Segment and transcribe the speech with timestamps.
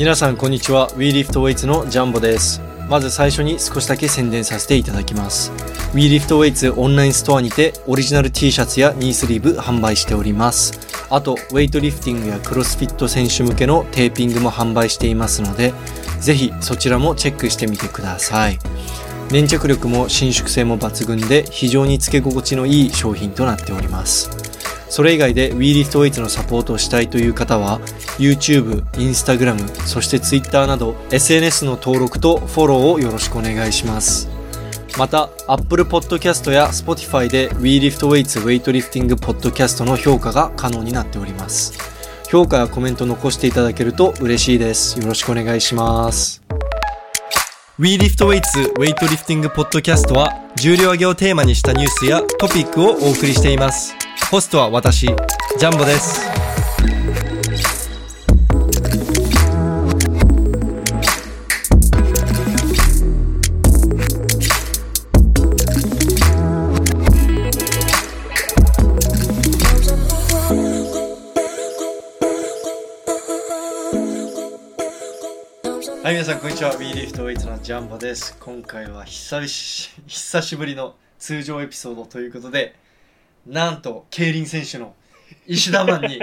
[0.00, 0.88] 皆さんこんにちは。
[0.92, 2.62] WeLiftWeights のジャンボです。
[2.88, 5.52] まず最初に少しだけ宣伝させていただきます。
[5.92, 10.72] WeLiftWeights オンラインストアにてオリジナル T シャツやニースリーブ販売しております。
[11.10, 15.74] あとウェイトリフティングやクロスフィット選手向けのテーピングも販売していますので
[16.18, 18.58] ぜひそちらもチェックしてみてください。
[19.30, 24.30] 粘着力も伸縮性も抜群で非常につけ心地のいい商品となっております。
[24.90, 27.80] それ以外で WeLiftWeights のサポートをしたいという方は
[28.18, 34.28] YouTube、Instagram、そして Twitter など SNS の登録とフォローをよろしくお願いします。
[34.98, 41.72] また Apple Podcast や Spotify で WeLiftWeights ウェイトリフティングポッドキャストの評価が可能になっております。
[42.28, 44.98] 評価やコメント残していただけると嬉しいです。
[44.98, 46.42] よろしくお願いします。
[47.78, 53.99] WeLiftWeights ウェイトリフティングポッドキャストは重量挙げをテーマにしたニュースやトピックをお送りしています。
[54.30, 56.30] ホストは私ジャンボです。
[76.04, 76.78] はい皆さんこんにちは。
[76.78, 78.36] WeLift8 のジャンボです。
[78.38, 82.76] 今回は久し久しぶりの通常エピソードということで
[83.50, 84.94] なんと競輪選手の
[85.44, 86.20] 石田マンに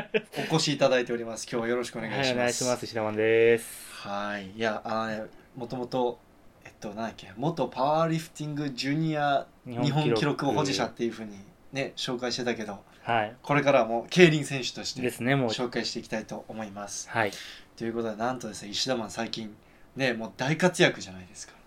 [0.50, 2.86] お越しいただいております今日はよろしくお願いします、はい、お願いします。
[2.86, 3.66] 白マンです。
[3.96, 5.26] はいいやあのね
[5.58, 6.20] もともと
[6.64, 11.32] えっとなんだっけ元パワーリフティングジュニア日本記録保持者っていうふうに
[11.74, 13.36] ね紹介してたけどはい。
[13.42, 15.50] これからはもう競輪選手としてですね、もう。
[15.50, 17.32] 紹介していきたいと思いますはい。
[17.76, 19.54] ということでなんとですね石田マン最近
[19.98, 21.58] ねもう大活躍じゃないですか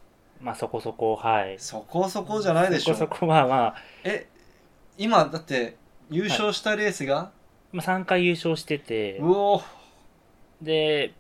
[0.41, 1.57] まあ、そこそこ、はい。
[1.59, 3.75] そこそこじゃないでしょそこそこ、まあまあ、
[4.05, 4.27] え
[5.01, 5.79] 今だって
[6.11, 7.31] 優勝したレースが、
[7.73, 9.17] まあ、3回優勝してて。
[9.17, 9.63] う、お
[10.61, 11.15] で、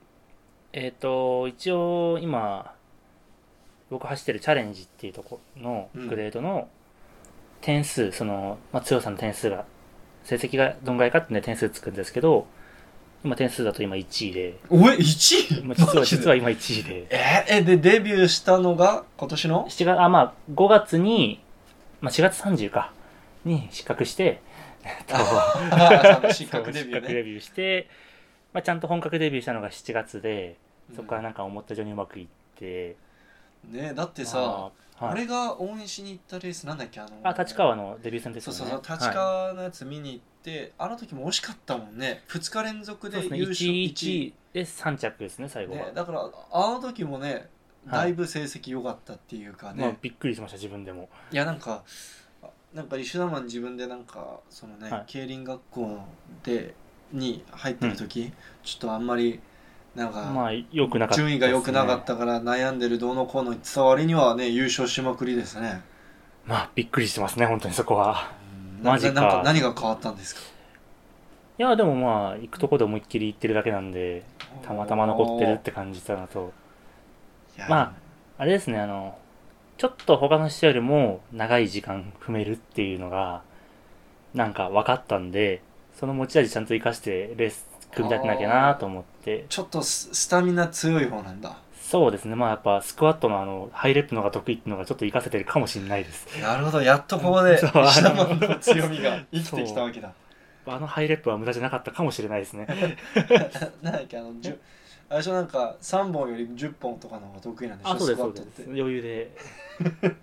[0.74, 2.74] えっ、と、一応、今、
[3.88, 6.04] 僕走ってるチャレンジっていうところうん。
[6.04, 6.68] のグレードの
[7.62, 9.64] 点数、その、まあ、強さの点数が、
[10.24, 12.46] 成績がどんぐらいかってね、点数つくんですけど、
[13.24, 15.64] 今点数だと今1位で、おえ1位？
[15.64, 17.06] まあ、実は、実は今1位で。
[17.08, 21.40] ええでデビューしたのが今年の？7月、あ、まあ、5月に、
[22.02, 22.92] まあ、4月30か、
[23.44, 24.40] に失格して、
[26.32, 27.88] 失格デビューデビューして、
[28.52, 30.56] まあ、ちゃんと本格デビューしたのが7月で、
[30.94, 32.96] そこからねなんか思った以上にうまくいって、
[33.68, 38.82] ねだってさ、まあはい、俺が応援しに行ったレースなんだっけあのあ、立川のデビュー戦ですそうよね。
[38.84, 42.22] そうそう立川のやつ見に行って、あの時も惜しかったもんね。
[42.28, 44.34] 2日連続はい、そうでね、優勝1位。
[44.52, 45.86] で3着ですね、最後は。
[45.86, 47.48] ね、だからあの時もね
[47.86, 48.02] はい。
[48.02, 51.08] だいぶ成績良かったっていうかね、まあ、びっくりしました、自分でも。
[51.30, 51.82] いやなんかあ
[52.75, 55.04] なんか石田マン自分でなんかそのね、はい。
[55.06, 55.98] 競輪学校
[56.44, 56.75] で
[57.12, 58.32] に入ってる時、
[58.62, 59.41] ちょっとあんまり
[59.97, 62.04] なんか、まあ、良くなかった、順位が良くなかっ。
[62.04, 65.82] たから悩んでるどうのこうの言ってた割にはね優勝しまくりですね、
[66.47, 68.31] まあ、びっくりしてますね、本当にそこは。
[68.78, 68.84] うん。
[68.84, 69.14] なマジか。
[69.14, 70.41] ななんか何が変わったんですか？
[71.58, 74.22] いや、でもまあ、行くとこで思いっきり行ってるだけなんで、
[74.62, 76.52] たまたま残ってるって感じたのと、
[77.58, 77.97] いやま
[78.38, 79.19] あれですね、あの、
[79.80, 83.41] ちょっと他の人よりも長い時間踏めるっていうのが、
[84.34, 85.62] なんか分かったんで、
[85.98, 91.56] その持ち味ちゃんと活かしてレース組み立てなきゃなと思って、ちょっとススタミナ強い方なんだ。
[91.80, 96.26] そうですね、まあやっぱスクワットのあの、ハイレップのが得意っていうのがちょっと活かせてるかもしれないです。
[96.42, 96.82] なるほど。
[96.82, 97.70] やっとここでそう。
[97.82, 100.12] 石田マンの強みが 生きてきたわけだ。
[100.66, 102.66] あのハイレップは無駄じゃなかったかもしれないですね。
[103.80, 104.34] なんだっけあの
[105.10, 107.91] あれでしょなんか3本より10本とかの方が得意なんでしょ？
[107.91, 108.62] あ、そうです、そうです。
[108.66, 109.31] 余裕で。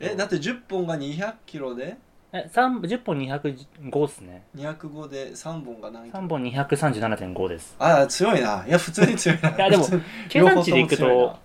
[0.00, 1.96] えだって10本が200キロで？
[2.32, 4.44] え、三10本205ですね。
[4.56, 7.76] 205で3本が何キロ？3本237.5です。
[7.78, 9.84] ああ強いないや普通に強いないやでも
[10.28, 11.36] 計算値でいくと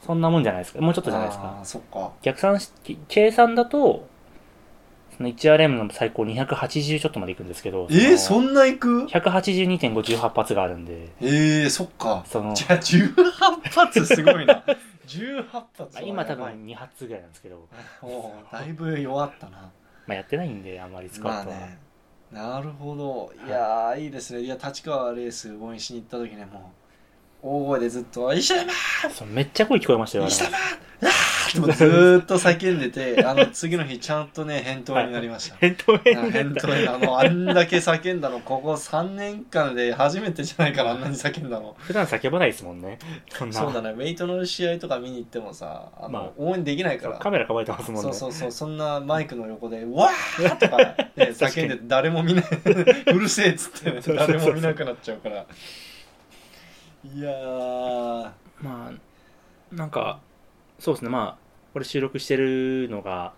[0.00, 0.80] そんなもんじゃないですか。
[0.80, 1.56] もうちょっとじゃないですか。
[1.58, 2.70] あーそっか逆算し、
[3.08, 4.06] 計算だと、
[5.16, 12.24] その 1RM の最高280ちょっとまでいくんですけど、えー、そのんないく？182.518発があるんで、えー、そっか。
[12.26, 14.62] その、じゃあ18発すごいな。
[15.06, 17.66] 18発は今多分やばい2発ぐらいなんですけど、
[18.02, 19.70] おうだいぶ弱ったな。
[20.06, 21.56] まあやってないんで、あんまりスクワットは。
[21.56, 21.78] まあね。
[22.32, 23.32] なるほど。
[23.46, 24.40] いやーいいですね。
[24.40, 26.75] いや立川レース応援しに行った時ねもう
[27.46, 28.72] 大声でずっと「石田マ
[29.10, 30.26] そうめっちゃ声聞こえましたよ。
[30.26, 30.60] 石田マン
[31.02, 35.56] あー!」ってずーっと叫んでてあの次の日ちゃんとね返答になりました。
[35.56, 36.74] 扁桃あ炎返答。
[36.74, 41.76] にあのあんだけ叫んだのここ3年間で初めてじゃないからあんなに叫んだの。
[41.78, 42.98] 普段叫ばないですもんね。
[43.28, 43.60] そんな。
[43.60, 43.90] そうだね。
[43.90, 47.18] ウェイトの試合とか見に行ってもさあの、まあ応援できないから。
[47.18, 48.12] カメラ構えてますもんね。
[48.12, 48.52] そうそうそう。
[48.52, 50.78] そんなマイクの横で「わー!」とか、
[51.16, 52.44] ね、叫んで誰も見ない。
[53.06, 55.46] うるせえっつって、ね、誰も見なくなっちゃうから
[57.14, 58.30] いやー。
[58.60, 60.20] まあなんか
[60.78, 61.10] そうですね。
[61.10, 63.32] まあこれ収録してるのが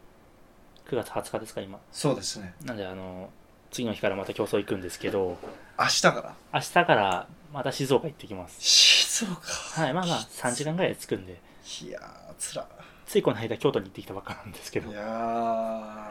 [0.89, 1.79] 9月20日ですか今。
[1.93, 2.55] そうですね。
[2.65, 3.31] なんであの
[3.71, 5.37] 次の日からまた競争行くんですけど。
[5.79, 6.35] 明日から？
[6.55, 8.61] 明日からまた静岡行ってきます。
[8.61, 9.41] 静岡。
[9.83, 11.41] はいまあまあ3時間ぐらいで着くんで。
[11.83, 12.67] いやーつら
[13.07, 14.91] ついこの間京都に行ってきたばっかなんですけど。
[14.91, 16.09] いやー。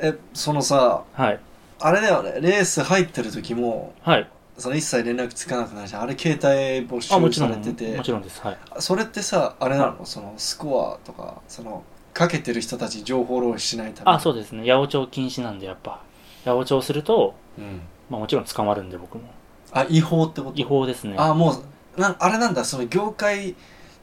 [0.00, 1.40] えそのさはい。
[1.80, 2.40] あれだよね。
[2.40, 4.28] レース入ってる時もはい
[4.58, 6.38] その一切連絡つかなくなるじゃんあれ携
[6.80, 7.50] 帯没収あもちろん。
[7.50, 7.96] されてて。
[7.96, 8.40] もちろんです。
[8.40, 8.58] はい。
[8.78, 14.16] それってさあれなの、はそのスコアとかそのかけてる人たちに情報漏洩しないために。
[14.16, 14.68] あそうですね。
[14.68, 16.02] 八百長禁止なんでやっぱ。
[16.44, 19.24] 八百長するとうん、まあもちろん捕まるんで僕も。
[19.72, 20.60] あ違法ってこと？
[20.60, 21.14] 違法ですね。
[21.18, 21.52] あも
[21.96, 22.64] うなんあれなんだ。
[22.64, 23.54] その業界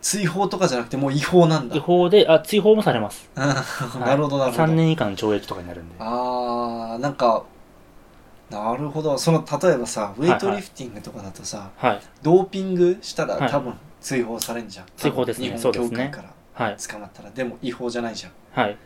[0.02, 1.76] 追放とかじゃなくてもう違法なんだ。
[1.76, 3.30] 違法であ追放もされます。
[3.36, 3.46] な
[4.16, 4.64] るほどなるほど。
[4.64, 5.96] 3年以下の懲役とかになるんで。
[6.00, 7.44] あーなんか
[8.50, 9.18] なるほど。
[9.18, 12.02] その例えばさウェイトリフティングとかだとさ、はい。
[12.22, 13.50] ドーピングしたらはい。
[13.50, 15.48] 多分追放されんじゃん、追放ですね。
[15.48, 15.90] 日本そうですね。
[15.90, 16.34] 協会から
[16.66, 16.78] はい。
[16.78, 17.32] 捕まったら。
[17.32, 18.32] でも違法じゃないじゃん。
[18.52, 18.78] はい。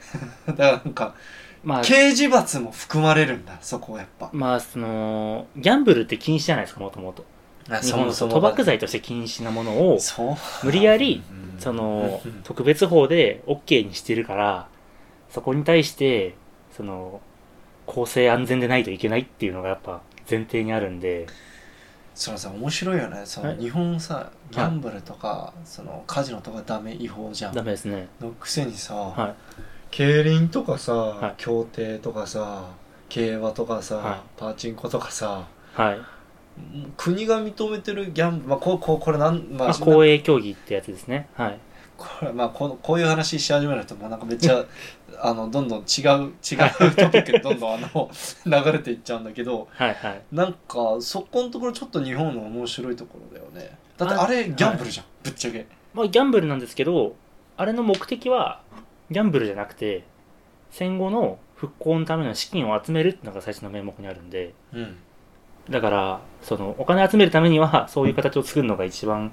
[0.46, 1.14] だからなんか
[1.62, 4.30] まあ刑事罰も含まれるんだそこやっぱ。
[4.32, 7.24] まあそのギャンブルって禁止じゃないですかもともと。
[7.82, 9.98] 日本の賭博罪として禁止なものを
[10.64, 11.60] 無理やりうん。
[11.60, 12.42] そのうん。
[12.42, 14.68] 特別法で OK にしてるから
[15.30, 16.34] そこに対して
[16.76, 17.20] その
[17.90, 20.00] 公正安全でないといけないっていうのがやっぱ
[20.30, 21.26] 前提にあるんで。
[22.14, 23.22] そのさ面白いよね。
[23.24, 23.58] そのはい。
[23.58, 27.54] 日本さギャンブルとか、そのカジノとかダメ違法じゃん。
[27.54, 28.08] ダメですね。
[28.20, 29.34] のくせにさ、はい。
[29.90, 31.34] 競輪とかさ、はい。
[31.36, 32.70] 競艇とかさ
[33.08, 34.20] 競馬とかさ、はい。
[34.36, 35.98] パーチンコとかさはい、
[36.96, 41.28] 国が認めてるギャンブル、まあ、こここれなん、ままあ、公営競技ってやつですね。
[41.34, 41.58] はい
[42.00, 44.64] これまあこのこういう話し始めるともうなんかめっちゃ
[45.20, 46.32] あのどんどん違う違う
[46.96, 48.10] トピックにどんどんあの
[48.46, 50.22] 流れていっちゃうんだけどはいはい。
[50.32, 53.76] なんかそこのところちょっと日本の面白いところだよね。
[53.98, 55.66] だってああれギャンブルじゃん、ぶっちゃけ。
[55.92, 57.14] まあギャンブルなんですけど
[57.58, 58.62] あれの目的は
[59.10, 60.04] ギャンブルじゃなくて
[60.70, 64.54] 戦後の復興のための資金を集めるっていうのが最初の名目にあるんで。
[64.72, 64.96] うん。
[65.68, 69.32] だからそのお金集めるためにはそういう形を作るのが一番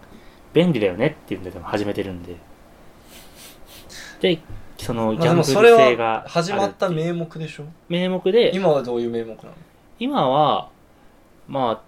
[0.53, 2.35] 便利だよねっていうんででも始めてるんで
[4.19, 4.39] で
[4.77, 7.63] そのギャンブルもそれ性がは始まった名目でしょ？
[7.89, 9.51] 名目で今はどういう名目なの？
[9.99, 10.69] 今は
[11.47, 11.81] ま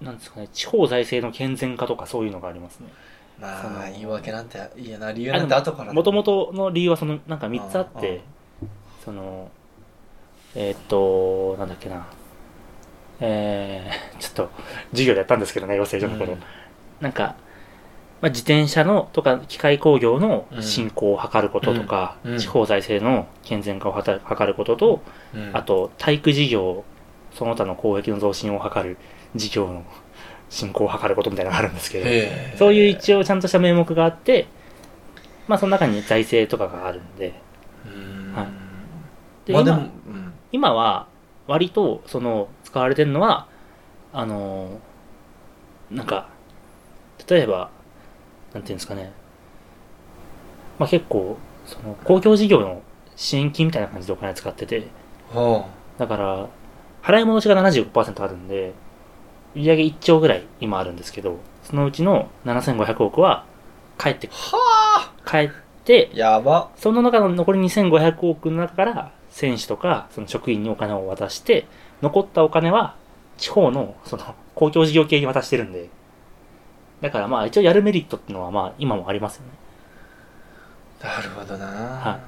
[0.00, 2.88] あなんですかね地方財政の健全化とかそういうのがありますね。
[3.40, 8.22] まあ言い訳なんていいやな理由なんて後からもともとの理由はそのなんか3つあって
[9.04, 9.50] その
[10.54, 12.06] えーっとなんだっけな。
[13.22, 14.50] えー、ちょっと
[14.92, 16.42] 授業でやったんですけどね養成所の頃、うん。
[17.02, 17.36] なんか、
[18.20, 20.62] まあ、自転車のとか機械工業のうん。
[20.62, 22.32] 振興を図ることとか、うん。
[22.32, 22.38] うん。
[22.38, 24.10] 地方財政の健全化を図
[24.46, 25.02] ることと、
[25.34, 25.50] うん。
[25.54, 26.84] あと体育事業
[27.32, 28.96] その他の公益の増進を図る
[29.36, 29.84] 事業の
[30.48, 32.00] 振興を図ることみたいなのがあるんですけ
[32.52, 34.48] どそういう一応ちゃんとした名目があって
[35.46, 37.34] まあその中に財政とかがあるんで
[37.86, 38.32] うん。
[38.34, 38.46] はい。
[39.46, 41.06] で今まあでも、うん今は
[41.46, 43.46] 割とその使われてるのは
[44.12, 46.28] あのーなんか
[47.28, 47.70] 例えば
[48.54, 49.12] なんていうんですかね。
[50.78, 51.36] まあ結構
[51.66, 52.82] その公共事業の
[53.16, 54.88] 支援金みたいな感じでお金使ってて。
[55.32, 55.66] は
[55.98, 56.48] だから
[57.02, 58.72] 払い戻しが75%あるんで
[59.54, 63.44] 売上1兆ぐらい今あるんですけどそのうちの7500億は
[63.98, 64.56] 返ってあ。
[64.56, 65.50] は返っ
[65.84, 66.70] てあやば。
[66.76, 71.66] その中の残り2500億の中から選手とかその職員にお金を渡して
[72.02, 72.96] 残ったお金は
[73.36, 75.88] 地方のその公共事業系に渡してるんで
[77.00, 79.52] だからまあ一応やるメリットっていうのはまあ今もありますよね。
[81.02, 82.20] なるほどな、、は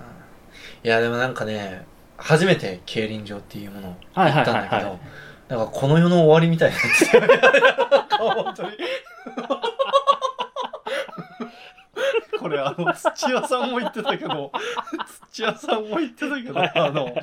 [0.83, 0.89] い。
[0.89, 1.85] やでもなんかね
[2.17, 4.99] 初めて競輪場っていうものを行ったんだけど、
[5.49, 7.13] なんかこの世の終わりみたいなやつ。
[7.13, 8.71] なんか本当に。
[12.41, 14.51] これあの土屋さんも言ってたけど
[15.31, 17.15] 土屋さんも言ってたけどあの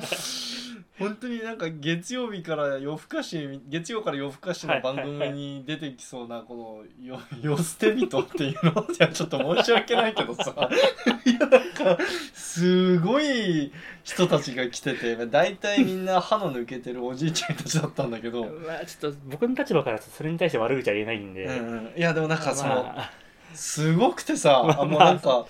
[1.00, 10.52] 本当になんか月曜日から夜更かし月曜から夜更かしの番組に出てきそうなこのよ「よ捨て人」っていうのいやちょっと申し訳ないけどさ。
[11.24, 11.98] いやなんか
[12.34, 13.72] すごい
[14.04, 23.10] 人たちが来てて大体みんな歯の抜けてるおじいちゃんたちだったんだけど、まあちょっと僕の立場からそれに対して悪口は言えないんで、うんうん、いやでもなんかその、まあ。
[23.54, 25.46] すごくてさ、まああもうなんか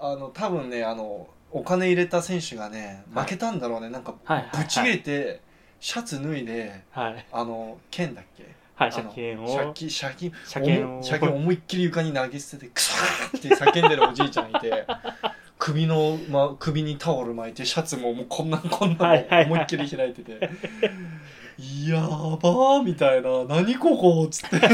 [0.00, 3.24] あの多分ねあのお金入れた選手がねはい。
[3.24, 4.64] 負けたんだろうね、なんかはいはいはい。
[4.64, 5.40] ぶち切れて、
[5.80, 7.26] シャツ脱いではい。
[7.32, 8.44] あの剣だっけ？
[8.74, 9.56] はいあの車検を。
[9.56, 10.88] 借金借金車検を。
[10.88, 14.86] 思い車検思いっきり床に投げ捨ててクソーって叫んでるおじいちゃんいて
[15.58, 19.14] 首の、ま、首にタオル巻いてシャツももうこんなこんな
[19.46, 20.50] 思いっきり開いてて。
[21.86, 23.44] やばーみたいな。
[23.44, 24.58] 何ここっつって。
[24.66, 24.68] で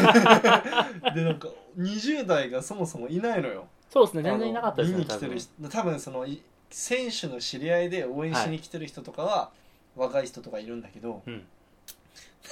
[1.25, 3.67] なんか20代がそもそもいないのよ。
[3.91, 4.23] そうですね。
[4.23, 9.51] 全然いなかったですね見に来てる人多分そのい選手の知り合いで応援しに来てる人とかは、
[9.97, 11.45] 若い人とかいるんだけどうん。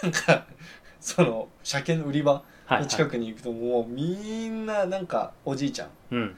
[0.02, 0.46] なんか
[1.00, 5.88] その車検の売り場はい、の近くに行くともうみんななんかおじいちゃん。
[6.10, 6.36] うん。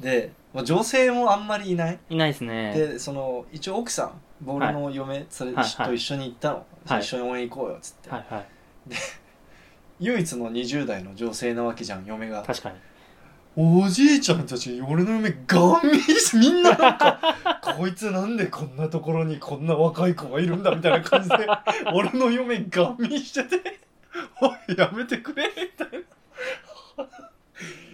[0.00, 1.98] で、まあ、女性もあんまりいない。
[2.08, 2.74] いないですね。
[2.74, 5.86] でその一応奥さん僕の嫁、それはいはい。
[5.86, 7.00] と一緒に行ったの、はい。
[7.02, 8.46] 一緒に応援行こうよっつって、はいはい。
[10.00, 12.42] 唯一の20代の女性なわけじゃん嫁が。
[12.42, 12.76] 確かに
[13.56, 17.36] おじいちゃんたち俺の嫁ガン見してみんななんか
[17.76, 21.36] こいつなんでこんなところにこんな若い子がいるんだみたいな感じで
[21.92, 23.80] 俺の嫁ガン見してて
[24.40, 26.04] 「おいやめてくれ」みたいな。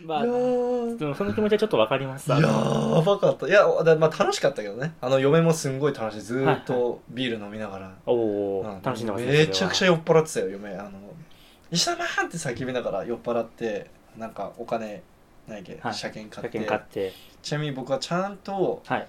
[0.06, 2.30] まあその気持ちはちょっとわかります。
[2.30, 3.48] やーばかった。
[3.48, 4.94] いやだまあ楽しかったけどね。
[5.00, 8.12] あの嫁もすんごい楽しいずーっとビール飲みながら、お
[8.60, 8.82] おうん。
[8.82, 10.70] 楽しんでますねめちゃくちゃゃ酔っ払ってたよ嫁。
[10.76, 10.90] あの
[11.72, 15.02] 「石田マン!」って叫びながら酔っ払ってなんかお金
[15.48, 15.94] ないけ、はい。
[15.94, 16.58] 車検買車って。
[16.58, 17.12] 検買って。
[17.42, 19.06] ちなみに僕はちゃんとはい。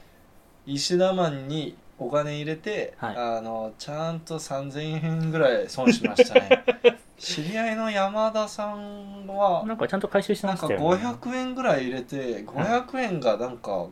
[0.65, 3.15] 石田マンにお金入れて、はい。
[3.17, 6.63] あのちゃんと3000円ぐらい損しましたね。
[7.17, 13.87] 知り合いの山田さんはなんかちゃんと回収してなんかましたよ、ね、500円ぐらい入れて500円がなんか、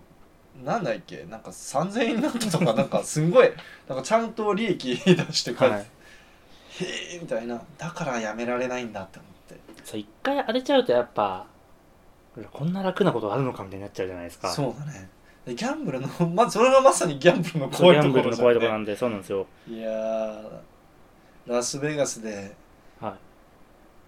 [0.64, 1.26] なんだっけ？
[1.28, 3.52] なんか3000円になったとか なんかすんごい
[3.88, 5.82] なんかちゃんと利益出して帰って、はい。
[5.82, 7.60] へえみたいな。
[7.78, 9.84] だからやめられないんだって思って。
[9.84, 11.48] そう一回荒れちゃうとやっぱ
[12.52, 14.50] こんな楽なことあるのかみたいになっちゃうじゃないですか。
[14.50, 15.10] そうだね。
[15.46, 19.46] でギャンブルの まそれがまさにギャンブルの怖いとこギャンブルの怖いところなんでそうなんですよ。
[19.68, 20.44] いやー
[21.48, 22.56] ラスベガスで
[23.00, 23.16] は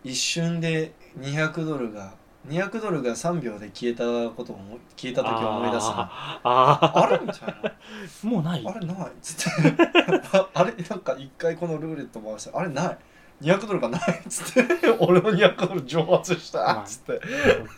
[0.04, 2.14] 一瞬で200ドルが
[2.48, 4.04] 200ドルが3秒で消えた
[4.34, 6.00] ことを思い消えた時を思い出すの。
[6.00, 8.66] あああれみたいなーもうない。
[8.66, 8.98] あれない？
[9.08, 9.84] っつって。
[10.34, 12.98] ああれなんか一回このルーレット回してあれない？
[13.42, 14.66] 200ドルがないっつって。
[15.00, 17.22] 俺の200ドル蒸発したっつって、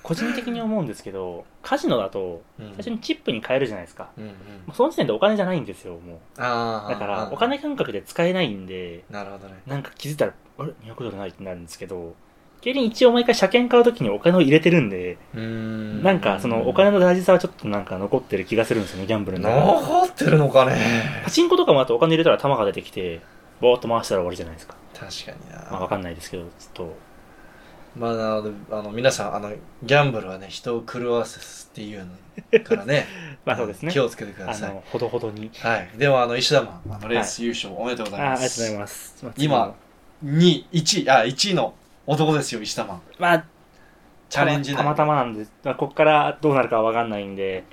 [0.03, 4.33] 個人的に思うんですけどカジノだと最初にチップに変えるじゃないですか、うんうん。
[4.73, 6.19] その時点でお金じゃないんですよもう。
[6.37, 9.55] だからお金感覚で使えないんでなるほどね。
[9.67, 12.15] なんか気づいたらあれ？200ドルないってなるんですけど
[12.61, 16.03] 逆に一応毎回車検買う時にお金を入れてるんでうん。
[16.03, 21.21] なんかそのお金の大事さはちょっとなんか残ってる気がするんですよねギャンブルの残ってるのかね。
[21.25, 23.21] パチンコとかもあとお金入れたら玉が出てきて
[23.59, 24.75] ボーっと回したら終わりじゃないですか。
[24.93, 27.09] 確かにな、まあわかんないですけどちょっと。
[27.97, 29.51] まあ、なのであの皆さんあの
[29.83, 32.05] ギャンブルはね人を狂わすっていう
[32.53, 33.07] のからね。
[33.45, 33.91] まあそうですね。
[33.91, 34.69] 気をつけてください。
[34.69, 35.51] あのほどほどに。
[35.59, 35.89] はい。
[35.97, 39.25] ではあの石田マンあのレース優勝おめでとうございます、あありがとうございます。
[39.25, 39.75] まあ今
[40.23, 41.73] 2 1位あ1位の
[42.05, 43.01] 男ですよ石田マン。
[43.17, 43.45] まあ
[44.29, 47.63] チャレンジたまたまなんで、まあ、ここからどうなるかはわかんないんで。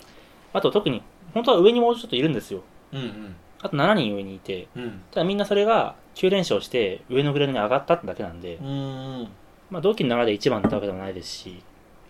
[0.54, 1.02] あと特に
[1.34, 2.62] 本当は上にもうちょっといるんですよ。
[2.92, 5.02] うんうんあと7人上にいてうん。
[5.10, 9.28] ただみんなそれが9連勝して上のグレードに上がったってだけなんで、うん
[9.70, 11.62] まあ、同期の中で1番ってわけでもないですし、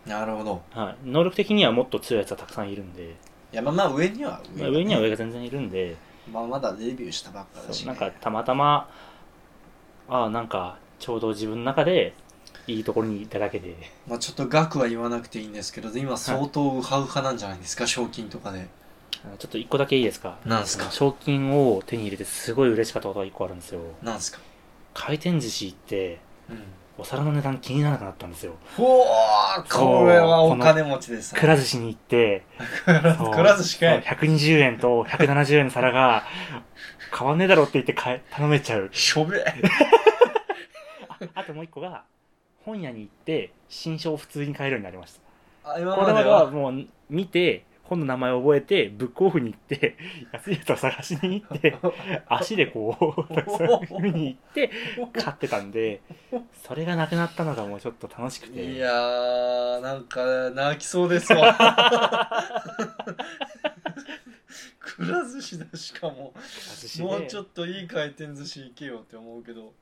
[0.07, 0.62] なるほど。
[0.71, 3.15] はい、能力的にはもっと強いやつはたくさんいるんで、い
[3.53, 5.97] やまあまあ上には上,、まあ、上には上が全然いるんで。
[6.33, 8.91] まあまだデビューしたばっかだし、ね、なんかたまたま
[10.09, 12.15] ああなんかちょうど自分の中で
[12.67, 13.76] いいところにいただけで。
[14.09, 18.69] まあちょっと額は言わなくていいんですけど今相当ウハウハなんじゃないですか、賞金とかで
[19.38, 20.38] ちょっと1個だけいいですか？
[20.45, 20.90] なんすか？
[20.90, 23.80] 賞金を手に入れてすごい嬉しかったことが1個あるんですよ。
[24.02, 24.38] なんすか？
[24.95, 26.62] 回転寿司行ってうん。
[26.99, 28.54] お皿の値段気にならなくなったんですよ。
[28.75, 31.40] ほーこれはお金持ちですね。
[31.40, 32.42] くら寿司に行って
[32.87, 32.90] く
[33.42, 34.02] ら寿司かい。
[34.02, 36.23] そう120円と170円の皿が
[37.18, 38.88] 変わんねえだろって言って頼めちゃう。
[38.92, 39.45] しょべ
[41.35, 42.04] あともう一個が
[42.64, 45.21] 本屋に行って新書を普通に買えるようになりまし
[45.64, 45.73] た。
[45.75, 49.97] あ今これまでまでははもう見て本の名前を覚えてブックオフに行って
[50.33, 51.76] 安いやつを探しに行って
[52.28, 54.71] 足でこうたくさん見に行って
[55.12, 56.00] 買ってたんで
[56.64, 58.64] それがなくなったのがもうちょっと楽しくて。
[58.64, 61.57] いやーなんか泣きそうですわ。
[64.81, 66.33] くら寿司だしかも
[67.00, 69.73] もうちょっといい回転寿司行けよって思うけど。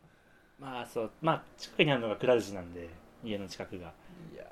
[0.59, 2.89] まあそうまあ近くにあるのがくら寿司なんで
[3.23, 3.93] 家の近くが。
[4.35, 4.45] いや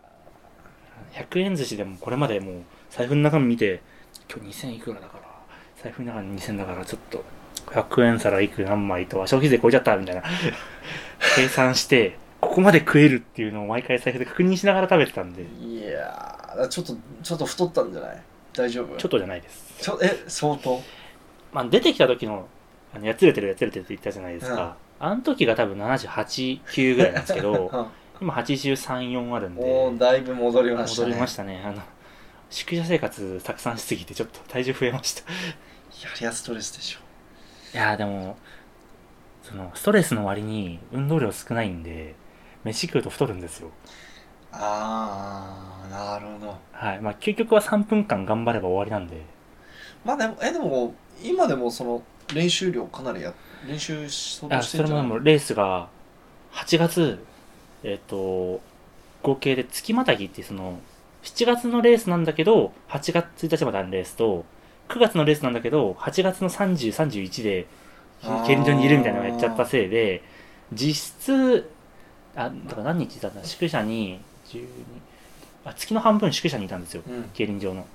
[1.12, 3.80] 100円寿司でもこれまでもう財布の中身見て
[4.30, 5.22] 今日2000いくらだから
[5.82, 7.24] 財布の中に2000だからちょっと
[7.66, 10.22] 100円皿いく何枚と消費税超えちゃったみたいな。
[11.36, 15.42] 計算してここまで食えるっていうのを毎回財布で確認しながら食べてたんで。
[15.42, 18.22] ーいやーちょっとちょっと太ったんじゃない？
[18.52, 18.96] 大丈夫？
[18.98, 19.74] ちょっとじゃないです。
[19.80, 20.82] ちょえ相当？
[21.52, 22.46] まあ出てきた時の
[22.94, 27.70] あのやつれてるやつれてるって言ったじゃないですか、あの時が多分789ぐらいなんですけど
[28.20, 29.62] 今834あるんで。
[29.62, 31.06] もうだいぶ戻りましたね。
[31.06, 31.62] 戻りましたね。
[31.64, 31.82] あの
[32.52, 35.24] 宿舎生活たくさんしすぎてちょっと体重増えましたい
[36.04, 37.00] やりゃストレスでしょ
[37.74, 38.36] いやーでも
[39.42, 42.14] その、ストレスの割に運動量少ないんで、
[42.64, 43.70] 飯食うと太るんですよ。
[44.52, 47.00] ああなるほどはい。
[47.00, 49.22] まあ、究極は3分間頑張れば終わりなんで。
[50.04, 52.02] まあでもえでも今でもその
[52.34, 53.32] 練習量かなりや
[53.66, 55.04] 練習しそうとあ、してんじゃない？
[55.06, 55.88] それもでもレースが、
[56.52, 57.24] 8月、
[57.82, 58.60] えっ、と、
[59.22, 60.78] 合計で月またぎってその、
[61.22, 64.44] 7月のレースなんだけど、8月1日まであるレースと、
[64.88, 67.66] 9月のレースなんだけど、8月の30、31で、
[68.46, 70.22] 競輪場にいるみたいなのをやっちゃったせいで、
[70.72, 71.70] 実質、
[72.34, 73.28] あ、だから何日いた？
[73.28, 74.66] んだ宿舎に、12、
[75.64, 77.02] あ、月の半分宿舎にいたんですよ。
[77.06, 77.86] うん競輪場の。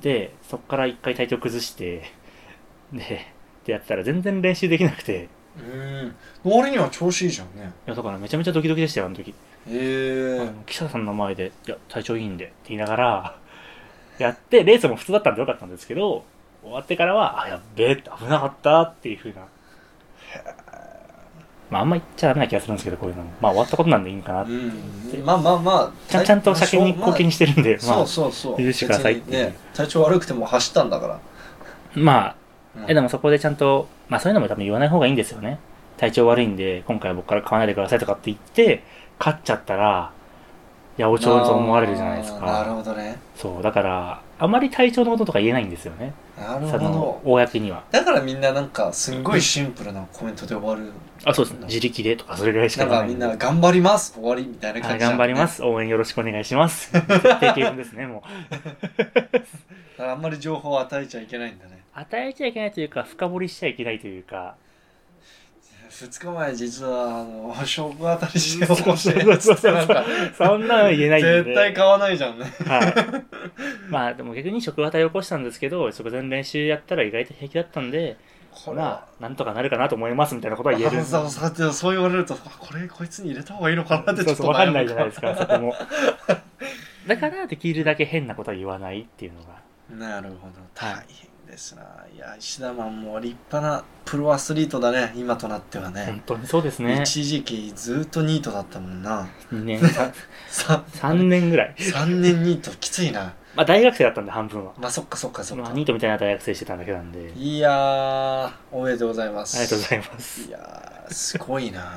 [0.00, 2.02] で、そっから一回体調崩して、
[2.92, 6.14] で、ってやってたら全然練習できなくて、うん
[6.44, 9.34] 割には調子いいじゃんねいや、だからめちゃめちゃドキドキでしたよ、あの時。
[9.70, 13.36] へえあの記者さんの前で、いや、体調いいんでって言いながら、
[14.18, 16.24] やって、レースも普通だったんでよかったんですけど、
[16.62, 19.40] 終わってからは、あ、やっべえ、危なかったっていう風な。
[21.70, 23.30] まあ、あんま言っちゃダメな気がするんですけど、こういうのも。
[23.40, 24.42] まあ、終わったことなんでいいんかな。
[24.42, 24.72] うん
[25.24, 31.20] まあまあまあちゃんちゃんと先に貢献してるんで、まそうあ、そうそう許してくださいってね体調悪くても走ったんだから
[31.94, 32.36] まあ、
[32.76, 35.58] うんえ、でもそこでちゃんと、まあそういうのも多分言わない方がいいんですよね。
[35.96, 38.82] 体調悪いんで、今回は僕から買わないでくださいとかって言って、
[39.20, 40.10] 勝っちゃったら、
[40.98, 42.74] 八百長と思われるじゃないですあーなるか。
[42.76, 46.12] ほどねそう、だから、あまり体調のこととか言えないんですよね。
[46.38, 47.84] なるほど、公には。
[47.90, 50.90] だからみんななんかすんごいシンプルなコメントで終わる
[51.24, 51.66] あ、そうですね。
[51.66, 55.62] 自力でとかそれぐらいしかなんかみんな頑張ります終わりみたいなはい、感じじゃん頑張ります。
[55.62, 56.90] 応援よろしくお願いします。
[56.92, 58.50] 定型文ですね、もう。
[58.50, 64.54] だからあんまり情報を与えちゃいけないんだね与えちゃいけないというか、深掘りしちゃいけないというか。
[65.90, 70.04] 2日前実はあの食当たりしてほしいそうそうそうそうなんか
[70.38, 71.42] そんなの言えないんで。
[71.42, 73.90] 絶対買わないじゃんねはい。
[73.90, 78.16] まあでも逆に食当たり起こしたんですけど、直前練習やったら意外と平気だったんで、
[78.52, 81.00] これまあ、なんとかなるかなと思いますみたいなことは言える。
[81.00, 85.74] あ そうそうそう言われるとあこれこいつに入れた方がいいのかなってちょっとそうそう、わかんないじゃないですかか、そこも。
[87.06, 89.60] だから、できるだけ変なことは言わないっていうのが。
[89.90, 91.82] なるほど大変ですな
[92.14, 97.02] いや石田マンも立派なプロアスリートだね今となってはね本当にそうですね。
[97.02, 100.12] 一時期ずっとニートだったもんな2年、さ
[100.48, 101.74] さ3年ぐらい。
[101.78, 104.72] 3年ニートきついなまあ大学生だったんで、半分は。
[104.78, 107.32] まあそっかそっかそっかまあ、ニートみたいな大学生してただけなんで。
[107.32, 110.48] いやーおめでとうございますありがとうございます。
[110.48, 111.92] いやーすごいな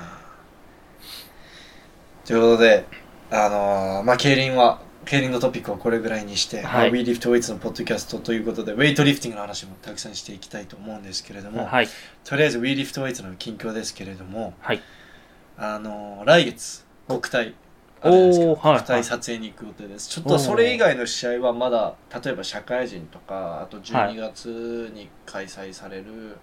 [2.26, 2.86] ということで
[3.30, 6.92] あのーまあ競輪は競輪のトピックはこれぐらいにして、はい。
[6.92, 11.88] まあ WeLiftWeights のポッドキャストということでウェイトリフティングの話もたくさんしていきたいと思うんですけれども、はい。
[12.24, 14.82] とりあえず WeLiftWeights の近況ですけれどもはい。
[15.58, 17.54] あのー来月国体
[18.02, 26.38] 国体撮影に行く予定です、ちょっとそれ以外の試合はまだ例えば社会人とかあと12月に開催される、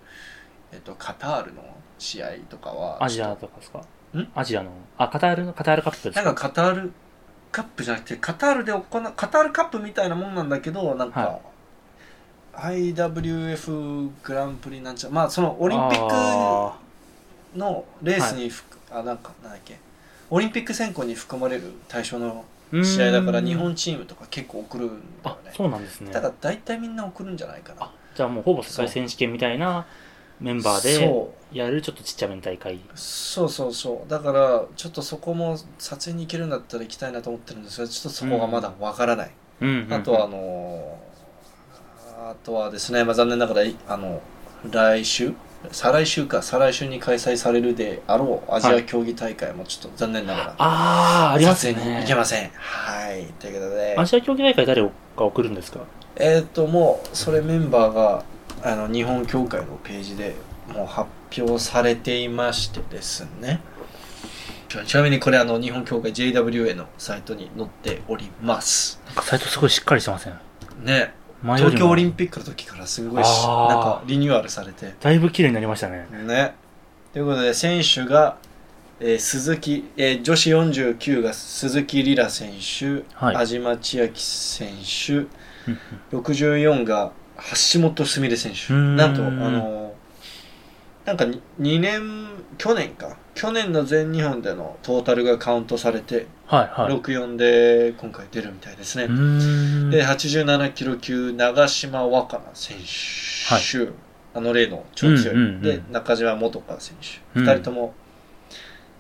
[0.73, 1.63] えっと、カタールの
[1.99, 3.85] 試合とかはアジアとかですか？
[4.17, 4.29] ん？
[4.35, 6.21] アジアの、あ、カタールの、カタールカップですか？
[6.21, 6.93] となんかカタール
[7.53, 8.83] カップじゃなくてカタールで行う
[9.17, 11.41] カタールカップみたいなもんなんだけどなんか、は
[12.55, 16.77] IWF グランプリなんちゃまあそのオリンピックあ
[17.57, 19.79] のレースにふく、あなんかなんだっけ。
[20.31, 24.89] オリンピック選考に含まれる対象のー試合だから日本チームとか結構送るん
[25.25, 26.13] だよあね、そうなんですね。
[26.13, 27.87] だから大体みんな送るんじゃないかな。
[27.87, 29.87] あ、じゃあもうほぼ世界選手権みたいな
[30.41, 32.81] メンバーでやるちょっとちっちゃめの大会。
[32.95, 34.11] そうそうそう。
[34.11, 39.69] だからちょっとそこも撮影に行けるんだったら行きたいなと思ってるんですがちょっとそこがまだわからない、うん。
[39.69, 39.93] うんうん。
[39.93, 41.11] あとはあのー
[42.31, 44.21] あとはですね、まあ、残念ながらあの
[44.71, 45.33] 来週？
[45.73, 46.43] 再来週か。
[46.43, 52.51] 再来週に開催されるであろうアジア競技大会もちょっと残念ながら、ああ、あります撮影にね行けません。
[52.55, 53.25] はい。
[53.41, 53.95] ということで。
[53.99, 54.91] アジア競技大会誰が
[55.25, 55.81] 送るんですか？
[56.17, 58.25] えっ、ともうそれメンバーが
[58.63, 60.35] あの日本協会のページで
[60.75, 61.09] もう発
[61.41, 63.61] 表されていましてですね。
[64.69, 69.01] ちちなみにこれあの日本協会 JWA のサイトに載っております。
[69.07, 70.39] なんかサイトすごいしっかりしてません？
[70.85, 71.13] ね。
[71.43, 74.95] 東京オリンピックの時からすごいなんかリニューアルされて。
[75.01, 76.07] だいぶ綺麗になりましたね。
[76.27, 76.55] ね。
[77.13, 78.37] ということで選手が、
[79.01, 83.35] えー鈴木、えー女子49が鈴木里良選手、はい。
[83.37, 84.69] 安島千秋選
[85.07, 85.79] 手うん
[86.13, 87.13] 64が
[87.75, 88.73] 橋本すみれ選手。
[88.73, 89.95] なんとあの
[91.05, 93.17] なんか 2, 年去年か。
[93.35, 96.95] 去年の全日本でのトータルがカウントされて、はいはい。
[96.95, 99.07] 64で今回出るみたいですね、
[99.91, 102.77] で87キロ級長島若菜
[103.49, 103.93] 選手、
[104.35, 105.63] あの例の超強い、うんうんうん。
[105.63, 106.97] で中島元香選
[107.35, 107.41] 手。
[107.41, 107.49] うん。
[107.49, 107.95] 2人とも、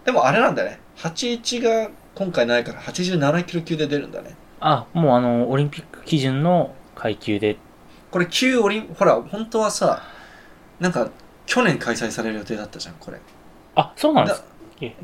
[0.06, 0.80] でもあれなんだね。
[0.96, 4.36] 81が今回ないから87キロ級で出るんだね。
[4.60, 7.58] あ、もうあの、オリンピック基準の階級で。
[8.10, 10.02] これ旧オリンほら本当はさ
[10.78, 11.08] なんか
[11.46, 13.18] 去年開催される予定だったじゃんこれ。
[13.74, 14.44] あ、そうなんです。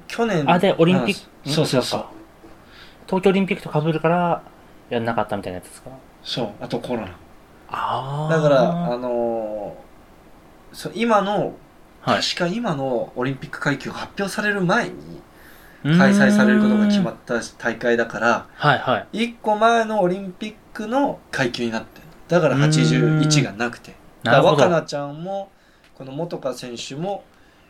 [0.08, 1.52] 去年あ、で、オリンピック、うん。
[1.52, 2.00] そうそうそう。
[2.00, 2.10] か
[3.06, 4.42] 東京オリンピックと被るから、
[4.88, 5.90] やんなかったみたいなやつですか？
[6.22, 7.08] そうあとコロナ。
[7.68, 11.54] あだからあのーそう今の
[12.02, 12.22] はい。
[12.22, 15.20] 確か今のオリンピック階級が発表される前に
[15.98, 19.26] 開催されることが決まっった大会だからはいはい。
[19.26, 23.94] 1個前のオリンピックの階級になってるだから81がなくて。
[24.22, 25.50] だ若菜ちゃんも
[25.94, 27.24] この元香選手も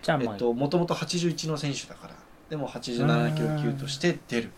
[0.09, 2.15] もともと81の選手だから。
[2.49, 4.51] でも87キロ級として出る。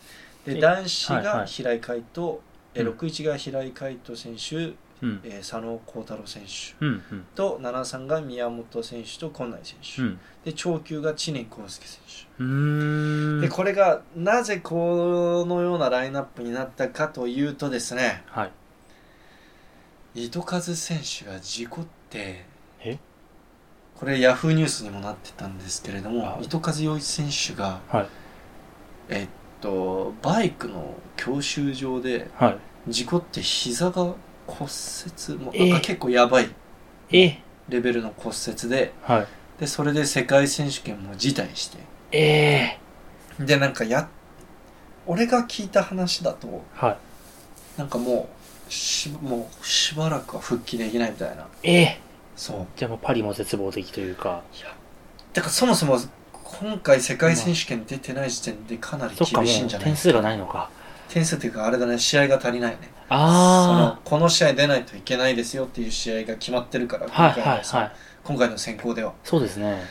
[0.45, 1.47] でで男子がはいはい。
[1.47, 2.39] 平井海斗、
[2.75, 2.99] えうん。
[2.99, 5.21] 61が平井海斗選手、うん。
[5.25, 6.85] えー佐野幸太郎選手。
[6.85, 7.27] うん、うん。
[7.35, 10.19] と73が宮本選手と近内選手、うん。
[10.45, 13.41] で長級が知念康介選手。
[13.41, 18.23] でこれがなぜこのようなラインナップになったかというとですね。
[18.27, 18.53] はい。
[20.15, 22.45] 糸数選手が事故って
[22.81, 22.99] え？
[23.97, 28.07] これヤフーニュースにもなってたんですけれどもあ糸数洋一選手がはい。
[29.11, 29.29] えっ
[29.61, 32.59] とバイクの教習場ではい。
[32.91, 34.15] 事故って膝が
[34.47, 34.71] 骨
[35.29, 36.49] 折もなんか結構やばい
[37.11, 39.27] えレベルの骨折ではい。
[39.61, 41.79] でそれで世界選手権も辞退して
[42.13, 42.79] え
[43.39, 44.09] えでなんかや
[45.07, 46.97] 俺が聞いた話だとはい。
[47.79, 48.38] なんかもう
[48.69, 52.01] しもうしばらくは復帰できないみたいなええ
[52.37, 54.43] そうじゃあもうパリも絶望的というか。
[54.57, 54.69] いや
[55.33, 55.99] だからそもそも
[56.33, 60.71] 今回世界選手権出てない時点でかなりそっか、も厳しいんじゃないう点数がないのか。
[61.09, 63.21] 点数っていうかあれだね試合が足りないねその
[63.87, 67.09] あこの試合出ないといけないですよっていう試合が決まってるからあ。
[67.11, 67.93] はいはい今回のさはい。
[68.25, 69.83] 今回の選考ではそうですね。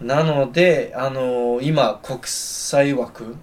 [0.00, 3.36] なのであの今国際枠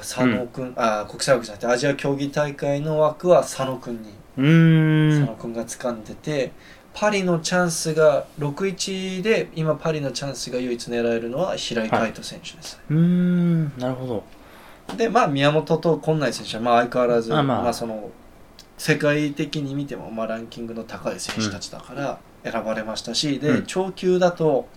[0.00, 4.10] 佐野君、あ国際枠じゃなくてアジア競技大会の枠は佐野君に。
[4.38, 5.26] うーん。
[5.26, 6.52] 佐野君が掴んでて
[6.94, 13.78] パリのチャンスが61で今パリのチャンスが唯一狙えるのは平井海斗選手です、うーん。
[13.78, 14.24] なるほど。
[14.96, 17.62] でまあ宮本と今内選手はまあ相変わらずあまあ。
[17.64, 18.10] まあその
[18.78, 23.66] 世界的に見てもまあランキングの高い選手たちだから選ばれましたし、でうん。
[23.66, 24.68] 長級だと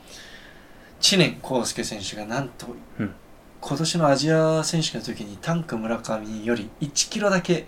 [1.00, 2.68] 知念康介選手がなんと、
[3.00, 3.14] うん
[3.62, 7.68] 今年のアジア選手権の時にタンク村上より1キロだけ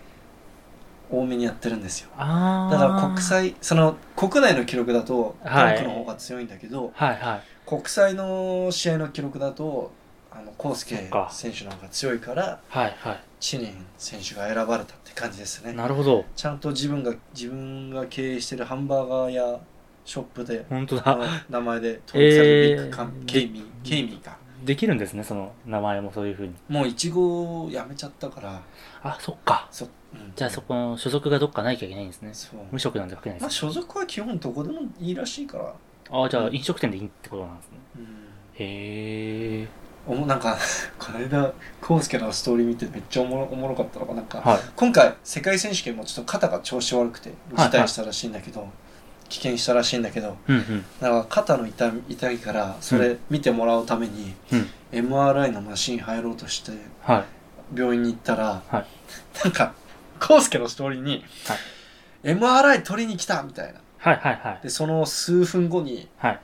[1.10, 2.10] 多めにやってるんですよ。
[2.18, 3.22] だから国。
[3.22, 7.42] 際その国内の記録だとはいタンクの方が強いんだけど、はいはい。
[7.68, 9.92] 国際の試合の記録だと
[10.32, 15.76] あの康介選手の方が強いからはいは知念選手が選ばれたって感じですねい。
[15.76, 16.24] なるほど。
[16.36, 19.60] ちゃんと自分が自分が経営してるハンバーガーや
[20.06, 21.18] ショップで本当だ。
[21.50, 26.54] 名前で登録されるビッグカン、えーケイミーケイミーができるんですね、その名前もそういうふうに。
[26.70, 28.62] もういちごやめちゃったから
[29.04, 29.68] あ、そっか。
[29.72, 32.32] そ,、うん、じゃあそこの所属がどっかないきゃいけないんですね。
[32.72, 33.72] 無職なんて書けないでまあす、ね。
[33.72, 35.74] 所属は基本どこでもいいらしいから、
[36.24, 37.78] あ、じゃあ飲食店でいいってことなんですね。
[37.98, 38.06] うん
[38.54, 39.68] へえ。
[40.08, 40.58] おもなんか
[40.98, 41.54] この間
[41.88, 44.60] 康介のストーリー見てめっちゃおもろおもろかったのがなんか、はい。
[44.76, 48.68] 今回世界選手権もちょっと肩が調子悪くて辞退したらしいんだけど、
[49.32, 50.86] 棄権したらしいんだけどうんうん。
[51.00, 57.20] だから肩の痛み痛いからそれ見てもらうために、うん MRI のマシン入ろうとしては
[57.74, 57.80] い。
[57.80, 58.86] 病院に行ったら、はい
[59.46, 59.74] なんか
[60.20, 61.58] 康介のストーリーに、はい
[62.36, 64.60] MRI 取りに来たみたいなはいはいはい。
[64.64, 66.40] でその数分後にはい。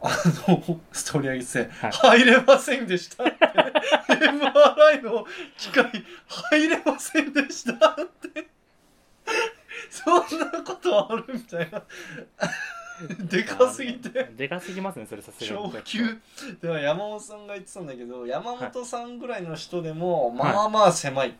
[0.00, 0.08] あ
[0.48, 3.34] のストーリー上げてて、はい入れませんでしたって
[4.08, 5.24] MRI の
[5.56, 5.90] 機械
[6.50, 7.94] 入れませんでしたっ
[8.32, 8.48] て
[9.90, 11.82] そんなことあるみたいな。
[13.30, 14.24] でかすぎて。
[14.36, 15.72] でかすぎますね、それさすがに。
[15.72, 16.18] 超級
[16.60, 21.28] では山本さんが言ってたんだけど山本さんぐらいの人でも、まあまあ狭い。
[21.28, 21.32] っ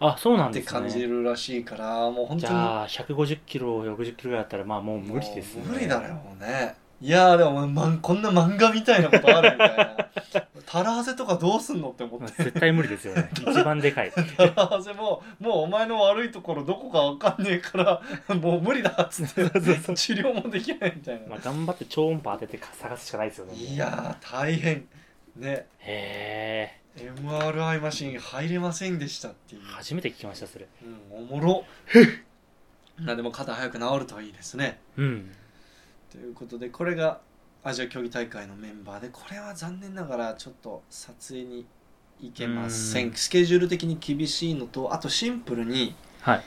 [0.00, 0.80] あ、そうなんてですね。
[0.80, 2.40] 感じるらしいから、もう本当に。
[2.40, 5.64] じゃあ、150キロ、60キロぐらいだったら、まあもう無理ですね。
[5.64, 6.76] もう無理だよね。
[7.00, 10.08] いやーでも、まん、こんな漫画みたいなことあるみたいな
[10.66, 13.30] タラハゼとかどうすんのって思って絶対無理ですよね。
[13.38, 14.12] 一番でかい。
[14.12, 18.02] タラハゼももうお前の悪いところどこかわかんねえから
[18.34, 23.54] もう無理だっつって治療もできないみたいな、まあ、頑張って超音波当てて探すしかないですよね。
[23.54, 24.88] いやー大変
[25.36, 29.72] ねへ MRI マシン入れませんでしたっていうえ。
[29.72, 30.66] 初めて聞きました、それ。
[30.82, 31.64] うん、おもろ
[32.98, 35.30] まあでも肩早く治るといいですねうん。
[36.10, 37.20] ということでこれが
[37.64, 41.66] アジア競技大会のメンバーでこれは残念ながらちょっと撮影に
[42.20, 43.08] 行けませうん。
[43.10, 46.42] んスケジュール的に厳しいのとあとシンプルにはい。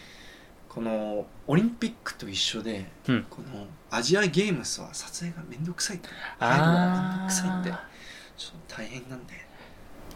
[0.69, 3.25] このオリンピックと一緒で、うん。
[3.29, 6.09] このアジアゲームスは撮影がめんどくさいって。
[6.37, 7.71] 入るのがめんどくさいって。
[7.71, 7.89] あ
[8.37, 9.33] ちょっと大変なんで。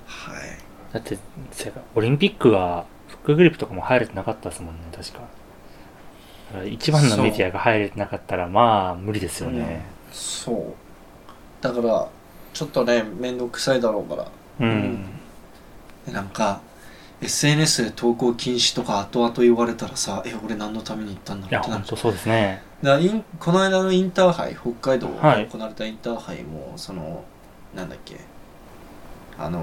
[0.05, 0.37] はい。
[0.91, 1.17] ーだって、
[1.51, 5.27] せオリンピックは、フックグリップとかも入れてなかったですもんね、確か。
[6.65, 9.83] 一番のメディアが入れてなかったら、まあ、無理ですよね。
[10.11, 10.75] そう
[11.63, 12.07] だから
[12.53, 14.27] ちょっとね面倒くさいだろうから。
[14.59, 15.05] うん。
[16.05, 16.61] でなんか
[17.21, 21.85] SNS で投稿禁止とか後々言われたらさえ俺何のために行ったんだろうってなる。
[21.85, 22.61] そうですね。
[22.83, 25.47] だからインこの間のインターハイ北海道ではい。
[25.47, 27.23] 行われたインターハイも、その
[27.73, 28.17] なんだっけ。
[29.39, 29.59] あの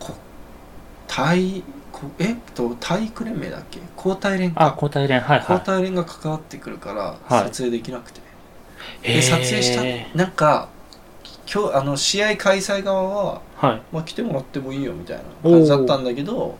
[0.00, 0.14] ー、こ
[1.08, 2.34] 体こえ？
[2.34, 3.80] っと体育連盟だっけ？
[3.96, 5.56] 交代連あ、か交代連、はいはい。
[5.56, 7.48] 交代連が関わってくるからはい。
[7.48, 8.20] 撮影できなくて、
[9.02, 9.74] で撮影し
[10.12, 10.68] たなんか
[11.52, 13.82] 今日あの試合開催側は、はい。
[13.90, 16.58] まあ、来てもらってもいいよみたいな感じだったんだけど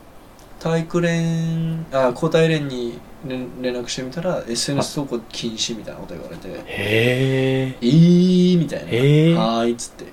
[0.59, 7.77] 体育連あ交代連に連連絡してみたら SNS 投稿禁止みたいなこと言われてへえ。
[7.81, 10.05] 「えー」みたいな「へーはーい」っつって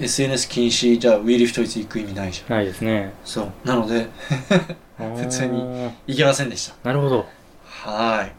[0.00, 3.12] SNS 禁止じゃあウィーリフトイツ行く意味ないじゃんないですね。
[3.24, 4.08] そうなので
[4.98, 5.90] 普通にに。
[6.08, 7.26] 行けませんでしたなるほど。
[7.64, 8.32] はーい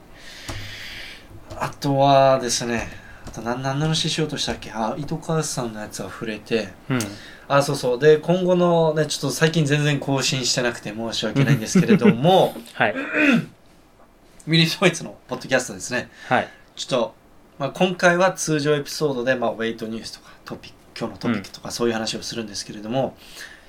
[1.62, 2.88] あとはですね
[3.30, 4.72] あと何何の話しようとしたっけ？
[4.74, 6.70] あ糸川さんのやつは触れて。
[6.90, 7.00] うん。
[7.48, 8.00] あそうそう。
[8.00, 12.56] で今後のねちょっと最近全然更新してなくて申し訳ないんですけれども。
[12.74, 12.96] はい。
[14.48, 16.10] ウィリー・ドイツのポッドキャストですね。
[16.28, 16.50] はい。
[16.76, 17.14] ちょっと、
[17.60, 23.16] まあ、今回は通常エピソードで、まあ、ウェイトニュースとかトピック今日のトピックとかそういう話をするんですけれども、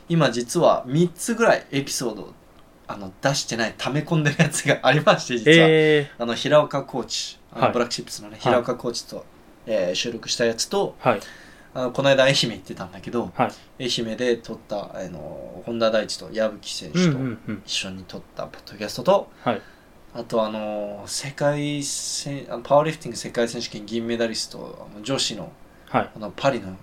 [0.09, 2.35] 今実は3つぐらいエピソードを
[2.89, 7.39] あの出してない溜め込んでるやつがありまして実は、えあの平岡コーチ。
[7.53, 7.73] あのはい。
[7.73, 9.25] ブラックチップスのねい平岡コーチと、
[9.73, 11.21] えー収録したやつとー、はい。
[11.73, 13.47] あのこの間愛媛行ってたんだけど、は
[13.79, 17.19] い愛媛で撮ったあの本田大地と矢吹選手と。
[17.65, 19.63] 一緒に撮ったポッドキャストと、はい。
[20.13, 25.53] あとあの世界せあのパワーリフティング世界選手権銀メダリストあの女子の
[25.89, 26.11] はい。
[26.15, 26.77] あのパリの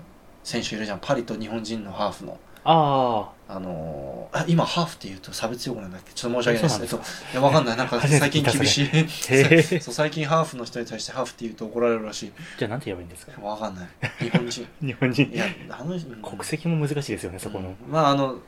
[0.43, 6.12] 選手いるじゃんパリと日本人のハーフのああのあ今ハーフって言うと差別用語なんだっけ？
[6.12, 6.80] ちょっと申し訳ない。
[6.82, 6.99] ですそう。
[6.99, 7.77] えっといやわかんない。
[7.77, 9.80] なんか最近厳しい。
[9.80, 9.93] そう。
[9.93, 12.34] 最近ハーフの人に対してハーフって言うと怒られるらしい。
[12.38, 12.41] あ。
[12.60, 13.41] じゃあなんて言えばいいんですか？
[13.41, 13.88] わかんない。
[14.19, 14.67] 日本人。
[14.86, 15.32] 日本人。
[15.34, 15.38] い。
[15.38, 16.01] やあのうん。
[16.21, 17.69] 国籍も難しいですよね、そこの。
[17.69, 17.75] うん。
[17.89, 18.39] まああの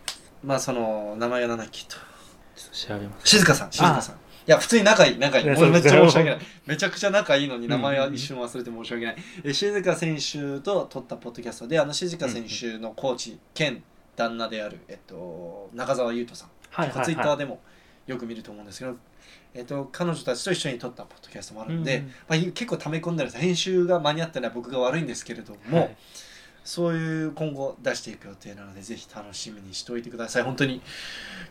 [0.44, 1.96] まあその名前がなんだっけと。
[2.58, 3.28] ちょっと調べます。
[3.30, 3.72] 静香さん。
[3.72, 4.16] 静香さん。
[4.16, 4.18] い
[4.52, 5.20] や普通に仲いい。
[5.20, 5.50] 仲いい。
[5.50, 6.40] 俺めっちゃ申し訳ない。
[6.66, 13.82] めちゃくちゃ仲いいのに名前は一瞬忘れて申し訳ない、え静香選手と撮ったポッドキャストであの静香選手のコーチ兼
[14.20, 16.50] 旦那である、えっと、中澤優斗さん。
[16.72, 17.62] はいはいツイッターはでも
[18.06, 18.96] よく見ると思うんですけど、
[19.54, 23.16] えっと、彼女たちと一緒に撮ったポッドキャストもあるんで、うんまあ、結構溜め込ん。
[23.16, 25.58] でるんです編集が間に合ってない僕が悪いんですけれどい。
[25.70, 25.98] も、はい。
[26.64, 30.44] そういう今後出していく予定なのでぜひ楽しみにしておいてください。
[30.44, 30.82] 本当に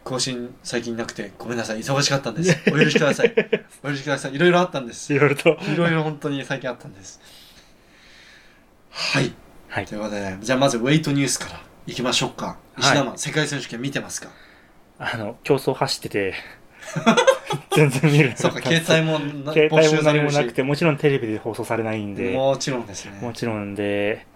[0.05, 1.79] 更新最近なくてごめんなさい。
[1.79, 2.57] 忙しかったんです。
[2.71, 3.35] お許しください。
[3.83, 4.35] お許しください。
[4.35, 5.13] いろいろあったんです。
[5.13, 5.59] いろいろと。
[5.73, 7.21] いろいろ本当に最近あったんです。
[8.91, 9.33] はい。
[9.69, 9.87] はい。
[9.87, 9.95] と。
[9.95, 12.59] いうことでじゃあまずウェイトニュースからいきましょうか。
[12.77, 12.81] い。
[12.83, 14.29] 石田マン、世界選手権見てますか？
[14.99, 16.35] あの、競争走ってて、
[17.75, 18.35] 全然見る。
[18.37, 23.19] そうか携帯もな携帯も何もなくて、もちろんテレビで放送されないんで、もちろんですね。
[23.23, 24.27] もちろんで、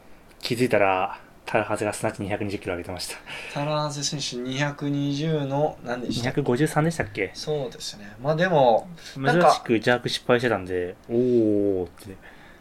[0.41, 3.17] 気づいたら、タラハゼがスナッチ220キロ上げてました。
[3.53, 7.33] タラーゼ選手220の何でした？253でしたっけ？
[7.35, 8.11] そうですね。
[8.23, 11.89] まあでも珍しくジャーク失敗してたんで、おーっ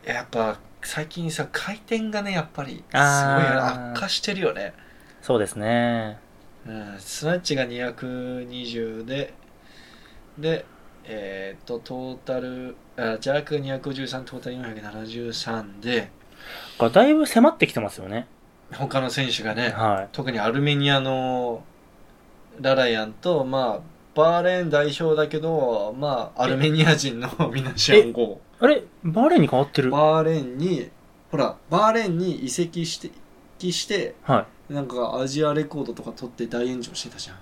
[0.04, 0.12] て。
[0.12, 4.74] やっぱ最近さ回転がねやっぱりすごい悪化してるよね、
[5.22, 6.20] そうですね。
[6.68, 9.34] うん、スナッチが220で
[10.38, 10.66] で
[11.04, 16.12] えっ、とトータルあジャーク253トータル473で
[16.78, 18.28] がだいぶ迫ってきてますよね。
[18.74, 21.64] 他の選手がねは特にアルメニアの
[22.60, 23.80] ララヤンとまあ
[24.16, 28.64] バーレーン代表だけどまあアルメニア人のミナシャンゴい。
[28.64, 29.92] あれバーレーンに変わってる？
[29.92, 30.90] バーレーンに
[31.32, 33.12] ほらバーレーンに移籍して
[33.72, 37.36] してはなんかアジアレコードとか取って大炎上してたじゃん。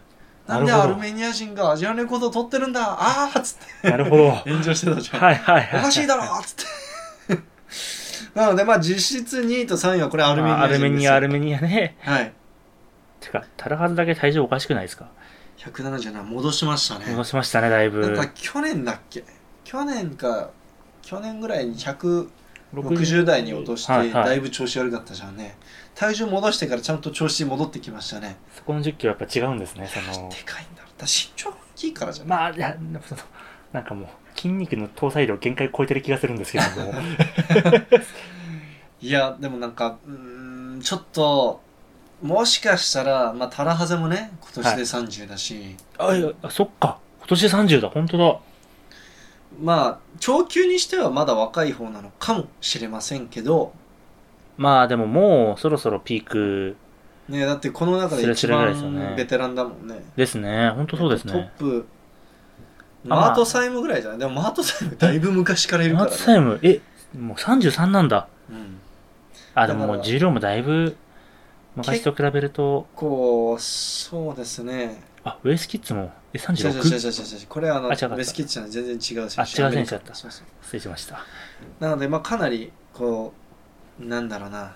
[0.47, 2.81] ななんでアルメニア人がアジアレコード取ってるんだ？
[2.99, 3.87] あーっつって。
[3.87, 3.91] い。
[3.91, 4.27] なるほど。
[4.29, 5.69] は炎上してたじゃん、いはいはい。
[5.79, 6.65] おかしいだろっつっ
[7.27, 7.39] て。
[8.33, 10.89] なのでまあ実質2位と3位はこれアルメニアアル人ですよ。
[10.91, 11.95] メニア、アルメニアね。
[12.01, 12.33] はい。
[13.19, 15.07] てか、タラハズだけ体重おかしくないですか
[15.59, 17.05] ？177戻しましたね。
[17.11, 18.01] 戻しましたね、だいぶ。
[18.01, 19.23] なんか去年だっけ？
[19.65, 20.49] 去年か
[21.03, 24.25] 去年ぐらいに160代に落としてはいはい。
[24.25, 25.57] だいぶ調子悪かったじゃんね
[25.99, 30.35] 体重戻してからちゃんと調子戻ってきましたねそこの10キロやっぱ違うんですね、そので。
[30.45, 32.39] かいんだろうだ身長が大きいからじゃない？
[32.39, 33.21] まあ、いや、その
[33.73, 34.07] なんかもう、
[34.39, 36.93] 筋肉の搭載量限界超えてる気がするんですけども。
[39.01, 41.61] いやでもなんかうーんちょっと
[42.21, 46.99] もしかしたらまあタラハゼもね今年で30だし、あ、いや、あそっか。
[47.19, 48.39] 今年30だ、本当だ。
[49.61, 53.73] まあ長級にしてはまだ若い方なのかもしれませんけど
[54.59, 56.75] まあでももうそろそろピーク
[57.29, 60.69] ねだってこの中で一番ベテランだもんねですね。
[60.75, 61.51] 本当そうですトッね。
[61.57, 61.85] プ
[63.05, 64.19] あマートサイムぐらいじゃない？
[64.19, 66.81] でもマートサイムだいぶ昔からいるかマら、ね、ーツタイム、え、
[67.17, 68.27] もう33なんだ。
[68.49, 68.79] うん、
[69.55, 70.97] あ、でももう重量もだいぶ、
[71.77, 75.01] 昔と比べると、こう、そうですね。
[75.23, 77.35] あ、ウェスキッズも、え、違う違う違う 36?
[77.35, 77.47] 違う違う。
[77.47, 79.63] これはあの、あ違かったベスキッチじゃない全然違う選手。
[79.63, 80.13] あ違う選手だった。
[80.13, 80.43] 失
[80.73, 81.23] 礼しました。
[81.79, 83.38] なので、まあかなり、こう、
[83.99, 84.75] なんだろうな、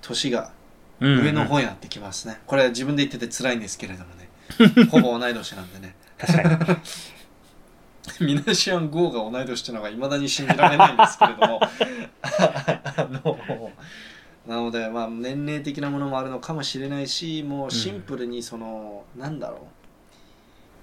[0.00, 0.52] 年が
[1.00, 2.40] うんうん上の方になってきますね。
[2.46, 4.28] これは自分で言ってて辛いんですけれどもね。
[4.88, 5.96] ほぼ同い年なんでね。
[6.16, 6.72] 確か
[8.20, 8.26] に。
[8.26, 11.60] ミナシアン・ゴーが同い年っていうのがいまだに信じられないんですけれども
[12.22, 13.70] あの
[14.46, 19.60] なのでまあ年齢的なものもあるのかもしれないしもうシンプルにその、なんだろう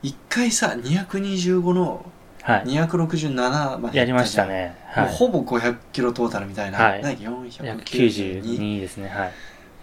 [0.02, 2.06] 一回さ225の
[2.44, 2.64] はい。
[2.66, 4.78] 267までやりましたね。
[4.88, 5.06] はい。
[5.06, 9.10] もうほぼ500キロトータルみたいな、はいなんか492 192ですね。
[9.10, 9.34] はい。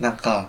[0.00, 0.48] なんか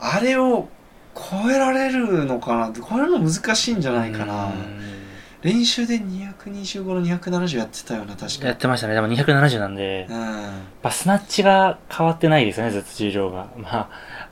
[0.00, 0.68] あれを
[1.14, 2.68] 超えられるのかな？
[2.68, 4.96] ってこれの難しいんじゃないかなうん
[5.42, 8.94] 練習で225の270やってたような確かやってましたね。
[8.94, 13.46] でも270なんで、うんまあ、スナッチが変わってないですよね、ずっと重量が。
[13.56, 13.88] まあ、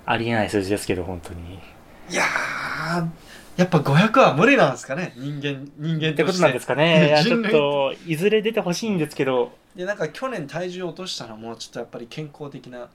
[0.06, 1.60] ありえない数字ですけど、本当に。
[2.10, 3.06] いやー
[3.56, 5.12] やっぱ500は無理なんですかね？
[5.16, 7.06] 人間人間ってことなんですかね。
[7.08, 12.88] いや、ちょっと、いずれ出てほしいんですけど、でなんか去年体重落としたのもちょっとやっぱり健康的な。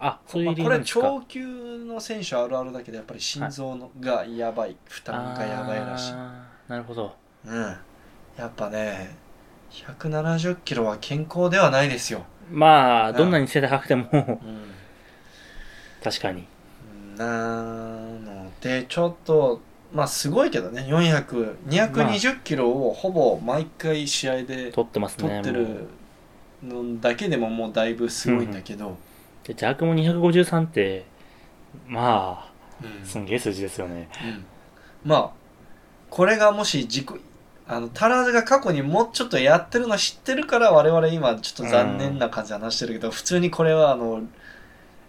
[0.00, 1.00] あ、そういうまあこれ理由ですか？
[1.00, 6.12] 長級の選手あるあるだけどやっぱり心臓のがやばい負担がやばいらしい、
[6.68, 7.14] なるほど。
[7.46, 7.76] うん。
[8.36, 9.16] やっぱね
[9.70, 14.38] 170キロは健康ではないですよ、まあ、うんどんなに背高くても、うん。
[16.02, 16.46] 確かに。
[17.16, 17.26] な
[18.18, 19.62] のでちょっと
[19.94, 25.28] まあすごいけどね400220キロをほぼ毎回試合で取ってますね。
[25.28, 25.88] 取ってる
[26.62, 28.96] のだけでももうだいぶすごいんだけど、
[29.44, 31.04] で、ジャークも253って、
[31.86, 32.50] ま
[32.82, 34.08] うんあ、すんげえ数字ですよね。
[34.22, 34.44] うん
[35.04, 35.30] まあ
[36.10, 37.06] これがもし自己
[37.66, 44.22] あのタラーズが過去にもうちょっとやってるの知ってるから我々今ちょっと残念な感じで話してるけど、普通にこれはあの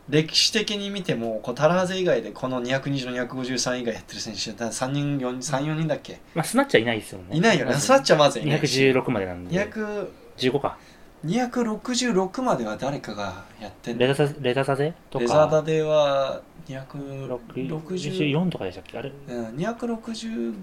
[0.07, 6.19] 歴史的に見てもこうタラーズ以外でこの220の253以外やってる選手だ3人4 34人だっけ？
[6.35, 7.35] まあ、スナッチはいないですよね。
[7.35, 7.73] いないよね。
[7.73, 9.55] スナッチはまずいないし216までなんで。
[9.67, 10.77] 200 15か。
[11.25, 14.05] 266までは誰かがやってんの？
[14.05, 15.23] レタサレタサゼとか。
[15.23, 17.39] レザーダでは260
[17.79, 18.99] 64とかでしたっけ？
[18.99, 19.11] あれ。
[19.27, 20.53] うん、265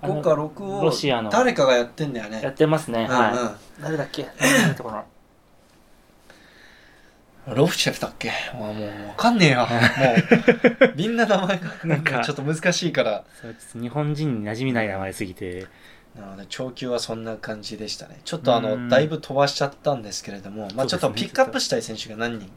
[0.00, 1.28] あのか6をロシアの。
[1.28, 2.40] 誰かがやってんだよね。
[2.42, 3.06] やってますね。
[3.10, 3.82] うんはい。
[3.82, 5.04] 誰だっけ誰だったかなうん、
[7.54, 8.32] ロフチェフだっけ？
[8.54, 9.60] もうもう分かんねえよ。
[9.60, 13.24] もうみんな名前がなんかちょっと難しいから。
[13.74, 15.66] 日本人に馴染みない名前すぎて。
[16.16, 18.20] なので長球はそんな感じでしたね。
[18.24, 18.84] ちょっとあうん。
[18.84, 22.50] のだいぶ飛ばしちゃったんですけれども、まあ、ちょっとピックアップしたい選手が何人？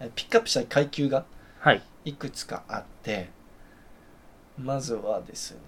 [0.00, 1.24] えピックアップしたい階級が
[1.60, 1.82] はい。
[2.04, 3.30] いくつかあって
[4.58, 5.58] まずはですね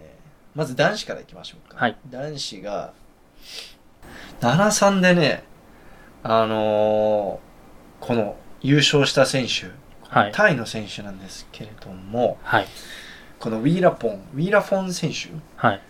[0.54, 1.96] まず男子からいきましょうか、はい。
[2.10, 2.92] 男子が
[4.40, 5.44] 73でね
[6.22, 7.50] あのー
[8.06, 9.70] この優勝した選手
[10.08, 10.32] はい。
[10.32, 12.66] タイの選手なんですけれどもはい。
[13.38, 15.80] このウィーラポンウィーラフォン選手はい。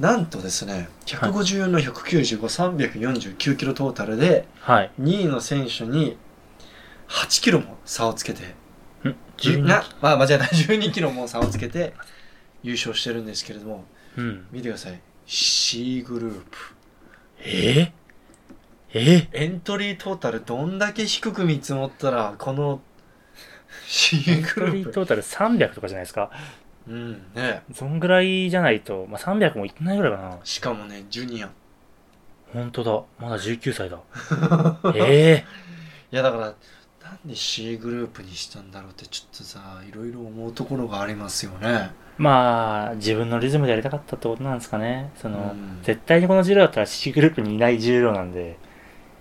[0.00, 4.90] なんとですね154の155349キロトータルではい。
[5.00, 6.16] 2位の選手に
[7.08, 8.42] 8キロも差をつけて
[9.08, 10.44] ん ?12 な、まあ、間違えた。
[10.54, 11.94] 12キロも差をつけて
[12.62, 13.84] 優勝してるんですけれども、
[14.16, 14.46] うん。
[14.50, 15.00] 見てください。
[15.26, 16.58] C グループ。
[17.40, 17.92] え？
[18.96, 19.28] え？
[19.32, 22.80] エントリートータルどんだけ低く見積もったら、この
[23.86, 24.76] C エントグループ。
[24.76, 26.30] リートータル300とかじゃないですか？
[26.88, 27.62] うん、ね。
[27.74, 30.38] そんぐらいじゃないと、まあ、300もいってないぐらいかな。
[30.44, 31.46] しかもね、ジュニア。
[31.46, 31.50] い
[32.52, 33.02] 本当だ。
[33.18, 33.98] まだ19歳だ。
[34.94, 35.44] え
[36.12, 36.16] え？
[36.16, 41.90] や、だから、なんで C グループにしたんだろうって、ちょっとさ、いろいろ思うところがありますよね。
[42.18, 45.10] まあ、自分のリズムでやりたかったってことなんですかね。
[45.16, 48.56] その、うん絶対にこの重量だったら C グループにいない重量なんで、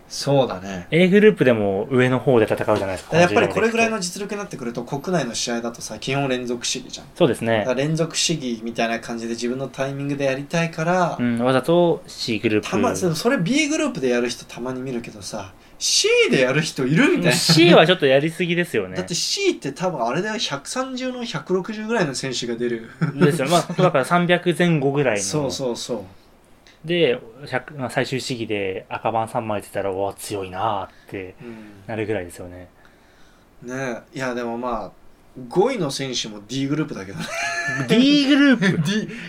[0.07, 0.87] そうだね。
[0.91, 3.17] A グループでも上の方で戦うじゃないですか。
[3.17, 7.07] やっぱりこれぐらいのの実力になってくると、国内の試合だとさ、基本連続試技じゃん。
[7.15, 12.69] そうですね連続試技みたいな感じで自分のタイミングでやりたいから、うん、わざと C グループ。
[12.69, 18.97] たまそそれ B グループでやる人たまに見るけどさ C でやる人いるみたいな C はちょっとやりすぎですよね。
[18.97, 23.47] だって C って多分あれだよ130の160ぐらいの選手が出るですよ。
[23.49, 25.23] まあ、 だから300前後ぐらいの。
[25.23, 26.03] そうそうそう
[26.85, 31.55] で、100まあ、最終試技で赤番3枚って言ったら、おー強いなーってうん。
[31.87, 32.69] なるぐらいですよね。
[33.63, 34.17] ねえ。
[34.17, 34.91] いやでもまあ
[35.49, 37.25] 5位の選手も D グループだけどね。
[37.89, 38.65] D グループ？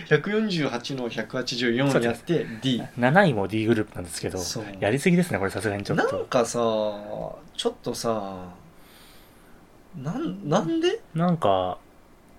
[0.15, 4.39] D148 の184やって D 7位も D グループなんですけど
[4.79, 6.19] やりすぎですね、これさすがにちょっなんと。
[6.25, 7.35] かさちょ
[7.69, 8.45] っとさ
[10.01, 10.99] なんなんで？
[11.15, 11.79] なんか、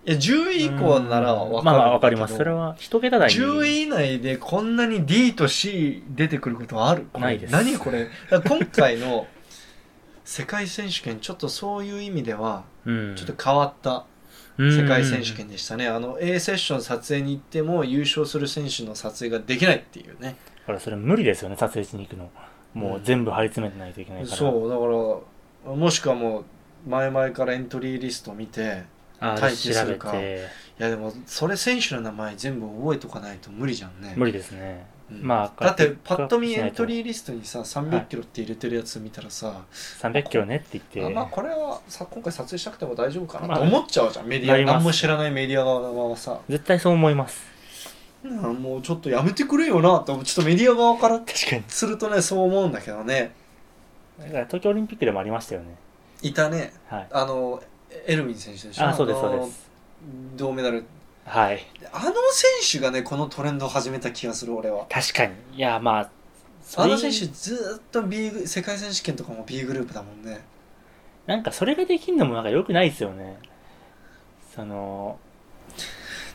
[0.07, 2.37] いや10位以降なら分かるまあまあわかります。
[2.37, 3.35] それは一桁台に。
[3.35, 7.07] 10位以内でこんなに D と C 出てくることはある？
[7.15, 8.09] ないです何これ？
[8.31, 9.27] 今回の
[10.25, 13.15] 世界選手権ちょっとそういう意味ではうん。
[13.17, 14.07] ちょっと変わった
[14.57, 22.31] うん世界選手権でしたね、あの A セッション撮影に行っても優勝する選手の撮影ができないっていうねだからそれ無理ですよね、撮影しに行くの。
[22.75, 24.37] もう全部張り詰めてないといけないから。
[24.37, 24.85] そうだか
[25.71, 26.45] らもしくはもう
[26.89, 28.83] 前々からエントリーリスト見て
[29.21, 30.15] あー待機するか。
[30.19, 34.87] いやでもそれ選手の名前全部覚えとかないと無理じゃんね無理ですね。
[35.11, 36.87] うんまあだってパッと見エントー。
[36.87, 39.63] リーリストにさ300キロって入れてるやつ見たらさ、
[40.03, 41.05] 300キロねって言って。
[41.05, 47.43] あまあこれはさ今回撮影しなくても大丈夫かなまあと思っちゃうじゃん、メディア何も知らないメディア側はさ絶対そう思います。
[48.23, 51.65] うんもうちょっとやめてくれよなってちょっとメディア側から確かに。
[51.69, 53.33] するとねそう思うんだけどね
[54.19, 55.75] だから東京オリンピックでもありましたよね。
[56.21, 57.09] いたねはい。
[57.13, 57.63] あの
[58.07, 58.87] エルミン選手でしょ？
[58.89, 59.71] あ、そうです、そうでのす。
[60.37, 60.85] 銅メダル。
[61.25, 61.61] はい。
[61.93, 64.87] あの選手がねこのトレンドを始めた気がする俺は。
[64.89, 65.33] 確かに。
[65.55, 66.11] いや、まあ、
[66.77, 70.41] あの選手ずーっと B グ世界選手権とかも B グループだもんね。
[71.27, 73.39] なんかそれができんのもなんか良くないですよね。
[74.55, 75.19] その、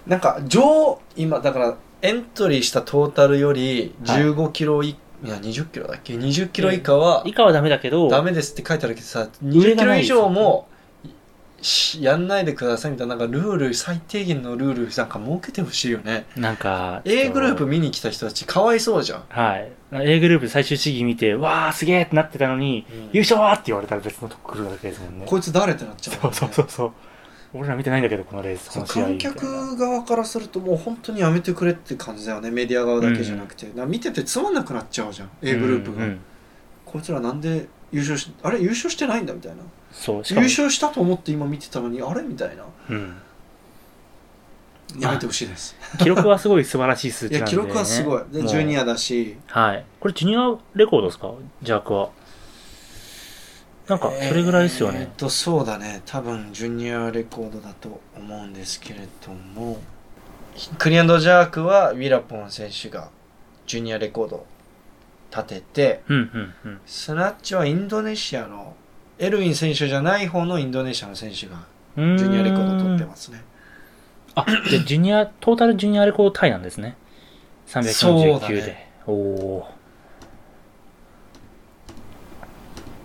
[0.05, 4.95] なんか上今だからエントリーしたトータルより15キロい、い、
[5.27, 10.72] や20キロだっけ？20キロ以下は以下はダメだけど、ダメですって書いてあるけどさ上20キロ以上もし
[12.01, 16.25] やんないでくださいみたいななんかルール最低限のルールなんか設けてほしいよね。
[16.35, 19.71] なんか、A グループ見に来た人たちかわいそうじゃん、とはい。
[19.93, 25.25] A グループ最終試技見て、わーすげーってなってたのに、優勝はって言われたら別のとこ来るわけですもんね。
[25.25, 26.21] こいつ誰ってなっちゃうね。
[26.21, 26.91] そうそうそうそう。
[27.55, 29.03] 俺ら見てないんだけど、このレース、の試合。
[29.03, 36.19] 観客側からするともう本当にやめてくれって感じだよねメディア側だけじゃなくて、な見ててつまんなくなっちゃうじゃん A グループが、うんうん。
[36.85, 39.63] こいつらなんで優勝しあれ優勝してないんだみたいな
[39.93, 43.15] そう、しかも、優勝したと思って今見てたのにあれみたいなうん。
[44.99, 47.57] やめてほしいです、記録はすごい素晴らしい数い値なんで、ね。
[47.57, 49.85] や記録はすごいでもうジュニアだしはい。
[49.99, 51.31] これジュニアレコードですか？
[51.63, 52.09] ジャークは。
[53.87, 55.09] なんか、それぐらいですよねえーっ。
[55.17, 59.81] とそうだね多分ジュニアレコードだと思うんですけれども
[60.77, 63.09] クリアンドジャークはウィラポン選手が
[63.67, 64.45] ジュニアレコードを
[65.31, 66.81] 立ててうん、うん、うん。
[66.85, 68.75] スナッチはインドネシアの
[69.23, 71.65] エルウィン選手じゃない方のインドネシアの選手が
[71.95, 73.43] ジュニアレコードを取ってますね
[74.35, 76.97] あ、で、ジュニア、トータルジュニアレコードタイなんですね。
[77.65, 78.61] そうだ349で。
[78.61, 79.67] ねおお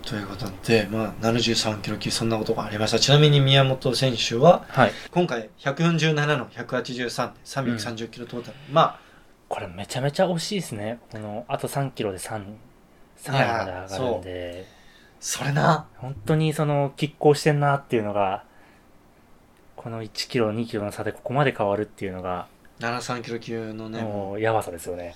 [0.03, 4.81] ということで、まあ、73キロ級そんなことがありましたちなみに宮本選手はー。
[4.81, 4.91] はい。
[5.11, 8.99] 今回147の183で330キロトータル、ま
[9.47, 10.99] これめちゃめちゃ惜しいですね。
[11.11, 12.43] この、あと3キロで3、
[13.17, 14.78] 3位まで上がるんで、あ
[15.19, 18.43] それな本当にその、拮抗してんなっていうのが、
[19.75, 22.47] この1キロ、2キロの差でここまで変わるっていうのが、
[22.79, 25.13] 73キロ級のねももう、やばさですよね。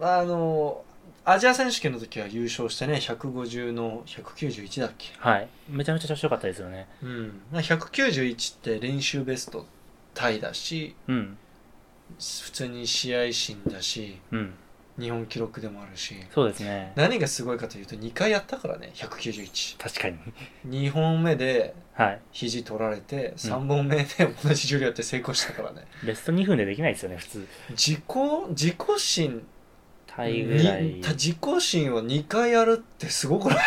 [0.00, 0.82] ああの
[1.24, 5.12] アジア選手権の時は優勝してね150の191だっけ？
[5.18, 5.48] はい。
[5.68, 6.88] めちゃめちゃ調子良かったですよね。
[7.02, 9.66] うんまあ191って練習ベスト
[10.14, 11.36] タイだしうん。
[12.18, 14.54] 普通に試合新だしうん。
[14.98, 16.92] 日本記録でもあるしそうですね。
[16.96, 20.18] 何がすごいかというと2回やったからね191確かに。
[20.68, 22.20] 2本目ではい。
[22.32, 24.04] 肘取られて3本目で
[24.44, 27.46] 同じ重量やって成功したからね、ベスト2分でできないですよね、普通。
[27.70, 28.00] 自己
[28.50, 29.46] 自己新
[30.06, 30.82] タイぐらい。
[30.84, 33.58] に自己新を2回やるってすごくない？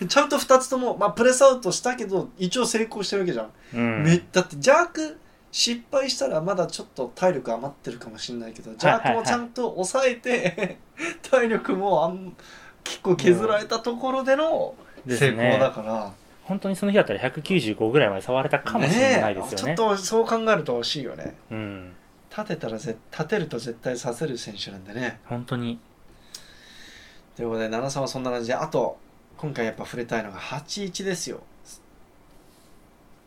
[0.00, 4.02] うん ちゃんと2つとも、まあ、プレスアウトしたけど一応成功してるわけじゃん、うん。
[4.04, 5.18] めだってジャーク
[5.52, 10.78] 失敗したらまだちょっと体力余ってるかもしれないけどジャークもちゃんと抑えて、
[11.22, 12.36] 体力もあん
[12.84, 14.74] 結構削られたところでの
[15.08, 16.12] 成功ねだから、
[16.44, 19.72] 本当にその日だったら195ぐらいまで触れたかもしれないですよね。
[19.72, 21.92] えちょっとそう考えると惜しいよねうん。
[22.30, 25.78] 立てたらぜ立てると絶対させる選手なんでね本当に。
[27.34, 28.98] ということで奈良さんはそんな感じであと
[29.36, 31.40] 今回やっぱ触れたいのが81ですよ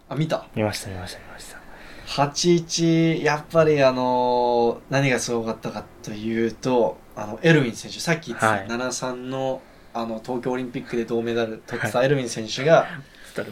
[0.10, 1.69] あ見た見ました、見ました、見ました。
[2.10, 8.68] 81やっぱりあのー何がすごかったかというとあのエルウィン選手さっき言ってた、はい。
[8.68, 9.62] 73の
[9.94, 12.86] あの東京オリンピックで銅メダル取ってたエルウィン選手が、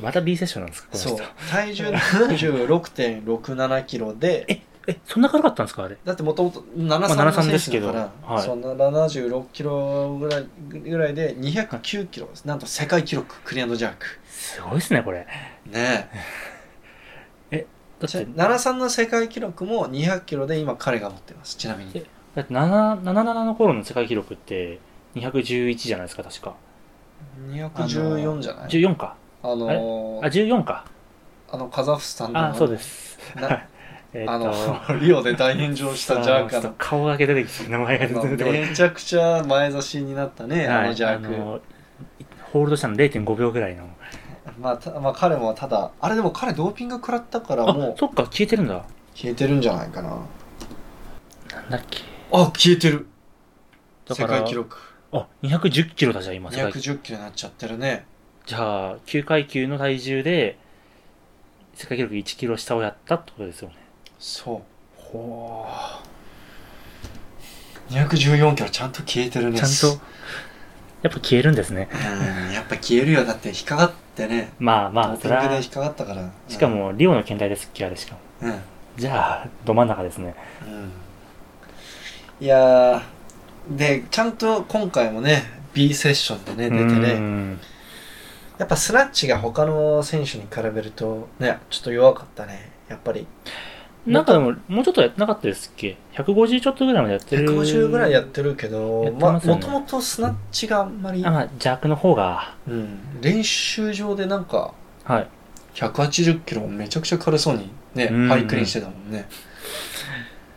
[0.02, 1.18] また B セッションなんですかそう。
[1.50, 5.98] 体重76.67キロで え、え、そんな軽かったんですかあれ？
[6.06, 8.46] だってもともと73まあの73選ですけど手だから、はい。
[8.46, 12.46] そんな76キロぐらいぐらいで209キロです。
[12.46, 14.06] なんと世界記録クリアンドジャーク。
[14.30, 15.28] すごいですね、これ。
[15.66, 16.10] ね
[18.00, 24.80] だって、73の世界記録も200キロで今彼が持ってますちなみにえだって7 77の頃の世界記録って
[25.16, 26.56] 211じゃないですか、確か。
[27.50, 29.16] 214じゃない？14か。
[29.44, 30.86] あのあ、ー14か。
[31.50, 33.18] あのカザフスタンであ、そうです。
[33.36, 33.64] な
[34.14, 38.52] えーあのリオで大炎上したジャーカーの顔だけ出てきて、名前があの出て。
[38.52, 41.60] めちゃくちゃ前差しになったね、あのジャークあの
[42.54, 43.90] ホールドしたの0.5秒ぐらいの。
[44.60, 48.84] まあ、たまあ彼もただあれでも彼ドーピング食らったからあもう、そっか、消えてるんだ。
[49.14, 50.10] 消えてるんじゃないかな。
[50.10, 52.02] なんだっけ。
[52.32, 53.08] あ消えてる。
[54.10, 54.78] 世界記録。
[55.12, 56.74] あ、210キロだじゃあ今、世界。
[56.74, 58.06] 記録210キロになっちゃってるね。
[58.46, 60.58] じゃあ、9階級の体重で、
[61.74, 63.76] 世界記録1キロ下をやったってことですよね。
[64.20, 64.62] そう。
[64.96, 65.66] ほ
[67.90, 69.60] 214キロちゃんと消えてるね。
[69.60, 70.02] ちゃんと、
[71.04, 71.90] やっぱ消えるんですね。
[71.92, 73.26] うんやっぱ消えるよ。
[73.26, 74.52] だって引っかかってね。
[74.60, 75.44] まあまあ、それは。
[75.56, 76.30] 引っ、かかったから。
[76.48, 78.20] しかも、リオの検体ですっけ、あれしかも。
[78.42, 78.60] うん、うん
[78.98, 80.34] じゃあ、ど真ん中ですね。
[82.40, 85.44] いやーでちゃんと今回もね
[85.74, 87.14] B セッションでね出てうね。
[87.20, 87.60] ん
[88.60, 92.72] やっぱスナッチが他の選手に比べるとねちょっと弱かったね。
[92.90, 93.28] やっぱり
[94.08, 97.50] なんかでも、もうちょっとやってなかったですっけ ?150 ちょっとぐらいまでやってる。
[97.50, 99.62] 150ぐらいやってるけどやってまあますよね。
[99.62, 105.28] もともとスナッチがあんまり、あ、まあ、邪悪の方が、うん、練習場でなんかはい。
[105.76, 108.28] 180キロめちゃくちゃ軽そうにねうん。
[108.30, 109.28] ハイクリーンしてたもんね。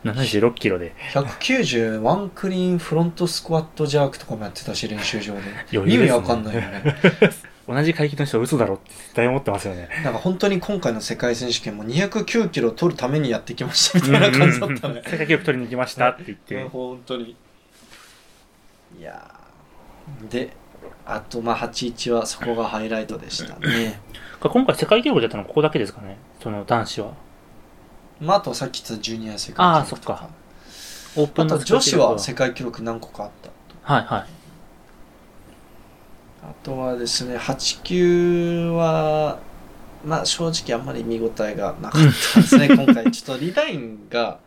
[0.03, 0.93] 76キロで。
[1.13, 5.41] 190ワンクリーンフロントスクワットジャークとかもやってたし練習場で。
[5.73, 5.93] 余裕ですね。
[5.95, 6.95] 意味わかんないよね
[7.73, 9.89] 同じ階級の人は嘘だろって絶対思ってますよね。
[10.03, 15.01] なんか本当に今回の世界選手権も209キロ取るためにやってきましたみたいな感じだったね。
[15.05, 16.63] 世界記録取りに行きましたって言って。
[16.69, 17.35] 本当に。
[18.99, 19.35] いや。
[20.25, 20.53] ーで
[21.05, 23.99] あとまあ81はそこがハイライトでしたね。
[24.41, 26.17] 今回世界記録でやったのここだけですかね？
[26.41, 27.13] その男子は。
[28.19, 29.77] まああとさっき言ったジュニア世界記録とか。
[29.77, 30.29] あーそっか。
[31.17, 34.40] オープン女子は世世界記録何個かあったはいはい。
[36.43, 39.39] あとはですね8級は
[40.05, 42.01] まあ正直あんまり見応えがなかっ
[42.33, 44.39] たですね今回ちょっとリラインが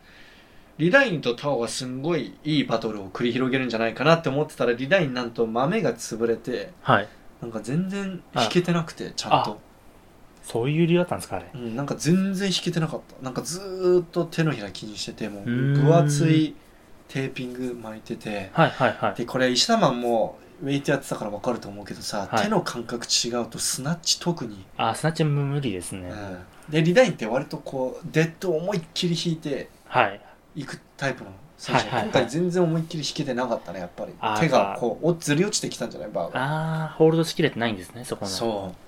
[0.77, 7.07] リラインとタオがすんごいいいバトルを繰り広げるんじゃないかなって思ってたらリラインなんと豆が潰れてはい。
[7.41, 9.59] なんか全然弾けてなくてちゃんと、
[10.41, 11.45] そういう理由だったんですかあれ。
[11.53, 16.55] うん、なんか全然弾けてなかったなんかずーっと手のひら気にしててもう分厚い
[17.07, 19.15] テーピング巻いててはいはいはい。
[19.15, 22.43] でこれ石田マンもウェイトやってたから分かると思うけどさ、はい。
[22.43, 26.09] 手の感覚違うとスナッチ特に、あ、スナッチは無理ですね。
[26.09, 30.21] うん、でリダインって割とこうデッドを思いっきり弾いてはい。
[30.55, 32.03] いくタイプの選手、はいはいはい。
[32.05, 34.13] 今回全然思いっきり弾けてなかったねやっぱり。
[34.19, 34.39] あー。
[34.39, 36.85] 手がこうおずり落ちてきたんじゃないバーが。
[36.85, 38.31] あー、ホールドしきれてないんですね、そこの。
[38.31, 38.85] そう。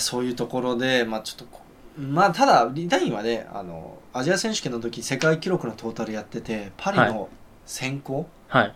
[0.00, 1.62] そういうところでまあちょっとこ
[1.96, 7.28] まあただリダインはねあのアジア選手権の時世界記録のトータルやっててパリの
[7.66, 8.74] 選考はい。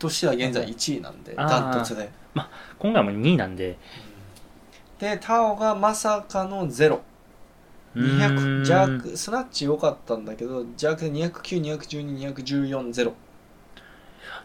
[0.00, 2.10] としては現在1位なんで、ダントツで
[2.78, 3.78] 今回も2位なんで。
[4.98, 7.00] でタオがまさかのゼロ
[7.94, 13.14] うー200んジャークスナッチ良かったんだけどジャークで20921214ゼロ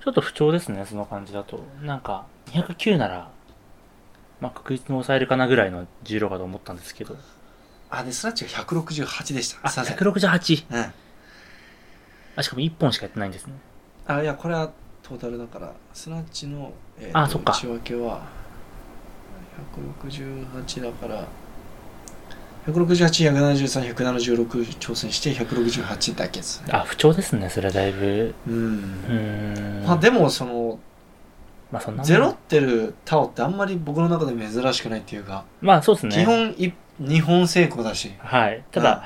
[0.04, 1.64] ちょっと不調ですね、その感じだと。
[1.82, 3.30] なんか、209なら、
[4.40, 7.18] まあ、確実に抑えるかなぐらいの重量かと思ったんですけど。
[7.90, 10.66] あでスナッチが168でしたあ、すいません168。
[10.70, 10.94] うん
[12.38, 13.54] あ、しかも1本しかやってないんですね。
[14.08, 14.72] あいやこれは
[15.08, 18.24] トータルだからスナッチの、えーとあそっか内訳は
[19.78, 21.28] 168だから
[22.66, 24.48] 168173176176
[24.80, 28.34] 挑戦して168だけですねあ、不調ですね、それはだいぶ。
[28.48, 29.84] うん。
[29.86, 30.80] まあでもその
[31.72, 36.16] まあそんなゼロってるタオってあんまり僕の中で珍しくないっていうか、まあそうですね。
[36.16, 38.64] 基本い日本成功だしはい。
[38.72, 39.04] ただ、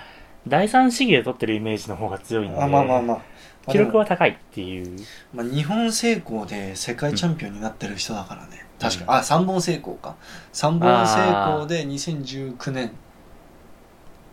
[0.47, 3.21] 第三試技で取ってるイメージの方が強いんで、あまあまあまあ
[3.67, 4.97] 記録は高いっていう。
[5.33, 8.99] まあ、日本成功で世界チャンピオンになってる人だからね、確か。
[8.99, 10.15] にうんあ三本成功か。
[10.51, 12.91] 三本成功で2019年。